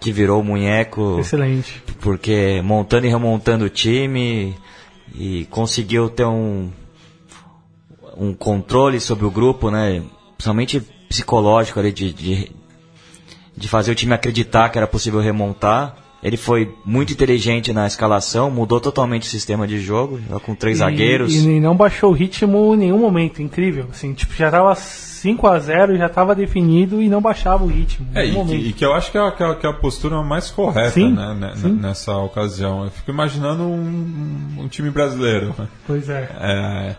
[0.00, 1.18] que virou Munheco.
[1.20, 1.82] Excelente.
[2.00, 4.54] porque montando e remontando o time
[5.14, 6.70] e conseguiu ter um
[8.16, 10.02] um controle sobre o grupo, né?
[10.36, 12.52] Principalmente psicológico ali de, de,
[13.56, 15.96] de fazer o time acreditar que era possível remontar.
[16.24, 20.80] Ele foi muito inteligente na escalação, mudou totalmente o sistema de jogo, com três E-
[20.80, 21.34] zagueiros.
[21.34, 23.86] E, não baixou o ritmo em nenhum momento, incrível.
[23.90, 28.06] Assim, tipo, já tava 5 a 0 já tava definido e não baixava o ritmo.
[28.14, 29.74] É, e, que, e que eu acho que é, a- que é que é a
[29.74, 31.72] postura mais correta Sim, né, né, sim.
[31.72, 32.84] nessa ocasião.
[32.84, 35.54] Eu fico imaginando um, um time brasileiro.
[35.58, 35.68] né?
[35.86, 36.30] Pois é.
[36.40, 36.96] É,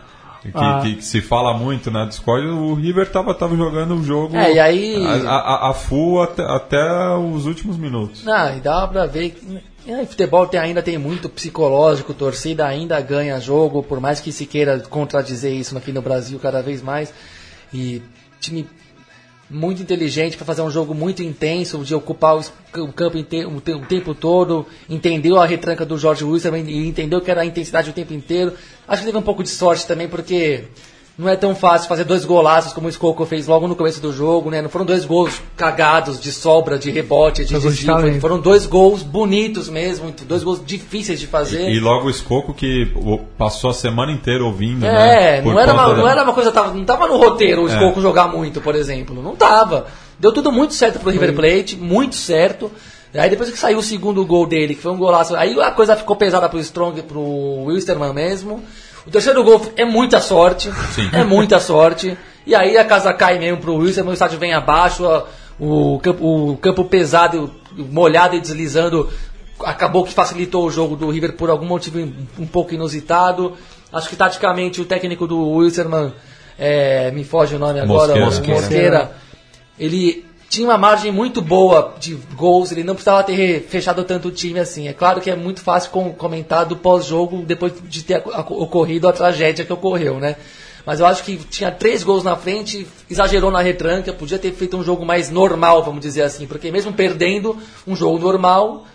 [0.52, 0.80] que, Ah.
[0.84, 4.60] que- que se fala muito na Discord, o River tava, tava jogando o jogo É,
[4.60, 8.24] aí- a, a- a full até, até os últimos minutos.
[8.24, 13.00] Não, e dá pra ver que é, futebol tem, ainda tem muito psicológico, torcida ainda
[13.02, 17.14] ganha jogo, por mais que se queira contradizer isso aqui no Brasil cada vez mais.
[17.74, 18.02] E
[18.40, 18.68] time
[19.50, 23.74] muito inteligente para fazer um jogo muito intenso, de ocupar o, campo inteiro, o, te-
[23.74, 27.90] o tempo todo, entendeu a retranca do Jorge Wilson e entendeu que era a intensidade
[27.90, 28.54] o tempo inteiro.
[28.88, 30.64] Acho que teve um pouco de sorte também, porque
[31.18, 34.12] não é tão fácil fazer dois golaços como o Scocco fez logo no começo do
[34.12, 34.62] jogo, né?
[34.62, 39.70] Não foram dois gols cagados de sobra, de rebote, de desvio, foram dois gols bonitos
[39.70, 41.70] mesmo, dois gols difíceis de fazer.
[41.70, 42.92] E logo o Escoco que
[43.38, 44.86] passou a semana inteira ouvindo.
[44.86, 47.16] É, né, por não, era uma, da- não era uma coisa, tava, não tava no
[47.18, 47.76] roteiro o É.
[47.76, 49.22] Scocco jogar muito, por exemplo.
[49.24, 49.88] Não tava.
[50.20, 52.70] Deu tudo muito certo pro River Plate, muito certo.
[53.14, 55.96] Aí depois que saiu o segundo gol dele, que foi um golaço, aí a coisa
[55.96, 57.22] ficou pesada pro Strong, pro
[57.66, 58.62] Wilstermann mesmo.
[59.07, 60.69] O terceiro gol é muita sorte,
[61.14, 62.18] é muita sorte.
[62.45, 65.26] E aí a casa cai mesmo pro Wilstermann, o estádio vem abaixo, a-
[65.60, 69.10] o, campo, o campo pesado, molhado e deslizando,
[69.64, 71.99] acabou que facilitou o jogo do River por algum motivo
[72.38, 73.53] um, pouco inusitado.
[73.91, 76.11] Acho que taticamente o técnico do Wilstermann,
[76.60, 78.52] é, me foge o nome agora, Mosqueira.
[78.52, 79.11] o Mosqueira,
[79.80, 84.32] ele tinha uma margem muito boa de gols, ele não precisava ter fechado tanto o
[84.32, 84.88] time assim.
[84.88, 89.14] É claro que é muito fácil com- comentar do pós-jogo depois de ter ocorrido a
[89.14, 90.36] tragédia que ocorreu, né?
[90.86, 94.78] Mas eu acho que tinha três gols na frente, exagerou na retranca, podia ter feito
[94.78, 97.58] um jogo mais normal, vamos dizer assim, porque mesmo perdendo
[97.88, 98.86] um jogo normal,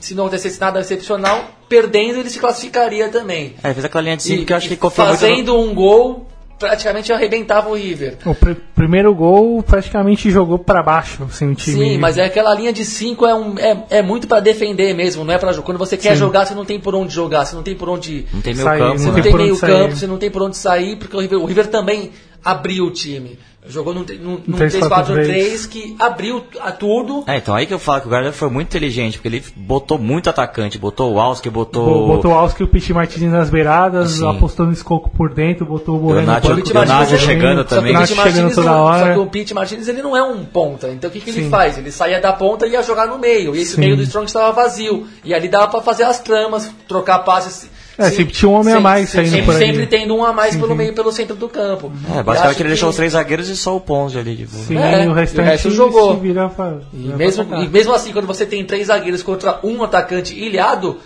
[0.00, 3.54] se não acontecesse nada excepcional, perdendo ele se classificaria também.
[3.62, 5.72] É, fez aquela linha de cinco E- que eu acho que confiou no- fazendo um
[5.74, 6.26] gol,
[6.58, 8.16] praticamente arrebentava o River.
[8.24, 11.76] O pr- primeiro gol praticamente jogou pra baixo, assim, o time.
[11.90, 15.24] Sim, mas é aquela linha de 5 é, um, é, é muito pra defender mesmo,
[15.24, 16.16] não é para Quando você quer Sim.
[16.16, 18.26] jogar, você não tem por onde jogar, você não tem por onde.
[18.32, 19.12] Não tem meio Sair, campo, não Você né?
[19.16, 19.70] não tem onde meio sair.
[19.70, 22.10] campo, você não tem por onde sair, porque o River, o River também
[22.44, 23.38] abriu o time.
[23.68, 24.88] Jogou num, num, num 3-4-3.
[24.88, 27.24] 3-4-3 que abriu a tudo.
[27.26, 29.98] É, então aí que eu falo que o Gardner foi muito inteligente, porque ele botou
[29.98, 31.84] muito atacante, botou o Alski, botou...
[31.84, 34.28] Bo- Botou o Alski e o Piti Martins nas beiradas, Sim.
[34.28, 36.88] apostou no Escoco por dentro, botou o Borrello no Leonardo- banco Pete também.
[36.88, 37.96] Leonardo chegando Só que também.
[37.96, 39.06] o Pete chegando Martins, toda não- hora.
[39.06, 40.88] só que o Pete Martins ele não é um ponta.
[40.88, 41.76] Então o que, que ele faz?
[41.76, 43.56] Ele saía da ponta e ia jogar no meio.
[43.56, 43.80] E esse Sim.
[43.80, 45.06] meio do Strong estava vazio.
[45.24, 47.68] E ali dava pra fazer as tramas, trocar passes.
[47.98, 49.64] É, sempre tinha um homem a mais saindo sempre, por ali.
[49.66, 51.90] sempre tendo um a mais pelo meio, pelo centro do campo.
[52.14, 54.64] É, basicamente ele deixou que- os três zagueiros e só o Ponzi ali de boa.
[54.64, 56.14] Sim, É, e o e o restante resto jogou.
[56.14, 59.22] se vira pra, E vira pra mesmo, e mesmo assim, quando você tem três zagueiros
[59.22, 60.98] contra um atacante ilhado,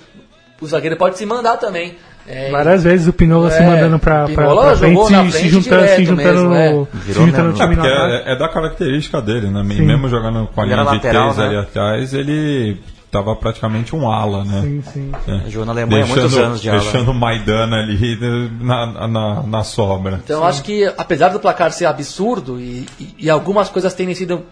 [0.61, 1.95] o zagueiro pode se mandar também.
[2.27, 5.15] É, Várias vezes o Pinola se É, mandando pra, pra, Pinola pra frente, jogou se,
[5.15, 6.73] se frente juntando, se juntando, mesmo, é.
[6.73, 8.29] no, se juntando né, no É, time ataque.
[8.29, 9.63] é, é da característica dele, né?
[9.65, 9.83] E Sim.
[9.87, 11.63] mesmo jogando com a linha de lateral, três ali né?
[11.63, 12.77] atrás, ele
[13.11, 14.61] tava praticamente um ala, né?
[14.63, 15.13] Sim, sim.
[15.27, 15.51] É.
[15.51, 16.79] Jogou na Alemanha há muitos anos de ala.
[16.81, 18.19] Deixando o Maidana ali
[18.61, 20.21] na, na, na sobra.
[20.25, 24.45] Então acho que, apesar do placar ser absurdo e, e- e algumas coisas terem sido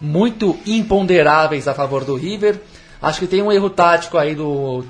[0.00, 2.60] muito imponderáveis a favor do River,
[3.02, 4.84] acho que tem um erro tático aí do,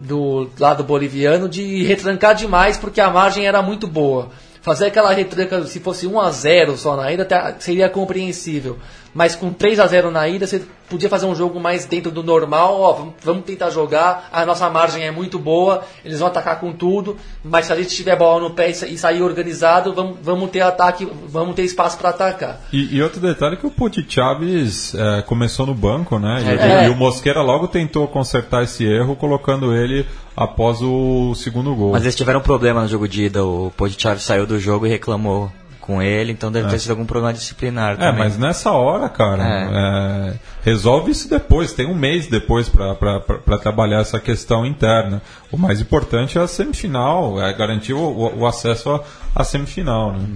[0.00, 4.28] do lado boliviano de retrancar demais porque a margem era muito boa.
[4.62, 7.26] Fazer aquela retranca, se fosse 1 a 0 só na ida,
[7.60, 8.76] seria compreensível.
[9.16, 12.22] Mas com 3 a 0 na ida, você podia fazer um jogo mais dentro do
[12.22, 16.60] normal, ó, vamos- vamos tentar jogar, a nossa margem é muito boa, eles vão atacar
[16.60, 20.18] com tudo, mas se a gente tiver bola no pé e sa- sair organizado, vamos,
[20.22, 22.60] vamos ter ataque, vamos ter espaço para atacar.
[22.70, 26.42] E, e outro detalhe é que o Puti Chaves é, começou no banco, né?
[26.44, 26.48] E,
[26.84, 26.86] É.
[26.86, 30.06] e o Mosqueira logo tentou consertar esse erro, colocando ele
[30.36, 31.92] após o segundo gol.
[31.92, 33.42] Mas eles tiveram um problema no jogo de ida.
[33.42, 35.50] O Podchave saiu do jogo e reclamou
[35.86, 38.18] com ele, então deve ter sido algum problema disciplinar É, também.
[38.18, 40.32] mas nessa hora, cara, é,
[40.66, 41.72] resolve isso depois.
[41.72, 45.22] Tem um mês depois para trabalhar essa questão interna.
[45.52, 49.00] O mais importante é a semifinal, é garantir o, o- o acesso à,
[49.34, 50.12] à semifinal.
[50.12, 50.26] Né?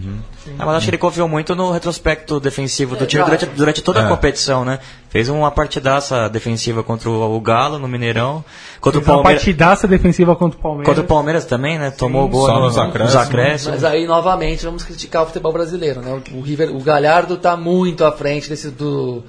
[0.57, 3.37] Ah, mas acho que ele confiou muito no retrospecto defensivo do time Exato.
[3.39, 4.05] durante, durante toda É.
[4.05, 4.79] a competição, né?
[5.11, 8.45] Fez uma partidaça defensiva contra o, o Galo no Mineirão,
[8.81, 9.43] contra o Fez uma Palmeiras.
[9.43, 10.87] partidaça defensiva contra o Palmeiras.
[10.87, 11.91] Contra o Palmeiras também, né?
[11.91, 13.17] Tomou o gol Só no- nos acréscimos.
[13.27, 13.83] acréscimos.
[13.83, 16.23] Mas aí, novamente, vamos criticar o futebol brasileiro, né?
[16.33, 19.25] O, o River, o Galhardo tá muito à frente desse do...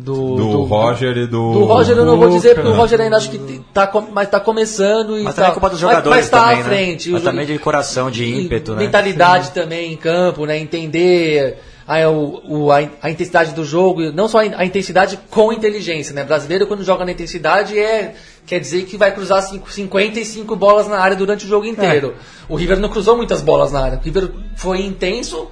[0.00, 2.72] Do, Do Roger e do- Do Roger eu não vou dizer, porque o.
[2.72, 5.82] Roger ainda acho que tá, mas tá começando e Mas tá, também é culpa dos
[5.82, 6.62] mas- jogadores mas, tá também, à né?
[6.64, 7.10] frente.
[7.10, 8.78] Mas O- também de coração, de ímpeto, né?
[8.84, 10.56] Mentalidade também em campo, né?
[10.56, 16.22] Entender a, o, a, a intensidade do jogo, não só a, intensidade com inteligência, né?
[16.22, 18.14] Brasileiro quando joga na intensidade é
[18.46, 22.14] quer dizer que vai cruzar cinco- 55 bolas na área durante o jogo inteiro.
[22.48, 23.98] O River não cruzou muitas bolas na área.
[23.98, 25.48] O River foi intenso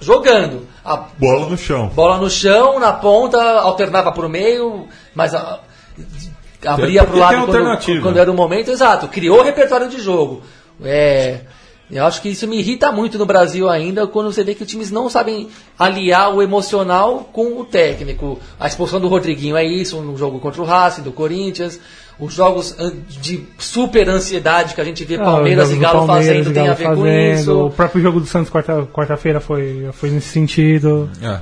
[0.00, 0.66] jogando.
[0.84, 1.88] A Bola no chão.
[1.88, 5.60] bola no chão, na ponta, alternava para o meio, mas a-
[6.64, 9.08] abria para o lado quando, quando era o momento, exato.
[9.08, 10.42] Criou repertório de jogo.
[10.82, 11.40] É,
[11.90, 14.68] eu acho que isso me irrita muito no Brasil ainda, quando você vê que os
[14.68, 15.48] times não sabem
[15.78, 18.38] aliar o emocional com o técnico.
[18.60, 21.80] A expulsão do Rodriguinho é isso, no jogo contra o Racing, do Corinthians.
[22.20, 26.26] Os jogos an- de super ansiedade que a gente vê Ah, Palmeiras e Galo Palmeiras
[26.38, 27.40] fazendo e tem a Galo ver com fazendo.
[27.40, 27.66] isso.
[27.66, 31.08] O próprio jogo do Santos quarta- quarta-feira foi, foi nesse sentido.
[31.22, 31.38] É.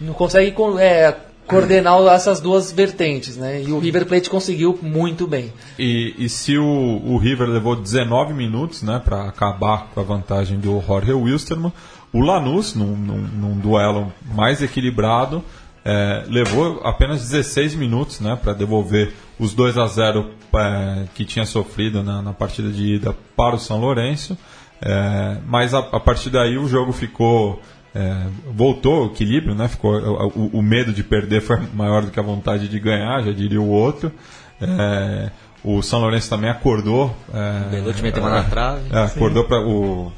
[0.00, 1.14] não consegue co- é,
[1.46, 3.62] coordenar essas duas vertentes, né?
[3.62, 5.52] E o River Plate conseguiu muito bem.
[5.78, 6.64] E, e se o,
[7.04, 11.72] o River levou 19 minutos né, para acabar com a vantagem do Jorge Wilstermann,
[12.12, 15.42] o Lanús, num, num, num duelo mais equilibrado,
[15.84, 21.44] é, levou apenas 16 minutos né, para devolver os 2 a 0 é, que tinha
[21.44, 24.36] sofrido na, na partida de ida para o São Lourenço.
[24.80, 27.60] É, mas a, a partir daí o jogo ficou.
[27.96, 29.68] É, voltou ao equilíbrio, né?
[29.68, 29.94] Ficou,
[30.34, 33.60] o, o medo de perder foi maior do que a vontade de ganhar, já diria
[33.60, 34.12] o outro.
[34.60, 35.30] É,
[35.64, 37.14] o São Lourenço também acordou.
[37.32, 38.82] É, Belucci meteu uma na trave.
[38.92, 40.12] é, acordou para o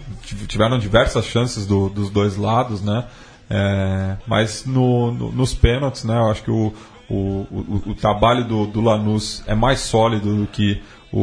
[0.47, 3.05] tiveram diversas chances do- dos dois lados, né?
[3.49, 6.15] É, mas no- no- nos pênaltis, né?
[6.19, 6.73] Eu acho que o,
[7.09, 7.15] o,
[7.51, 11.19] o, o trabalho do, do Lanús é mais sólido do que o,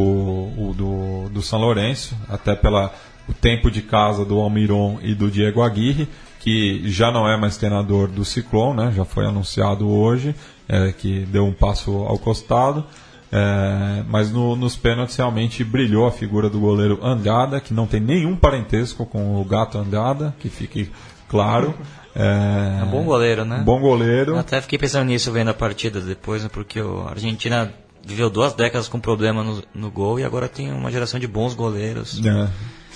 [0.70, 2.92] o do, do São Lourenço, até pela
[3.30, 6.08] o tempo de casa do Almiron e do Diego Aguirre,
[6.46, 8.94] que já não é mais treinador do Ciclone, né?
[8.96, 10.36] Já foi anunciado hoje,
[10.70, 12.86] é, que deu um passo ao costado.
[13.32, 18.00] É, mas no- nos pênaltis realmente brilhou a figura do goleiro Angada, que não tem
[18.00, 20.92] nenhum parentesco com o gato Angada, que fique
[21.28, 21.74] claro.
[22.16, 23.64] É, É um bom goleiro, né?
[23.66, 24.34] Bom goleiro.
[24.34, 27.74] Eu até fiquei pensando nisso vendo a partida depois, né, porque a Argentina
[28.06, 31.56] viveu duas décadas com problema no, no gol e agora tem uma geração de bons
[31.56, 32.22] goleiros.
[32.24, 32.48] É,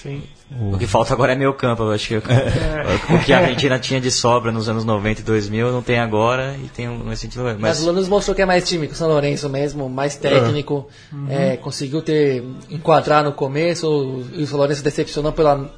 [0.01, 0.23] Sim.
[0.71, 2.15] O que falta agora é meio campo, eu acho que
[3.13, 6.55] o que a Argentina tinha de sobra nos anos 90 e 2000 não tem agora
[6.63, 7.43] e tem um nesse sentido.
[7.43, 10.15] Mas, Mas o Lanús mostrou que é mais time que o São Lourenço mesmo, mais
[10.15, 10.87] técnico,
[11.29, 15.69] é, conseguiu ter enquadrar no começo, e o São Lourenço decepcionou pela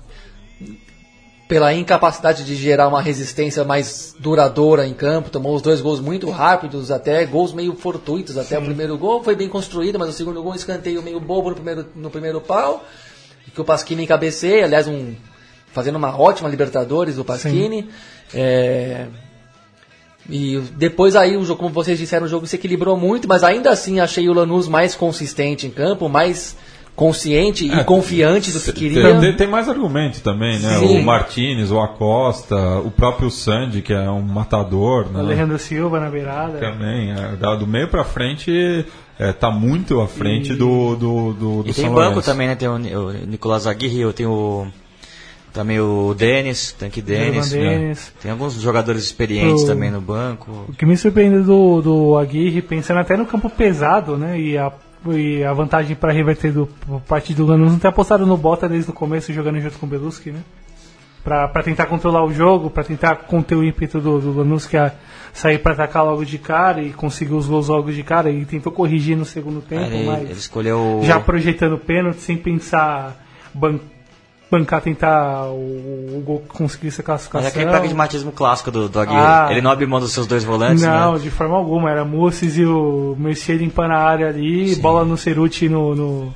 [1.51, 6.29] pela incapacidade de gerar uma resistência mais duradoura em campo, tomou os dois gols muito
[6.29, 10.41] rápidos, até gols meio fortuitos, até o primeiro gol foi bem construído, mas o segundo
[10.41, 12.85] gol um escanteio meio bobo no primeiro, no primeiro pau,
[13.53, 15.13] que o Pasquini cabeceia, aliás, um,
[15.73, 17.87] fazendo uma ótima Libertadores do Pasquini.
[18.33, 19.07] É,
[20.29, 23.71] e depois aí, o jogo, como vocês disseram, o jogo se equilibrou muito, mas ainda
[23.71, 26.55] assim achei o Lanús mais consistente em campo, mais
[26.95, 29.19] consciente e É, confiante do que Tem, queria.
[29.19, 30.77] tem- tem mais argumento também, né?
[30.77, 30.99] Sim.
[30.99, 35.19] O Martinez, o Acosta, o próprio Sandy, que é um matador, né?
[35.21, 36.59] Alejandro Silva na beirada.
[36.59, 38.85] Também, é, do meio pra frente,
[39.21, 42.25] é, tá muito à frente E- do, do, do, do e tem São banco Lourenço.
[42.29, 42.55] também, né?
[42.55, 44.67] Tem o, o Nicolás Aguirre, tem o
[45.53, 47.51] também o Denis, Tanque Denis.
[47.51, 47.59] Né?
[47.77, 48.13] Denis.
[48.21, 50.65] Tem alguns jogadores experientes O- também no banco.
[50.69, 54.39] O que me surpreende do, do Aguirre, pensando até no campo pesado, né?
[54.39, 54.71] E a,
[55.13, 56.67] e a vantagem para reverter do
[57.05, 59.89] parte do Lanús não ter apostado no Bota desde o começo, jogando junto com o
[59.89, 60.39] Beluski, né?
[61.23, 64.75] Pra, pra tentar controlar o jogo, pra tentar conter o ímpeto do, do Lanús, que
[64.75, 64.91] é
[65.31, 68.31] sair pra atacar logo de cara e conseguir os gols logo de cara.
[68.31, 73.23] E tentou corrigir no segundo tempo, ele, mas ele escolheu já projetando pênalti sem pensar
[73.53, 73.79] ban
[74.49, 77.45] bancar, tentar o, o gol conseguir essa Mas classificação.
[77.45, 79.19] é aquele pragmatismo clássico do, do Aguirre.
[79.21, 79.47] Ah.
[79.51, 81.19] Ele não abre mão dos seus dois volantes, Não, né?
[81.19, 81.89] de forma alguma.
[81.89, 86.33] Era Mosses e o Mercier limpando a área ali, bola no Ceruti no, no,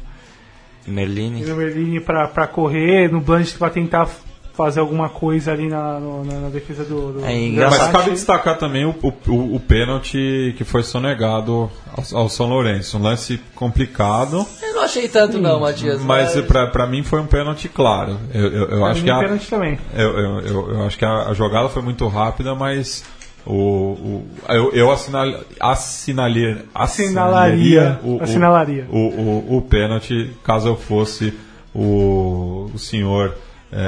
[0.88, 1.44] Merlini.
[1.44, 4.08] no Merlini pra, pra correr, no Blanche pra tentar
[4.56, 7.80] fazer alguma coisa ali na, no- na, na defesa do, do É do engraçado.
[7.82, 12.48] Mas cabe destacar também o, o, o- o pênalti que foi sonegado ao, ao São
[12.48, 12.98] Lourenço.
[12.98, 16.02] Um lance complicado, Eu não achei tanto não, Matias.
[16.02, 18.18] mas pra, pra mim foi um pênalti claro.
[18.34, 19.78] Eu, eu, eu acho que a, pênalti também.
[19.94, 23.04] eu, eu, eu, eu acho que a, a jogada foi muito rápida, mas
[23.46, 25.26] o, o eu, eu assinal,
[25.60, 28.00] assinalaria, Assinalaria.
[28.04, 28.88] o, o- Assinalaria.
[28.90, 31.34] o, o, o pênalti caso eu fosse
[31.74, 33.36] o, o senhor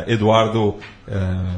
[0.07, 0.76] Eduardo
[1.07, 1.57] eh,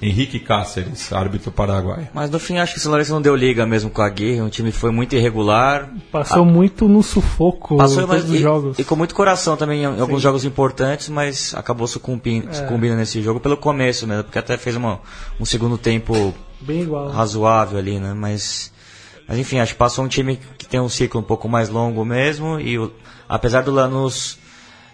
[0.00, 2.06] Henrique Cáceres, árbitro paraguaio.
[2.12, 4.42] Mas no fim acho que o São Lourenço não deu liga mesmo com a Aguirre.
[4.42, 5.88] Um time foi muito irregular.
[6.12, 8.78] Passou muito no sufoco Passou todos mas, os e, jogos.
[8.78, 13.40] e com muito coração também em alguns jogos importantes, mas acabou sucumbindo, sucumbindo nesse jogo
[13.40, 15.00] pelo começo mesmo, porque até fez uma,
[15.40, 17.08] um segundo tempo Bem igual.
[17.08, 18.12] razoável ali, né?
[18.12, 18.70] Mas,
[19.26, 22.04] mas enfim, acho que passou um time que tem um ciclo um pouco mais longo
[22.04, 22.92] mesmo e o-
[23.26, 24.38] apesar do Lanús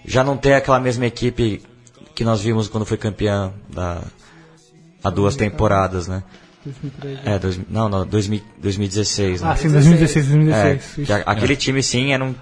[0.06, 1.60] já não ter aquela mesma equipe
[2.22, 4.00] que nós vimos quando foi campeão da,
[5.02, 6.22] há duas temporadas, né?
[6.64, 7.20] 2013.
[7.24, 9.48] É, dois, não, não, 2000, 2016, né?
[9.50, 11.06] Ah, sim, 2016, É, 2016.
[11.06, 12.32] que a- aquele time sim era um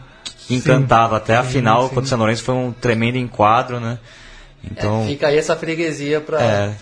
[0.46, 3.98] que encantava até a final contra o São Lourenço foi um tremendo enquadro, né?
[4.62, 6.42] Então, Fica aí essa freguesia pra.
[6.42, 6.74] é.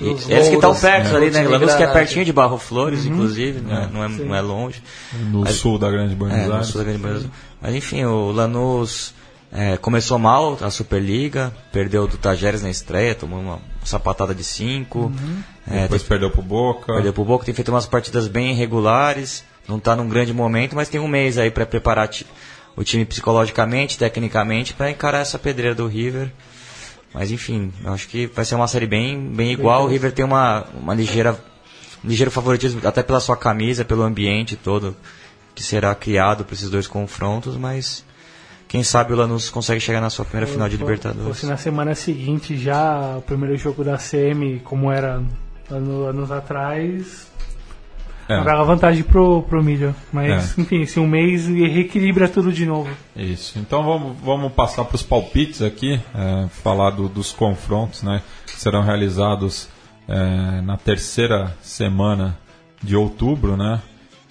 [0.00, 1.16] E eles que estão louros, perto né?
[1.16, 1.42] ali, né?
[1.48, 4.82] Lanús que é pertinho de Barro Flores, inclusive, não, é, não, é, não é longe.
[5.30, 6.68] No sul da Grande Buenos É, no Aires.
[6.68, 7.32] sul da Grande Buenos Aires.
[7.60, 9.12] Mas enfim, o Lanús
[9.50, 15.12] é, começou mal a Superliga, perdeu do Tajeres na estreia, tomou uma sapatada de 5.
[15.66, 16.92] Depois perdeu pro Boca.
[16.92, 20.88] Perdeu pro Boca, tem feito umas partidas bem irregulares, não tá num grande momento, mas
[20.88, 22.10] tem um mês aí para preparar
[22.76, 26.30] o time psicologicamente, tecnicamente, para encarar essa pedreira do River.
[27.14, 29.84] Mas enfim, eu acho que vai ser uma série bem, bem igual.
[29.84, 31.32] O River tem uma, uma ligeira,
[32.04, 34.94] um ligeiro favoritismo, até pela sua camisa, pelo ambiente todo
[35.54, 38.04] que será criado para esses dois confrontos, mas
[38.68, 41.26] quem sabe o Lanús consegue chegar na sua primeira final de Libertadores.
[41.26, 45.22] Fosse na semana seguinte já o primeiro jogo da CM, como era
[45.70, 47.26] ano- anos atrás,
[48.28, 48.44] É.
[48.44, 49.94] dava vantagem pro, pro Milho.
[50.12, 50.60] Mas, É.
[50.60, 52.90] enfim, se um mês reequilibra tudo de novo.
[53.16, 53.58] Isso.
[53.58, 58.52] Então vamos, vamos passar para os palpites aqui, é, falar do- dos confrontos, né, que
[58.60, 59.68] serão realizados
[60.10, 62.38] é, na terceira semana
[62.82, 63.82] de outubro, né,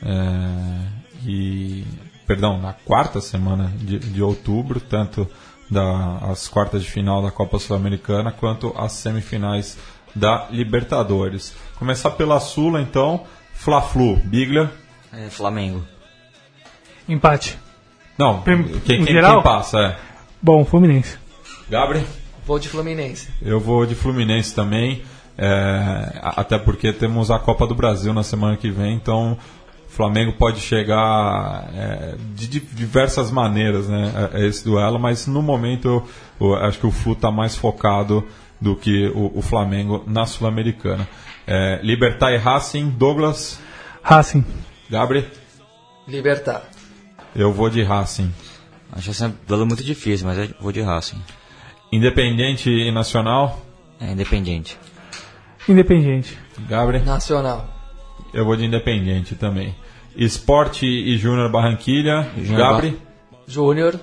[0.01, 0.87] é,
[1.23, 1.83] e
[2.27, 5.27] perdão, na quarta semana de, de outubro, tanto
[5.71, 9.77] da, as quartas de final da Copa Sul-Americana quanto as semifinais
[10.13, 11.55] da Libertadores.
[11.79, 13.23] Começar pela Sula, então,
[13.53, 14.69] Fla-Flu, Biglia.
[15.13, 15.83] É, Flamengo.
[17.07, 17.57] Empate.
[18.17, 19.97] Não, quem, em quem, quem passa é.
[20.41, 21.17] Bom, Fluminense.
[21.69, 22.05] Gabriel?
[22.45, 23.29] Vou de Fluminense.
[23.41, 25.03] Eu vou de Fluminense também,
[25.37, 29.37] é, até porque temos a Copa do Brasil na semana que vem, então
[29.97, 35.41] Flamengo pode chegar é, de, di- diversas maneiras né, a, a esse duelo, mas no
[35.41, 36.07] momento eu,
[36.39, 38.23] eu acho que o Flu está mais focado
[38.61, 41.07] do que o, o Flamengo na Sul-Americana.
[41.47, 43.59] É, Libertar e Racing, Douglas,
[44.03, 44.45] Racing.
[44.89, 45.25] Gabriel,
[46.07, 46.63] Libertar.
[47.35, 48.31] eu vou de Racing.
[48.91, 51.21] Acho esse um duelo muito difícil, mas eu vou de Racing.
[51.91, 53.61] Independente e Nacional,
[53.99, 54.77] É independente.
[55.67, 56.37] Independente.
[56.69, 57.03] Gabriel.
[57.03, 57.67] Nacional.
[58.33, 59.73] Eu vou de Independente também.
[60.17, 62.27] Esporte e Júnior Barranquilha.
[62.37, 62.97] Júnior Gabri.
[63.47, 63.99] Júnior.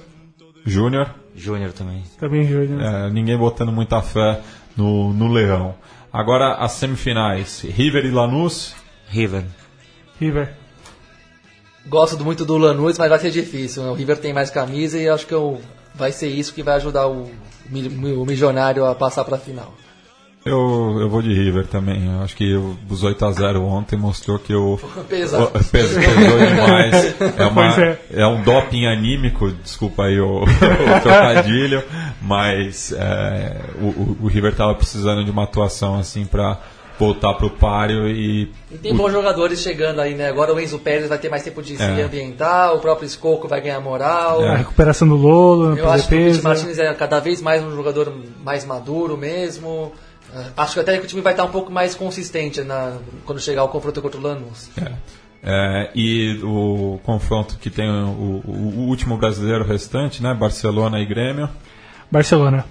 [0.64, 1.10] Júnior.
[1.36, 2.02] Júnior também.
[2.18, 2.80] Também Júnior.
[2.80, 4.40] É, ninguém botando muita fé
[4.76, 5.74] no, no Leão.
[6.12, 7.62] Agora as semifinais.
[7.62, 8.74] River e Lanús.
[9.08, 9.44] River.
[10.20, 10.54] River.
[11.86, 13.82] Gosto muito do Lanús, mas vai ser difícil.
[13.82, 13.90] né?
[13.90, 15.60] O River tem mais camisa e acho que eu-
[15.94, 19.74] vai ser isso que vai ajudar o, o Milionário a passar para a final.
[20.44, 22.04] Eu, eu vou de River também.
[22.06, 24.78] Eu acho que os 8x0 ontem mostrou que o.
[25.08, 25.44] Pesado.
[25.44, 25.96] o- pes- pesou
[26.38, 27.14] demais.
[27.38, 27.98] É, uma, é.
[28.12, 31.82] é um doping anímico, desculpa aí o, o trocadilho,
[32.20, 36.58] mas é, o, o- River estava precisando de uma atuação assim para
[36.98, 40.28] voltar pro páreo e E tem bons jogadores chegando aí, né?
[40.28, 42.02] Agora o Enzo Pérez vai ter mais tempo de se É.
[42.02, 44.44] ambientar, o próprio Escoco vai ganhar moral.
[44.44, 46.42] A recuperação do Lolo, Eu acho que o.
[46.42, 48.12] Martins é cada vez mais um jogador
[48.44, 49.92] mais maduro mesmo.
[50.34, 53.40] É, Acho que até que o time vai estar um pouco mais consistente na, quando
[53.40, 54.68] chegar o confronto contra o Lanús.
[54.76, 54.92] É.
[55.46, 60.32] É, e o confronto que tem o, o- o último brasileiro restante, né?
[60.32, 61.48] Barcelona e Grêmio.
[62.10, 62.64] Barcelona.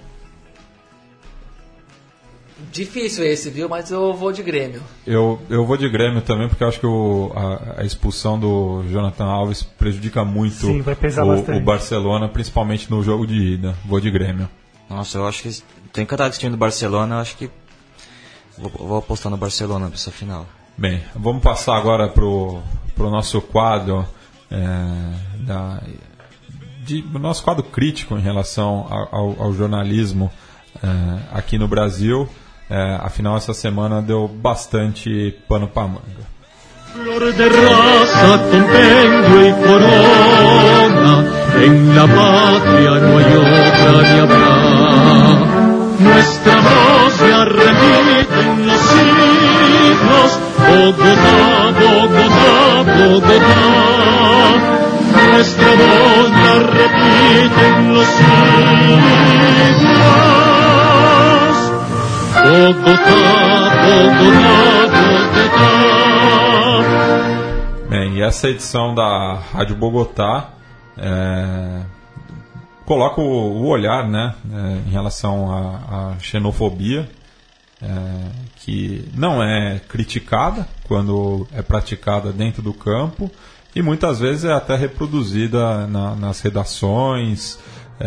[2.72, 3.68] Difícil esse, viu?
[3.68, 4.82] Mas eu vou de Grêmio.
[5.06, 8.82] Eu, eu vou de Grêmio também, porque eu acho que o- a, a expulsão do
[8.90, 13.74] Jonathan Alves prejudica muito Sim, vai pesar o, o Barcelona, principalmente no jogo de ida.
[13.84, 14.48] Vou de Grêmio.
[14.88, 15.62] Nossa, eu acho que.
[15.94, 17.48] Tô encantado com esse time do Barcelona, eu acho que.
[18.58, 20.44] Vou, vou apostar no Barcelona pra essa final.
[20.76, 22.60] Bem, vamos passar agora pro,
[22.96, 24.04] pro nosso quadro
[24.50, 24.56] é,
[25.46, 25.80] da,
[26.82, 30.32] de, o nosso quadro crítico em relação ao, ao jornalismo
[30.82, 30.88] é,
[31.32, 32.28] aqui no Brasil.
[32.68, 36.34] É, afinal, essa semana deu bastante pano para manga.
[36.92, 41.24] Flor de raza, compendio y corona,
[41.62, 44.53] en la patria no hay otra ni habrá.
[46.04, 52.52] Nuestra voz ya repite en los siglos, Bogotá, Bogotá,
[52.98, 53.64] Bogotá.
[55.32, 59.76] Nuestra voz ya repite en los siglos,
[62.44, 63.24] Bogotá,
[63.86, 64.58] Bogotá,
[64.94, 65.72] Bogotá.
[67.88, 70.50] Bem, e essa edição da Rádio Bogotá
[70.98, 71.80] é,
[72.84, 77.08] coloca o, o olhar né, é, em relação à, xenofobia,
[77.82, 77.86] é,
[78.56, 83.30] que não é criticada quando é praticada dentro do campo
[83.74, 87.58] e muitas vezes é até reproduzida na, nas redações,
[87.98, 88.06] é,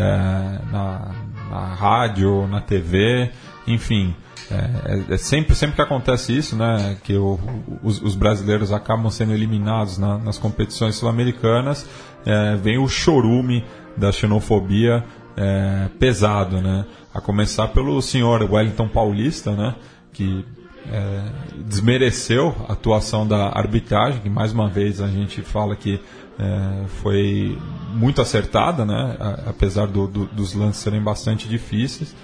[0.70, 1.14] na,
[1.50, 3.30] na rádio, na TV,
[3.66, 4.14] enfim.
[4.50, 7.38] É, é, é sempre, sempre que acontece isso, né, que o,
[7.82, 11.86] os, os, brasileiros acabam sendo eliminados na, nas competições sul-americanas,
[12.24, 13.64] é, vem o chorume
[13.96, 15.04] da xenofobia
[15.36, 16.84] é, pesado, né,
[17.14, 19.74] a começar pelo senhor Wellington Paulista, né,
[20.12, 20.44] que
[20.90, 21.22] é,
[21.64, 26.00] desmereceu a atuação da arbitragem, que mais uma vez a gente fala que
[26.38, 27.58] é, foi
[27.92, 29.16] muito acertada, né,
[29.46, 32.14] apesar do, do, dos lances serem bastante difíceis,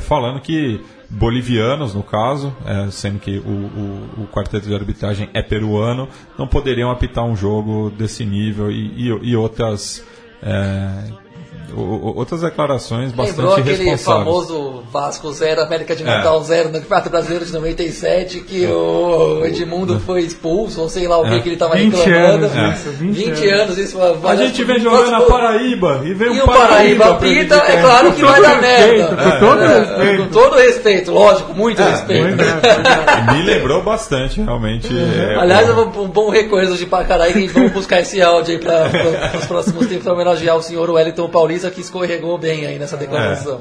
[0.00, 5.42] falando que bolivianos, no caso, é, sendo que o, o, o, quarteto de arbitragem é
[5.42, 6.08] peruano,
[6.38, 10.04] não poderiam apitar um jogo desse nível e, e, e outras.
[10.42, 11.27] É,
[11.74, 16.72] outras declarações bastante Lembrou aquele famoso Vasco 0, América de Natal 0 é.
[16.72, 21.34] no Campeonato Brasileiro de 97, que o Edmundo foi expulso, ou sei lá o que,
[21.34, 21.40] é.
[21.40, 22.46] que ele estava reclamando.
[22.46, 23.78] Anos, isso, 20, 20 anos.
[23.78, 23.98] isso.
[24.24, 28.12] A gente vem jogando na Paraíba e vem e um Paraíba, Paraíba pita, é claro
[28.12, 29.08] que vai dar merda.
[29.08, 30.22] Com todo é, respeito.
[30.22, 32.24] Com todo respeito, lógico, muito é, respeito.
[32.28, 32.38] Muito
[33.34, 34.88] Me lembrou bastante, realmente.
[34.88, 38.90] É, Aliás, um bom recuerdo de Pacaraí vamos buscar esse áudio aí para
[39.38, 43.60] os próximos tempos para homenagear o senhor Wellington Paulista que escorregou bem aí nessa declaração.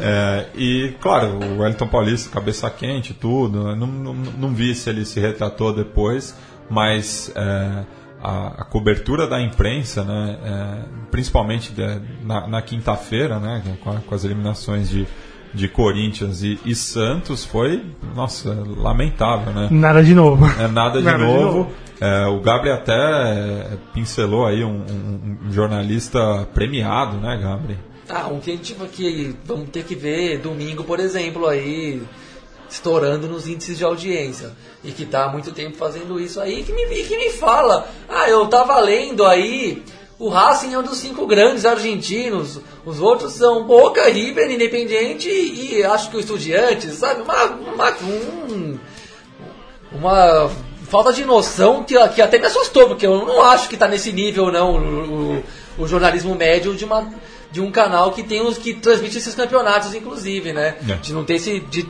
[0.00, 3.64] É, é, e, claro, o Wellington Paulista, cabeça quente, tudo.
[3.64, 3.74] Né?
[3.74, 6.34] Não, não, não vi se ele se retratou depois,
[6.70, 7.84] mas é,
[8.22, 11.82] a, a, cobertura da imprensa, né, é, principalmente de,
[12.24, 15.06] na, na quinta-feira, né, com, com, as eliminações de,
[15.52, 19.68] de Corinthians e, e, Santos, foi, nossa, lamentável, né?
[19.70, 20.46] Nada de novo.
[20.58, 21.38] É, nada de nada novo.
[21.38, 21.72] De novo.
[22.02, 27.78] É, o Gabriel até é, pincelou aí um, um, um, jornalista premiado, né, Gabriel?
[28.08, 32.02] Ah, um que gente que vamos ter que ver domingo, por exemplo, aí
[32.68, 34.50] estourando nos índices de audiência
[34.82, 38.28] e que está há muito tempo fazendo isso aí que me, que me fala, ah,
[38.28, 39.84] eu tava lendo aí
[40.18, 45.76] o Racing é um dos cinco grandes argentinos, os outros são Boca, River, Independiente e,
[45.76, 47.22] e acho que o Estudiantes, sabe?
[47.22, 48.78] Uma, uma, um,
[49.92, 50.50] uma
[50.92, 54.12] falta de noção que, que até me assustou, porque eu não acho que está nesse
[54.12, 55.38] nível, não, o,
[55.78, 57.10] o, o, jornalismo médio de, uma,
[57.50, 60.76] de um canal que tem os que transmite esses campeonatos, inclusive, né?
[60.86, 60.94] É.
[60.96, 61.60] De não ter esse.
[61.60, 61.88] De,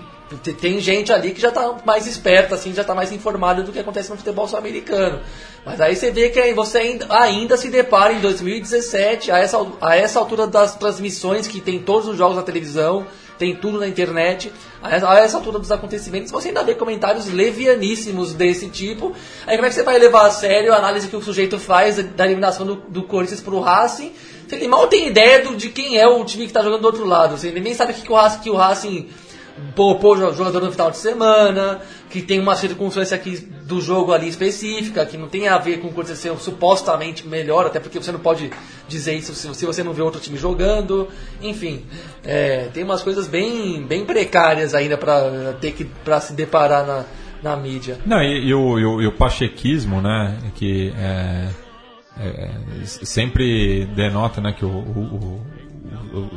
[0.60, 3.78] tem gente ali que já está mais esperta, assim, já está mais informada do que
[3.80, 5.20] acontece no futebol sul-americano.
[5.66, 9.96] Mas aí você vê que você ainda, ainda se depara em 2017, a essa, a
[9.96, 13.04] essa altura das transmissões, que tem todos os jogos na televisão,
[13.38, 14.52] tem tudo na internet.
[14.82, 19.14] A essa altura dos acontecimentos, você ainda vê comentários levianíssimos desse tipo.
[19.46, 21.96] Aí como é que você vai levar a sério a análise que o sujeito faz
[21.96, 24.12] da eliminação do, do Corinthians pro Racing?
[24.50, 27.06] Ele mal tem ideia do, de quem é o time que está jogando do outro
[27.06, 27.38] lado.
[27.46, 29.08] Ele nem sabe que, que o Racing, que o Racing
[29.74, 31.80] poupou o jogador no final de semana,
[32.10, 35.88] que tem uma circunstância aqui do jogo ali específica, que não tem a ver com
[35.88, 38.50] o Corinthians ser supostamente melhor, até porque você não pode
[38.88, 41.08] dizer isso se você não vê outro time jogando.
[41.40, 41.84] Enfim,
[42.24, 47.04] é, tem umas coisas bem, bem precárias ainda para ter que para se deparar na,
[47.42, 47.98] na mídia.
[48.04, 51.48] Não, e, e, o, e, o, e o pachequismo, né, que é,
[52.18, 52.50] é,
[52.84, 55.40] sempre denota né, que o, o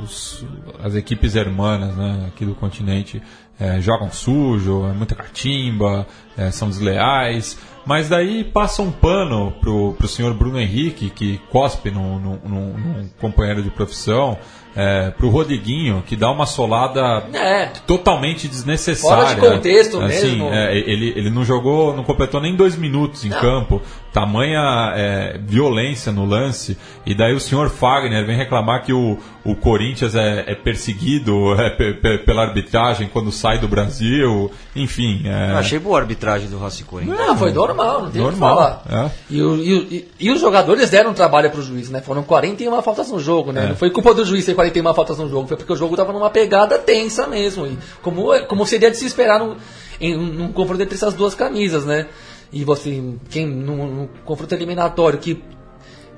[0.03, 0.45] os,
[0.83, 3.21] as equipes hermanas né, aqui do continente
[3.59, 6.05] é, jogam sujo, é muita catimba,
[6.37, 7.57] é, são desleais.
[7.85, 12.73] Mas daí passa um pano pro, pro senhor Bruno Henrique, que cospe num, num, num-
[12.77, 14.37] num companheiro de profissão,
[14.75, 16.99] é, pro Rodriguinho, que dá uma solada
[17.31, 17.67] É.
[17.85, 19.23] totalmente desnecessária.
[19.27, 20.49] Fora de contexto assim, mesmo.
[20.49, 23.79] é, ele, ele não jogou, não completou nem dois minutos em campo.
[24.15, 26.77] Tamanha é, violência no lance.
[27.05, 31.69] E daí o senhor Fagner vem reclamar que o, o Corinthians é, é perseguido é,
[31.69, 34.49] pe- pe- pela arbitragem quando sai do Brasil.
[34.73, 35.23] Enfim.
[35.25, 37.17] é, Eu achei boa a arbitragem do Rossi Corinthians.
[37.19, 39.05] Não, foi normal, não tem o que Normal, falar.
[39.07, 39.11] é.
[39.29, 41.99] E, o- e o- e- e os jogadores deram trabalho pro juiz, né?
[42.01, 43.65] Foram 41 faltas no jogo, né?
[43.65, 43.67] É.
[43.69, 46.13] Não foi culpa do juiz ter 41 faltas no jogo, foi porque o jogo tava
[46.13, 47.67] numa pegada tensa mesmo.
[47.67, 49.57] E como, é- como seria de se esperar num,
[49.99, 52.07] em, num confronto entre essas duas camisas, né?
[52.51, 55.41] E você, quem num, num confronto eliminatório que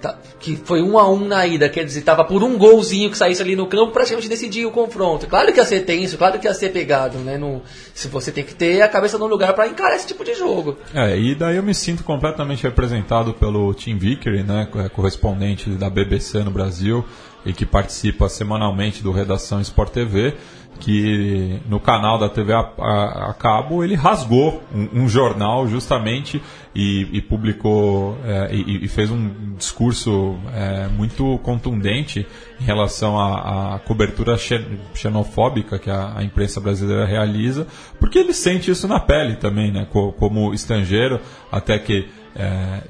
[0.02, 3.18] tá- que foi um a um na ida, quer dizer, tava por um golzinho que
[3.18, 5.26] saísse ali no campo, praticamente decidia o confronto.
[5.26, 7.38] Claro que ia ser tenso, claro que ia ser pegado, né?
[7.38, 7.62] No,
[7.94, 10.78] se você tem que ter a cabeça no lugar para encarar esse tipo de jogo.
[10.94, 15.90] É, e daí eu me sinto completamente representado pelo Tim Vickery, né, é correspondente da
[15.90, 17.04] BBC no Brasil
[17.46, 20.36] e que participa semanalmente do Redação Sport TV,
[20.80, 26.42] que no canal da TV a, a- a cabo ele rasgou um, um jornal justamente
[26.76, 32.26] e, e publicou é, e, e fez um discurso é, muito contundente
[32.60, 37.68] em relação à, cobertura xe- xenofóbica que a, a imprensa brasileira realiza,
[38.00, 41.20] porque ele sente isso na pele também, né, co- como estrangeiro,
[41.52, 42.08] até que
[42.38, 42.84] é,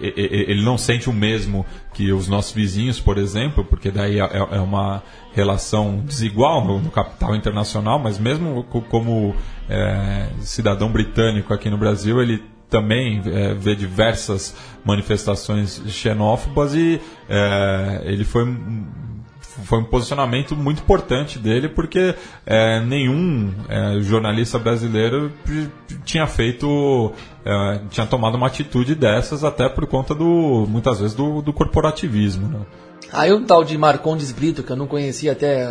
[0.00, 4.60] ele não sente o mesmo que os nossos vizinhos, por exemplo, porque daí é, é
[4.60, 5.02] uma
[5.34, 9.34] relação desigual no, capital internacional, mas mesmo co- como
[9.68, 18.02] é, cidadão britânico aqui no Brasil, ele também é, vê diversas manifestações xenófobas e é,
[18.04, 18.44] ele foi
[19.64, 22.14] foi um posicionamento muito importante dele porque
[22.46, 25.32] é, nenhum é, jornalista brasileiro
[26.04, 27.12] tinha feito
[27.44, 32.48] é, tinha tomado uma atitude dessas até por conta do muitas vezes do, do corporativismo
[32.48, 32.60] né?
[33.12, 35.68] Aí um tal de Marcondes Brito, que eu não conhecia até.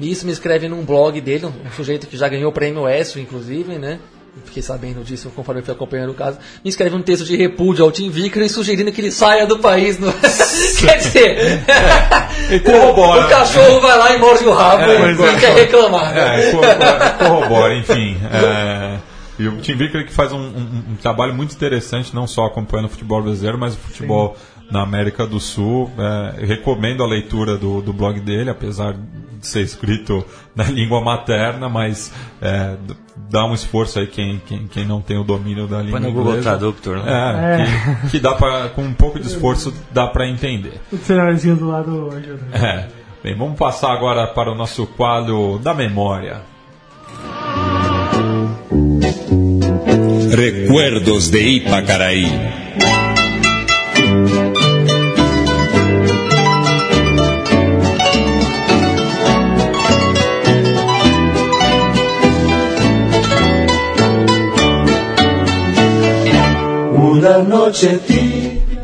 [0.00, 3.78] Isso me escreve num blog dele, um sujeito que já ganhou o prêmio ESSO, inclusive,
[3.78, 3.98] né?
[4.46, 6.38] Fiquei sabendo disso conforme eu fui acompanhando o caso.
[6.64, 9.98] Me escreve um texto de repúdio ao Tim Vickery sugerindo que ele saia do país.
[9.98, 10.10] No...
[10.80, 11.62] Quer dizer,
[12.48, 13.26] Ele corrobora.
[13.26, 15.38] o cachorro vai lá e morde o rabo É, e é.
[15.38, 16.14] quer reclamar.
[16.14, 16.48] né?
[16.48, 18.16] É, corrobora, corrobora, enfim.
[18.32, 18.96] é,
[19.38, 22.86] e o Tim Vickery que faz um, um- um trabalho muito interessante, não só acompanhando
[22.86, 24.36] o futebol brasileiro, mas o futebol
[24.72, 25.90] na América do Sul.
[25.98, 30.24] É, recomendo a leitura do, do blog dele, apesar de ser escrito
[30.56, 32.76] na língua materna, mas é,
[33.30, 36.14] dá um esforço aí quem, quem, quem não tem o domínio da língua Põe no
[36.14, 36.40] Google.
[36.40, 37.62] Traductor, né?
[37.62, 40.80] É, Que, que dá pra, com um pouco de esforço dá para entender.
[40.90, 42.46] O cenário do lado ajuda.
[42.52, 42.88] É.
[43.22, 46.40] Bem, vamos passar agora para o nosso quadro da memória.
[50.34, 52.61] Recuerdos de Ipacaraí.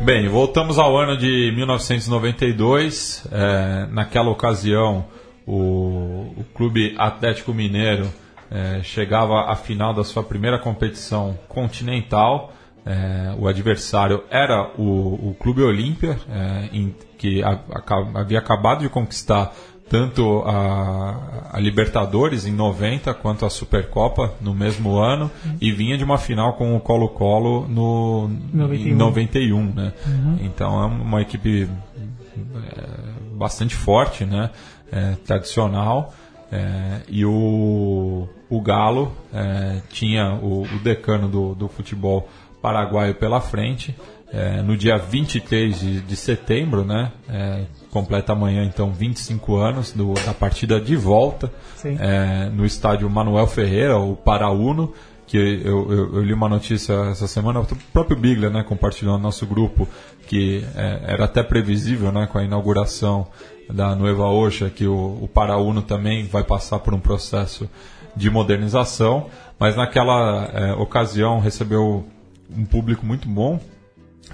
[0.03, 3.27] Bem, voltamos ao ano de 1992.
[3.31, 5.05] É, naquela ocasião,
[5.45, 8.07] o, o Clube Atlético Mineiro
[8.49, 12.53] é, chegava à final da sua primeira competição continental.
[12.85, 16.69] É, o adversário era o, o Clube Olímpia, é,
[17.17, 19.53] que a- aca- havia acabado de conquistar
[19.89, 26.03] tanto a, a Libertadores em 90 quanto a Supercopa no mesmo ano e vinha de
[26.03, 28.87] uma final com o Colo-Colo no, 91.
[28.87, 29.93] em 91, né?
[30.41, 34.51] Então é uma equipe é, bastante forte, né?
[34.91, 36.13] É, tradicional.
[36.51, 42.27] É, e o, o Galo é, tinha o, o decano do, do futebol
[42.61, 43.95] paraguaio pela frente.
[44.31, 47.11] É, no dia 23 de, de setembro, né?
[47.27, 51.51] É, completa amanhã, então, 25 anos do, da partida de volta
[51.99, 54.93] é, no estádio Manuel Ferreira, o Parauno,
[55.25, 59.23] que eu, eu- eu li uma notícia essa semana, o próprio Bigler né, compartilhou no
[59.23, 59.87] nosso grupo,
[60.27, 63.27] que é, era até previsível né, com a inauguração
[63.71, 67.69] da Nueva Oxa, que o, o Parauno também vai passar por um processo
[68.15, 69.27] de modernização,
[69.59, 72.05] mas naquela é, ocasião recebeu
[72.55, 73.59] um público muito bom,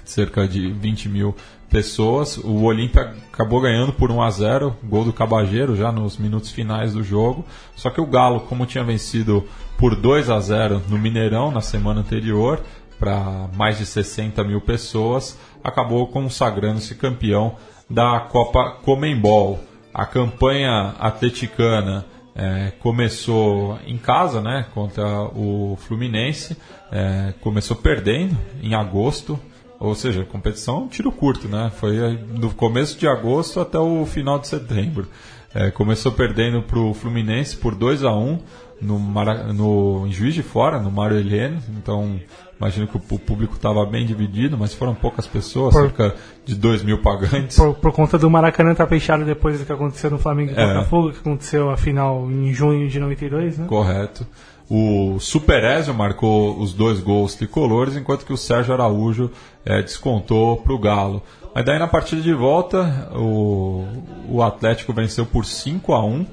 [0.04, 1.34] cerca de 20 mil
[1.70, 2.36] pessoas.
[2.38, 6.92] O Olímpia acabou ganhando por 1 a 0 gol do Cabageiro já nos minutos finais
[6.94, 7.44] do jogo.
[7.74, 9.44] Só que o Galo, como tinha vencido
[9.76, 12.60] por 2 a 0 no Mineirão na semana anterior,
[12.98, 17.56] para mais de 60 mil pessoas, acabou consagrando-se campeão
[17.88, 19.60] da Copa Comembol.
[19.92, 22.04] A campanha atleticana
[22.38, 26.54] É, começou em casa, né, contra o Fluminense,
[26.92, 29.40] é, começou perdendo em agosto,
[29.80, 31.70] ou seja, competição tiro curto, né?
[31.76, 35.06] Foi do começo de agosto até o final de setembro.
[35.54, 38.38] É, começou perdendo para o Fluminense por 2 a 1
[38.82, 41.58] no, Mara, no em Juiz de Fora, no Mário Helene.
[41.78, 42.20] Então,
[42.60, 46.54] imagino que o, o público estava bem dividido, mas foram poucas pessoas, Por- cerca de
[46.54, 47.56] 2 mil pagantes.
[47.56, 50.66] Por, por conta do Maracanã estar fechado depois do que aconteceu no Flamengo e É.
[50.74, 53.66] Botafogo, que aconteceu a final em junho de 92, né?
[53.66, 54.26] Correto.
[54.68, 59.30] O Superézio marcou os dois gols tricolores, enquanto que o Sérgio Araújo
[59.64, 61.22] eh, descontou para o Galo.
[61.54, 63.84] Mas daí na partida de volta, o,
[64.28, 66.26] o Atlético venceu por 5 a 1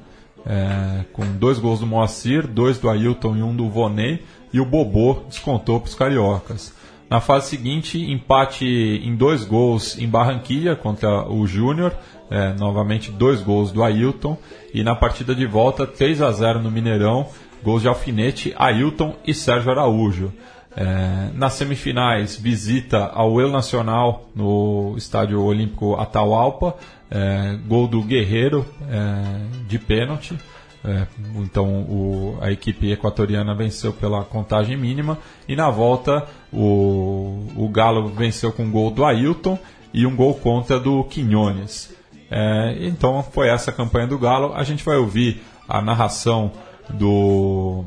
[0.46, 4.66] eh, com dois gols do Moacir, dois do Ailton e um do Vonei, e o
[4.66, 6.74] Bobô descontou para os cariocas.
[7.10, 11.94] Na fase seguinte, empate em dois gols em Barranquilha contra o Júnior,
[12.32, 14.38] eh, novamente dois gols do Ailton,
[14.74, 17.28] e na partida de volta 3 a 0 no Mineirão,
[17.64, 20.32] gols de Alfinete, Ailton e Sérgio Araújo.
[20.76, 26.76] Eh, nas semifinais, visita ao El Nacional no Estádio Olímpico Atahualpa,
[27.12, 30.38] eh, gol do Guerreiro eh, de pênalti.
[30.86, 31.08] É,
[31.38, 35.18] então o- a equipe equatoriana venceu pela contagem mínima
[35.48, 39.58] e na volta o, o Galo venceu com um gol do Ailton
[39.94, 41.96] e um gol contra do Quinones.
[42.30, 44.52] É, então foi essa a campanha do Galo.
[44.56, 46.52] A gente vai ouvir a narração
[46.90, 47.86] do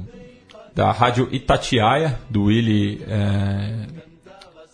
[0.75, 3.87] da rádio Itatiaia, do Willy é,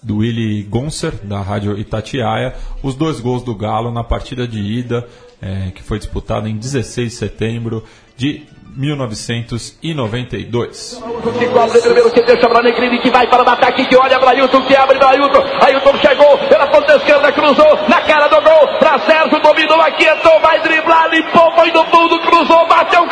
[0.02, 5.06] do Willy Gonser, da Rádio Itatiaia, os dois gols do Galo na partida de ida,
[5.40, 7.84] eh, que foi disputada em 16 de setembro
[8.16, 8.42] de
[8.76, 11.02] 1992.
[11.38, 14.30] Que cobre primeiro, que deixa para Negrini, que vai para o ataque, que olha para
[14.30, 15.44] Ailton, que abre para Ailton.
[15.60, 18.78] Ailton chegou pela ponta esquerda, cruzou na cara do gol.
[18.78, 19.78] Para Sérgio, dominou,
[20.40, 23.02] vai driblar, limpou, foi no fundo, cruzou, bateu!
[23.02, 23.08] Gol!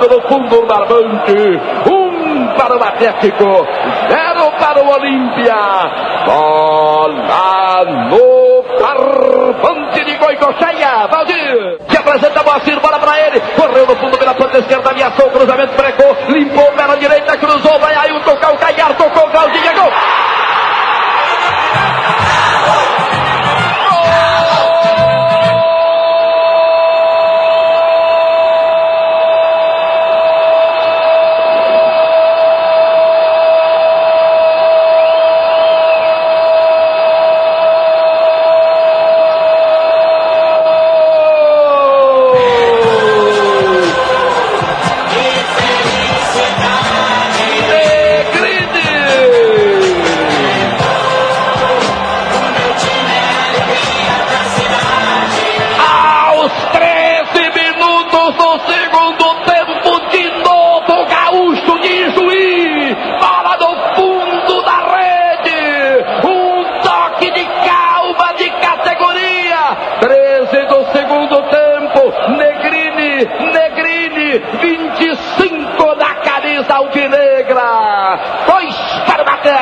[0.00, 1.60] Botando no fundo o barbante.
[1.90, 3.66] Um para o Atlético,
[4.08, 5.54] zero para o Olímpia.
[6.24, 11.78] Bola no barbante de Goicocheia, Valdir.
[11.88, 13.40] Se apresenta Moacir, bola para ele.
[13.40, 17.94] Correu no fundo pela ponta esquerda, ameaçou o cruzamento, brecou, limpou pela direita, cruzou, vai
[17.94, 19.90] aí o tocar o Calcanhar, tocou o Claudinha, gol.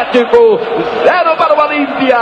[0.09, 0.59] Atlético,
[1.05, 2.16] 0 para o Olímpia,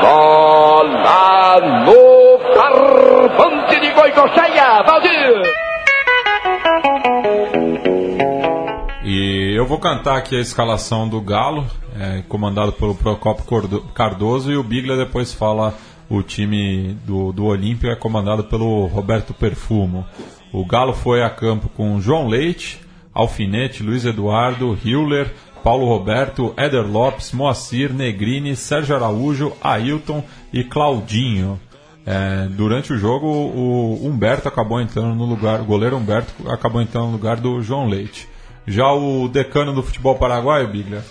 [0.00, 5.42] bola no barbante de Goicocheia, Valdir!
[9.04, 11.66] E eu vou cantar aqui a escalação do Galo,
[11.98, 15.74] é, comandado pelo Procopio Cardoso, e o Biglia depois fala
[16.08, 20.06] o time do, do Olímpio, é comandado pelo Roberto Perfumo.
[20.52, 22.80] O Galo foi a campo com João Leite,
[23.12, 25.34] Alfinete, Luiz Eduardo, Hiller,
[25.68, 31.60] Paulo Roberto, Éder Lopes, Moacir, Negrini, Sérgio Araújo, Ailton e Claudinho.
[32.06, 37.08] É, durante o jogo, o Humberto acabou entrando no lugar, o goleiro Humberto acabou entrando
[37.08, 38.26] no lugar do João Leite.
[38.66, 41.04] Já o decano do futebol paraguaio, Biglia,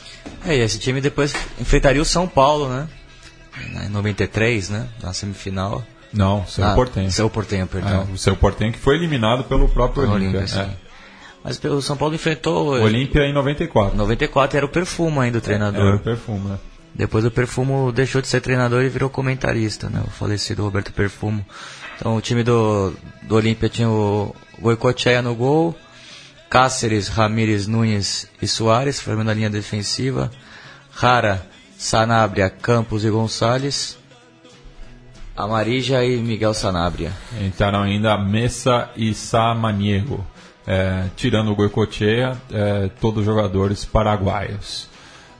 [0.43, 2.87] É, e esse time depois enfrentaria o São Paulo, né?
[3.85, 4.87] em 93, né?
[5.03, 5.83] Na semifinal.
[6.11, 7.11] Não, seu Ah, Portenho.
[7.11, 8.07] Seu Portenho, perdão.
[8.09, 10.09] É, o seu Portenho que foi eliminado pelo próprio.
[10.09, 10.86] Olímpia, é.
[11.47, 12.75] Mas o São Paulo enfrentou.
[12.75, 13.95] O Olímpia em 94.
[13.95, 15.87] 94 era o Perfumo ainda o treinador.
[15.87, 16.59] Era o perfume, né?
[16.93, 20.03] Depois o Perfumo deixou de ser treinador e virou comentarista, né?
[20.05, 21.45] O falecido Roberto Perfumo.
[21.95, 22.91] Então o time do,
[23.21, 25.73] do Olímpia tinha o Goicoechea no gol,
[26.49, 30.29] Cáceres, Ramírez, Nunes e Soares, formando a linha defensiva,
[30.91, 31.45] Rara,
[31.77, 33.97] Sanabria, Campos e Gonçalves,
[35.35, 37.11] Amarija e Miguel Sanabria.
[37.39, 40.25] Entraram ainda Messa e Samaniego.
[40.67, 44.89] É, tirando o Goicoechea, é, todos jogadores paraguaios.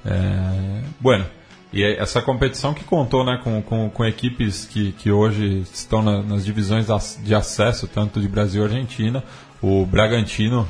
[0.05, 1.25] É, bueno,
[1.73, 6.01] e é essa competição que contou né, com, com, com equipes que, que hoje estão
[6.01, 6.87] na- nas divisões
[7.23, 9.21] de acesso, tanto de Brasil e Argentina.
[9.61, 10.65] O Bragantino,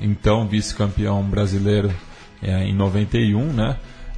[0.00, 1.94] então vice-campeão brasileiro
[2.42, 3.76] é, em 91, né?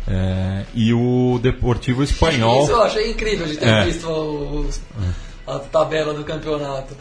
[0.09, 2.63] É, e o Deportivo Espanhol.
[2.63, 3.85] Isso eu achei incrível de ter É.
[3.85, 4.81] visto os-
[5.47, 6.95] a tabela do campeonato.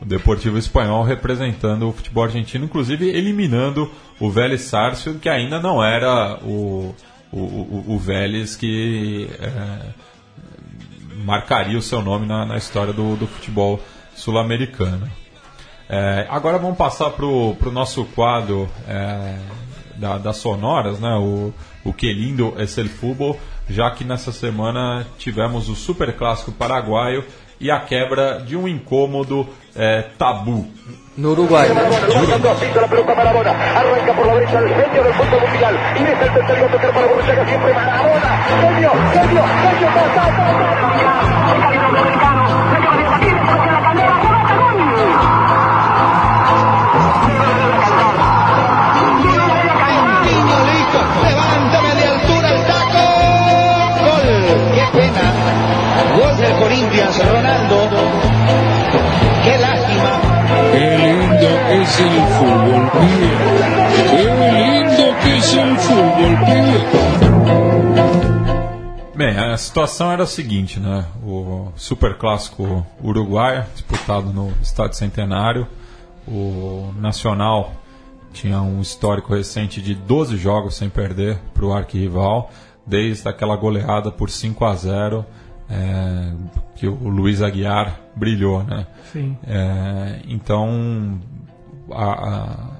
[0.00, 3.90] O Deportivo Espanhol representando o futebol argentino, inclusive eliminando
[4.20, 6.94] o Vélez Sarsfield, que ainda não era o,
[7.32, 9.90] o, o, o Vélez que é,
[11.24, 13.80] marcaria o seu nome na, na história do, do futebol
[14.14, 15.08] sul-americano.
[15.88, 19.38] É, agora vamos passar para o nosso quadro é,
[19.96, 21.14] da- das sonoras, né?
[21.14, 21.52] o,
[21.84, 27.24] o Que Lindo es el Fútbol, já que nessa semana tivemos o Super Clássico Paraguaio
[27.60, 30.66] e a quebra de um incômodo é, tabu.
[31.16, 31.68] No Uruguai.
[31.68, 35.74] Pisa la pelota Maradona, arranca por la derecha el genio del fútbol mundial.
[35.96, 38.30] Y desde el tercer a tocar para Borruchaga siempre Maradona.
[38.60, 40.96] Genio, genio, genio, ta, ta, ta, ta.
[50.26, 53.04] Niño listo, levántame de altura el taco.
[54.04, 54.26] Gol,
[54.74, 55.24] qué pena.
[56.18, 56.54] Gol del
[61.86, 63.30] es el fútbol, pibe.
[64.10, 64.22] Qué
[64.56, 66.78] lindo que es el fútbol, pibe.
[69.14, 71.06] Bem, a situação era a seguinte, né?
[71.24, 75.66] O Super Clássico Uruguaio, disputado no Estádio Centenário,
[76.28, 77.72] o Nacional
[78.32, 82.50] tinha um histórico recente de 12 jogos sem perder para o arquirrival,
[82.86, 85.24] desde aquela goleada por 5 a 0
[85.68, 86.32] é,
[86.76, 88.86] que o Luiz Aguiar brilhou, né?
[89.12, 89.36] Sim.
[89.46, 91.18] É, então,
[91.90, 92.70] a- a-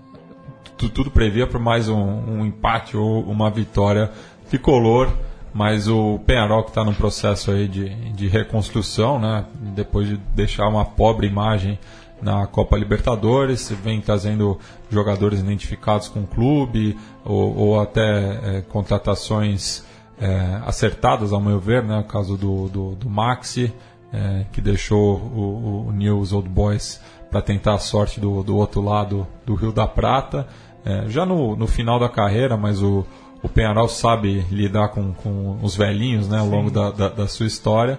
[0.77, 4.11] tu- tudo previa para mais um, um empate ou uma vitória
[4.49, 5.09] tricolor,
[5.53, 9.45] mas o Penharol que está num processo aí de, de reconstrução, né?
[9.74, 11.78] depois de deixar uma pobre imagem
[12.20, 14.59] na Copa Libertadores, vem trazendo
[14.91, 19.85] jogadores identificados com o clube ou, ou até é, contratações
[20.20, 21.99] é, acertadas, ao meu ver, né?
[21.99, 23.73] o caso do, do, do Maxi,
[24.12, 27.01] é, que deixou o, o News Old Boys
[27.31, 30.47] para tentar a sorte do, do outro lado do Rio da Prata.
[30.85, 33.05] É, já no, no final da carreira, mas o,
[33.43, 37.47] o Penharol sabe lidar com, com os velhinhos né, ao longo da, da, da sua
[37.47, 37.98] história.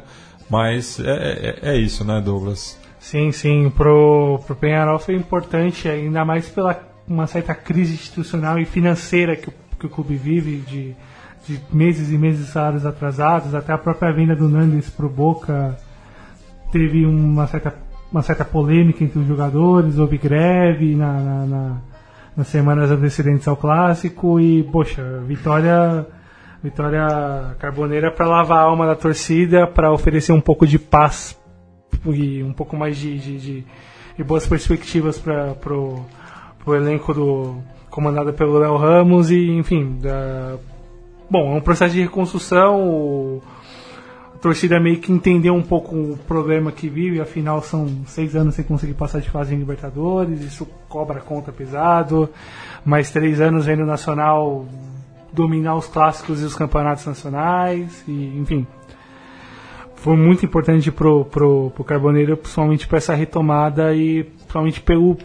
[0.49, 2.79] Mas é, é, é isso, né, Douglas?
[2.99, 3.69] Sim, sim.
[3.69, 9.47] Pro, pro Penharol foi importante, ainda mais pela uma certa crise institucional e financeira que,
[9.49, 10.95] o- que o clube vive, de,
[11.47, 15.77] de meses e meses de salários atrasados, até a própria venda do Nandes pro Boca
[16.71, 17.73] teve uma certa,
[18.11, 21.77] uma certa polêmica entre os jogadores, houve greve na, na- na-
[22.37, 26.05] nas semanas antecedentes ao clássico e, poxa, vitória
[26.63, 31.37] vitória carboneira para lavar a alma da torcida, para oferecer um pouco de paz
[32.05, 33.63] e um pouco mais de, de, de-
[34.17, 35.99] de boas perspectivas para pro,
[36.63, 37.55] pro elenco do
[37.89, 40.55] comandado pelo Léo Ramos e enfim da,
[41.29, 43.41] bom é um processo de reconstrução o-
[44.37, 48.53] a torcida meio que entendeu um pouco o problema que vive afinal são seis anos
[48.53, 52.29] sem conseguir passar de fase em Libertadores isso cobra conta pesado
[52.85, 54.65] mais três anos vendo o Nacional
[55.33, 58.65] dominar os clássicos e os campeonatos nacionais e enfim
[59.95, 65.17] foi muito importante pro, pro, pro Carboneiro, principalmente para essa retomada e principalmente pelo,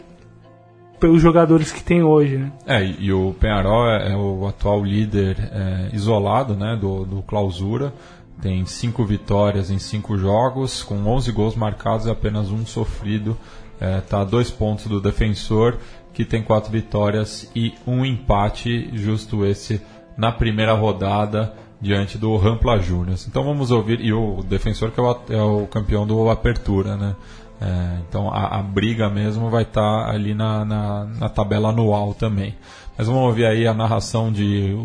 [0.99, 2.53] pelos jogadores que tem hoje, né?
[2.67, 7.93] É, e o Penharol é, é o atual líder é, isolado né, do, do Clausura.
[8.43, 13.39] Tem cinco vitórias em cinco jogos, com 11 gols marcados e apenas um sofrido.
[13.81, 15.79] Está a dois pontos do defensor,
[16.13, 19.81] que tem quatro vitórias e um empate, justo esse
[20.17, 23.27] na primeira rodada diante do Rampla Juniors.
[23.29, 27.17] Então vamos ouvir, e o defensor que é o, é o campeão do Apertura, né?
[27.61, 32.57] É, então a, a briga mesmo vai estar ali na, na, na tabela anual também.
[32.97, 34.77] Mas vamos ouvir aí a narração de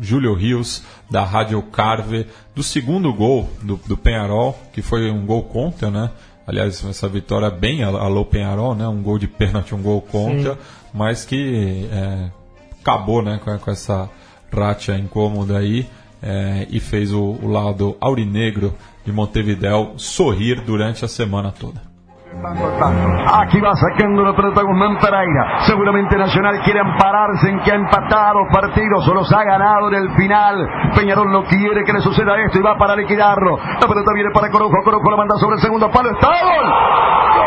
[0.00, 5.42] Júlio Rios, da Rádio Carve, do segundo gol do, do Penharol, que foi um gol
[5.44, 6.10] contra, né?
[6.46, 8.86] Aliás, essa vitória bem alô Penharol, né?
[8.86, 10.60] Um gol de pênalti, um gol contra, Sim.
[10.94, 12.30] mas que é,
[12.80, 13.40] acabou né?
[13.42, 14.08] com, com essa
[14.52, 15.86] racha incômoda aí
[16.22, 18.74] é, e fez o, o lado aurinegro
[19.04, 21.80] de Montevideo sorrir durante a semana toda.
[22.44, 25.60] Aquí va sacando la pelota Guzmán Pereira.
[25.66, 30.10] Seguramente Nacional quiere ampararse en que ha empatado partidos o los ha ganado en el
[30.16, 30.68] final.
[30.94, 33.56] Peñarol no quiere que le suceda esto y va para liquidarlo.
[33.56, 34.74] La pelota viene para Corojo.
[34.84, 36.10] Corojo la manda sobre el segundo palo.
[36.10, 37.45] ¡Está gol!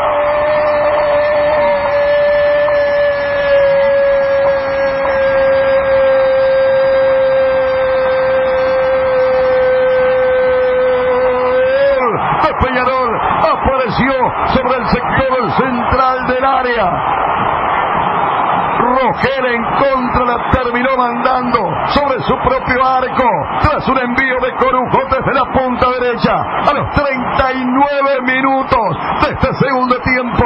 [20.99, 21.59] Mandando
[21.93, 23.29] sobre su propio arco
[23.61, 29.53] tras un envío de Corujo desde la punta derecha a los 39 minutos de este
[29.65, 30.43] segundo tiempo.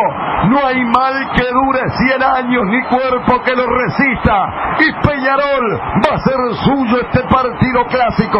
[0.49, 4.75] No hay mal que dure 100 años ni cuerpo que lo resista.
[4.79, 8.39] Y Peñarol va a ser suyo este partido clásico.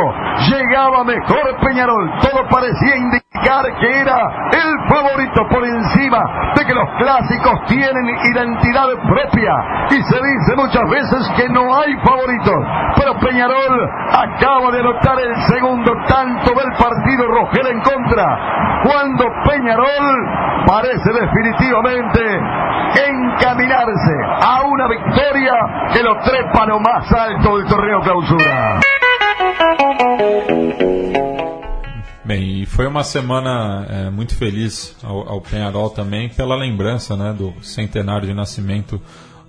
[0.50, 2.12] Llegaba mejor Peñarol.
[2.22, 8.88] Todo parecía indicar que era el favorito por encima de que los clásicos tienen identidad
[9.08, 9.54] propia
[9.90, 12.56] y se dice muchas veces que no hay favoritos.
[12.96, 18.82] Pero Peñarol acaba de anotar el segundo tanto del partido Rogel en contra.
[18.84, 22.22] Cuando Peñarol parece definitivamente
[23.10, 24.14] encaminarse
[24.46, 25.54] a una victoria
[25.92, 28.80] que lo trepa lo más alto del torneo clausura.
[32.34, 37.32] Bem, e foi uma semana é, muito feliz ao, ao Penharol também pela lembrança né,
[37.32, 39.00] do centenário de nascimento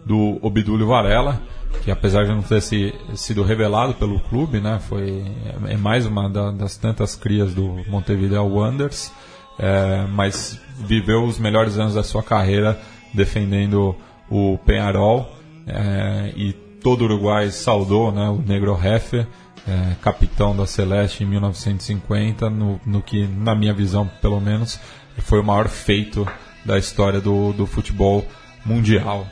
[0.05, 1.41] do Obdúlio Varela,
[1.83, 5.25] que apesar de não ter se, sido revelado pelo clube, né, foi,
[5.67, 9.11] é mais uma da, das tantas crias do Montevideo Wanderers,
[9.59, 12.79] é, mas viveu os melhores anos da sua carreira
[13.15, 13.97] defendendo
[14.29, 15.33] o Penharol
[15.67, 16.53] é, e
[16.83, 19.27] todo o Uruguai saudou né, o Negro Heffer,
[19.67, 24.79] é, capitão da Celeste em 1950, no, no, que, na minha visão, pelo menos,
[25.19, 26.27] foi o maior feito
[26.65, 28.27] da história do, do futebol
[28.65, 29.27] mundial.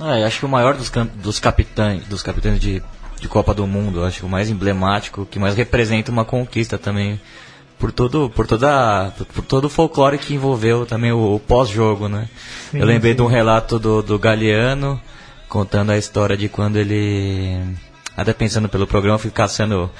[0.00, 2.82] É, acho que o maior dos, dos capitães, dos capitães de,
[3.20, 7.20] de Copa do Mundo, acho que o mais emblemático, que mais representa uma conquista também
[7.78, 12.28] por todo por toda por todo o folclore que envolveu também o, o pós-jogo, né?
[12.70, 13.16] Sim, Eu lembrei sim.
[13.16, 15.00] de um relato do, do Galeano
[15.48, 17.76] contando a história de quando ele
[18.16, 19.90] até pensando pelo programa, fui caçando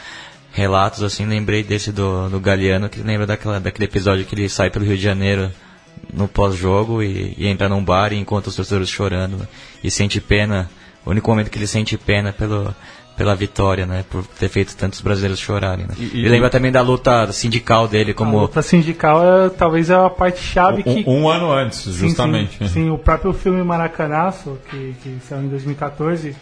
[0.53, 4.71] relatos, assim, lembrei desse do, do Galeano, que lembra daquela, daquele episódio que ele sai
[4.71, 5.51] pelo Rio de Janeiro
[6.13, 9.47] no pós-jogo e, e, entra num bar e encontra os torcedores chorando
[9.85, 10.71] e sente pena,
[11.05, 12.75] o único momento que ele sente pena pelo,
[13.19, 15.87] pela vitória, né, por ter feito tantos brasileiros chorarem.
[15.87, 15.95] Né.
[15.99, 18.39] E, e, e lembra também da luta sindical dele, como...
[18.39, 21.05] A luta sindical é, talvez é a parte chave um, que...
[21.11, 22.57] Um ano antes, justamente.
[22.59, 26.35] Sim, sim, sim o próprio filme Maracanaço, que, que saiu em 2014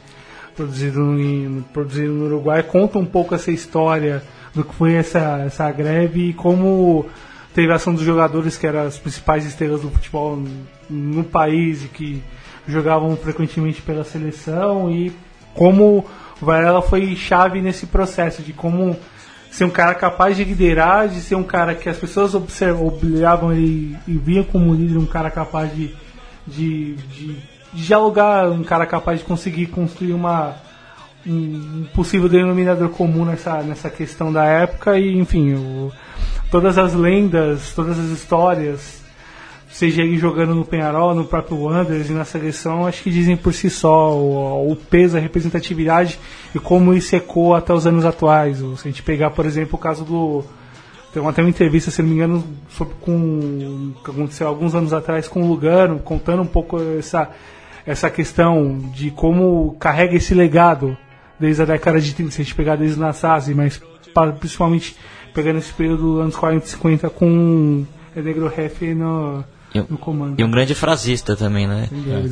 [0.55, 4.23] produzido, em, produzido no Uruguai, conta um pouco essa história
[4.55, 7.07] do que foi essa, essa greve e como
[7.55, 10.51] teve a ação dos jogadores que eram as principais estrelas do futebol no,
[10.89, 12.23] no país e que
[12.67, 15.13] jogavam frequentemente pela seleção e
[15.55, 16.05] como
[16.41, 18.97] o Varela foi chave nesse processo de como
[19.51, 23.53] ser um cara capaz de liderar, de ser um cara que as pessoas observam, olhavam
[23.53, 25.95] ele e viam como líder, um cara capaz de,
[26.45, 30.57] de, de dialogar, um cara capaz de conseguir construir uma
[31.27, 35.91] um possível denominador comum nessa, nessa questão da época e enfim o,
[36.51, 39.03] todas as lendas, todas as histórias,
[39.69, 43.55] seja ele jogando no Penharol, no próprio Wanderers e na seleção, acho que dizem por
[43.55, 46.19] si só o, o peso, a representatividade
[46.55, 48.59] e como isso ecoa até os anos atuais.
[48.59, 50.45] Se a gente pegar, por exemplo, o caso do
[51.15, 55.29] tem até uma entrevista, se não me engano, sobre com que aconteceu alguns anos atrás
[55.29, 57.31] com o Lugano, contando um pouco essa
[57.87, 60.97] essa questão de como carrega esse legado
[61.39, 63.81] desde a década de 30, se a gente pegar desde na SASI, mas
[64.39, 64.97] principalmente
[65.35, 67.85] pegando esse período dos anos 40 e 50 com
[68.17, 69.45] o Negro Ref no,
[69.91, 70.41] no comando.
[70.41, 71.89] E um grande frasista também, né?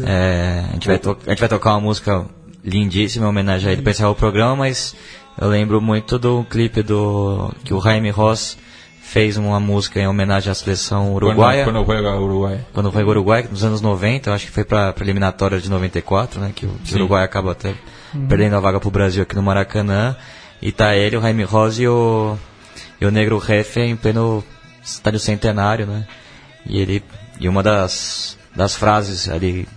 [0.06, 2.24] É, a, gente vai a gente vai tocar uma música
[2.64, 4.94] lindíssima em homenagem a ele para encerrar o programa, mas
[5.40, 8.56] eu lembro muito do clipe do que o Jaime Ross
[9.12, 11.64] fez uma música em homenagem à seleção uruguaia.
[11.64, 12.60] Quando, quando foi Uruguai.
[12.72, 16.40] Quando foi Uruguai, nos anos 90, eu acho que foi para a eliminatória de 94,
[16.40, 16.51] né?
[16.55, 16.94] Que o Sim.
[16.94, 17.74] Uruguai acaba até
[18.14, 18.26] uhum.
[18.26, 20.16] perdendo a vaga para o Brasil aqui no Maracanã.
[20.62, 22.39] E tá ele, o Jaime Rose e o,
[22.98, 24.43] e o Negro Refe em pleno
[24.82, 26.06] estádio centenário, né?
[26.64, 27.05] E ele
[27.39, 29.68] e uma das, das frases ali,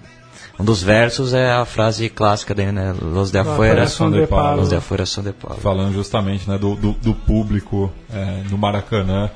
[0.60, 2.96] um dos versos é a frase clássica dele, né?
[3.02, 4.62] Los de afuera son de palo.
[4.62, 5.60] Los de afuera son de palo.
[5.60, 9.30] Falando justamente né, do, do, do público é, no Maracanã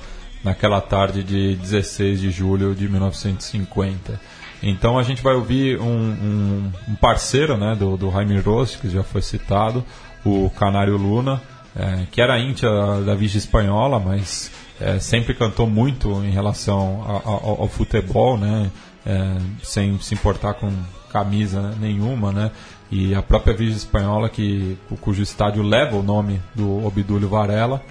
[0.44, 4.20] naquela tarde de 16 de julho de 1950.
[4.62, 8.90] Então a gente vai ouvir um, um, um parceiro né, do, do Jaime Ross, que
[8.90, 9.84] já foi citado,
[10.26, 11.42] o Canário Luna,
[11.76, 12.70] é, que era íntia
[13.06, 18.70] da Vigia Espanhola, mas é, sempre cantou muito em relação a, a, ao, futebol, né,
[19.06, 20.72] é, sem se importar com
[21.12, 22.52] camisa nenhuma, né,
[22.92, 27.84] e a própria Vigia Espanhola, que, cujo estádio leva o nome do Obdúlio Varela,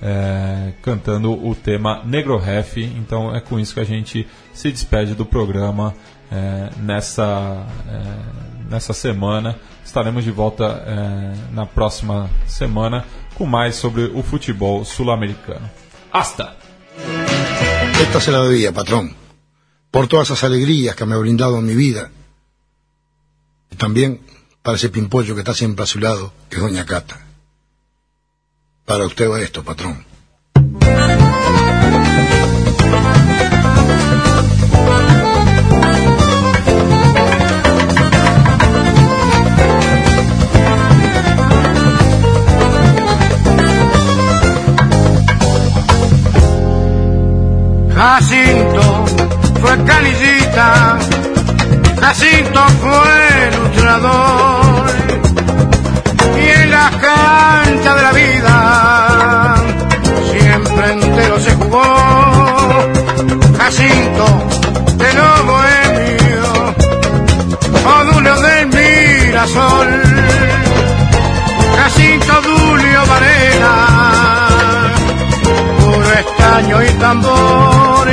[0.00, 2.78] é, cantando o tema Negro Ref.
[2.78, 5.94] Então é com isso que a gente se despede do programa
[6.30, 9.58] é, nessa, é, nessa semana.
[9.84, 13.04] Estaremos de volta é, na próxima semana
[13.34, 15.68] com mais sobre o futebol sul-americano.
[16.12, 16.56] Hasta!
[18.00, 18.72] Esta se la debía,
[19.90, 22.10] por todas esas alegrías que me ha brindado en mi vida.
[23.76, 24.20] También
[24.62, 27.20] para ese pimpollo que está siempre a su lado, que es Doña Cata.
[28.84, 30.04] Para usted va esto, patrón.
[47.94, 49.04] Jacinto
[49.60, 50.98] fue calicita,
[52.00, 53.15] Jacinto fue
[53.48, 54.86] ilustrador
[56.40, 59.54] y en las canchas de la vida
[60.30, 61.84] siempre entero se jugó.
[63.58, 64.26] Jacinto
[64.96, 66.74] de los bohemios,
[67.84, 70.02] Odulio del Mirasol,
[71.78, 73.74] Jacinto Dulio Varela.
[75.80, 78.08] Puro estaño y tambor,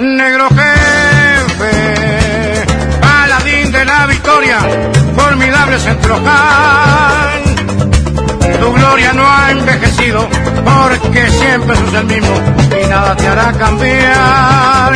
[0.00, 0.48] negro
[5.76, 7.42] formidable centrocal.
[8.60, 10.28] Tu gloria no ha envejecido,
[10.64, 12.34] porque siempre sos el mismo
[12.82, 14.92] y nada te hará cambiar,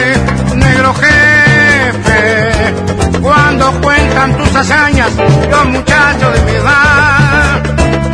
[0.55, 2.75] negro jefe.
[3.21, 5.11] Cuando cuentan tus hazañas,
[5.51, 7.63] los muchachos de mi edad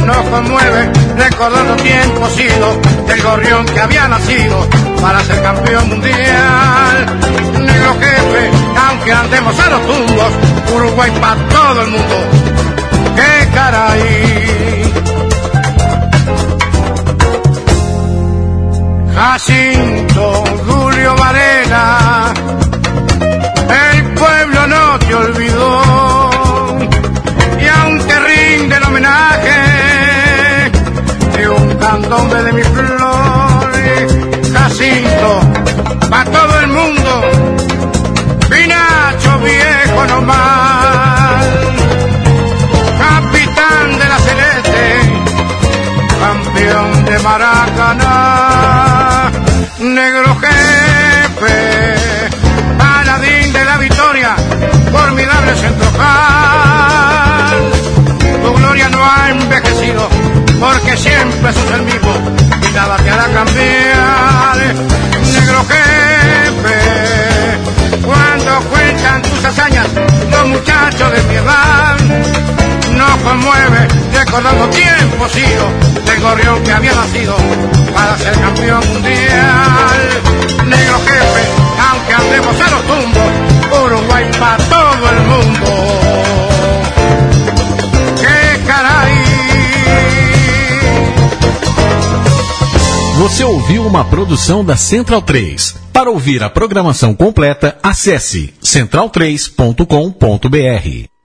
[0.05, 4.69] nos conmueve recordando tiempos ido del gorrión que había nacido
[5.01, 7.56] para ser campeón mundial.
[7.89, 10.33] Aunque andemos a los tumbos,
[10.75, 12.17] Uruguay para todo el mundo.
[13.15, 14.93] ¡Qué caray!
[19.15, 22.35] Jacinto, Julio Varela,
[23.93, 25.56] el pueblo no te olvidó.
[49.79, 51.95] Negro jefe,
[52.77, 54.35] paladín de la victoria,
[54.91, 55.97] formidable centrocal.
[58.43, 60.09] Tu gloria no ha envejecido,
[60.59, 62.13] porque siempre sos el mismo
[62.69, 64.57] y nada te hará cambiar.
[65.33, 66.79] Negro jefe,
[68.05, 69.87] cuando cuentan tus hazañas,
[70.29, 71.97] los muchachos de mi edad
[72.97, 75.71] nos conmueve recordando tiempos ido
[76.05, 77.37] del gorrión que había nacido
[77.95, 80.23] para ser campeón mundial.
[80.67, 81.45] Negro jefe,
[81.91, 83.33] aunque andemos a los tumbos,
[83.85, 85.67] Uruguay para todo el mundo.
[93.19, 95.75] Você ouviu uma produção da Central 3.
[95.93, 101.16] Para ouvir a programação completa, acesse central3.com.br.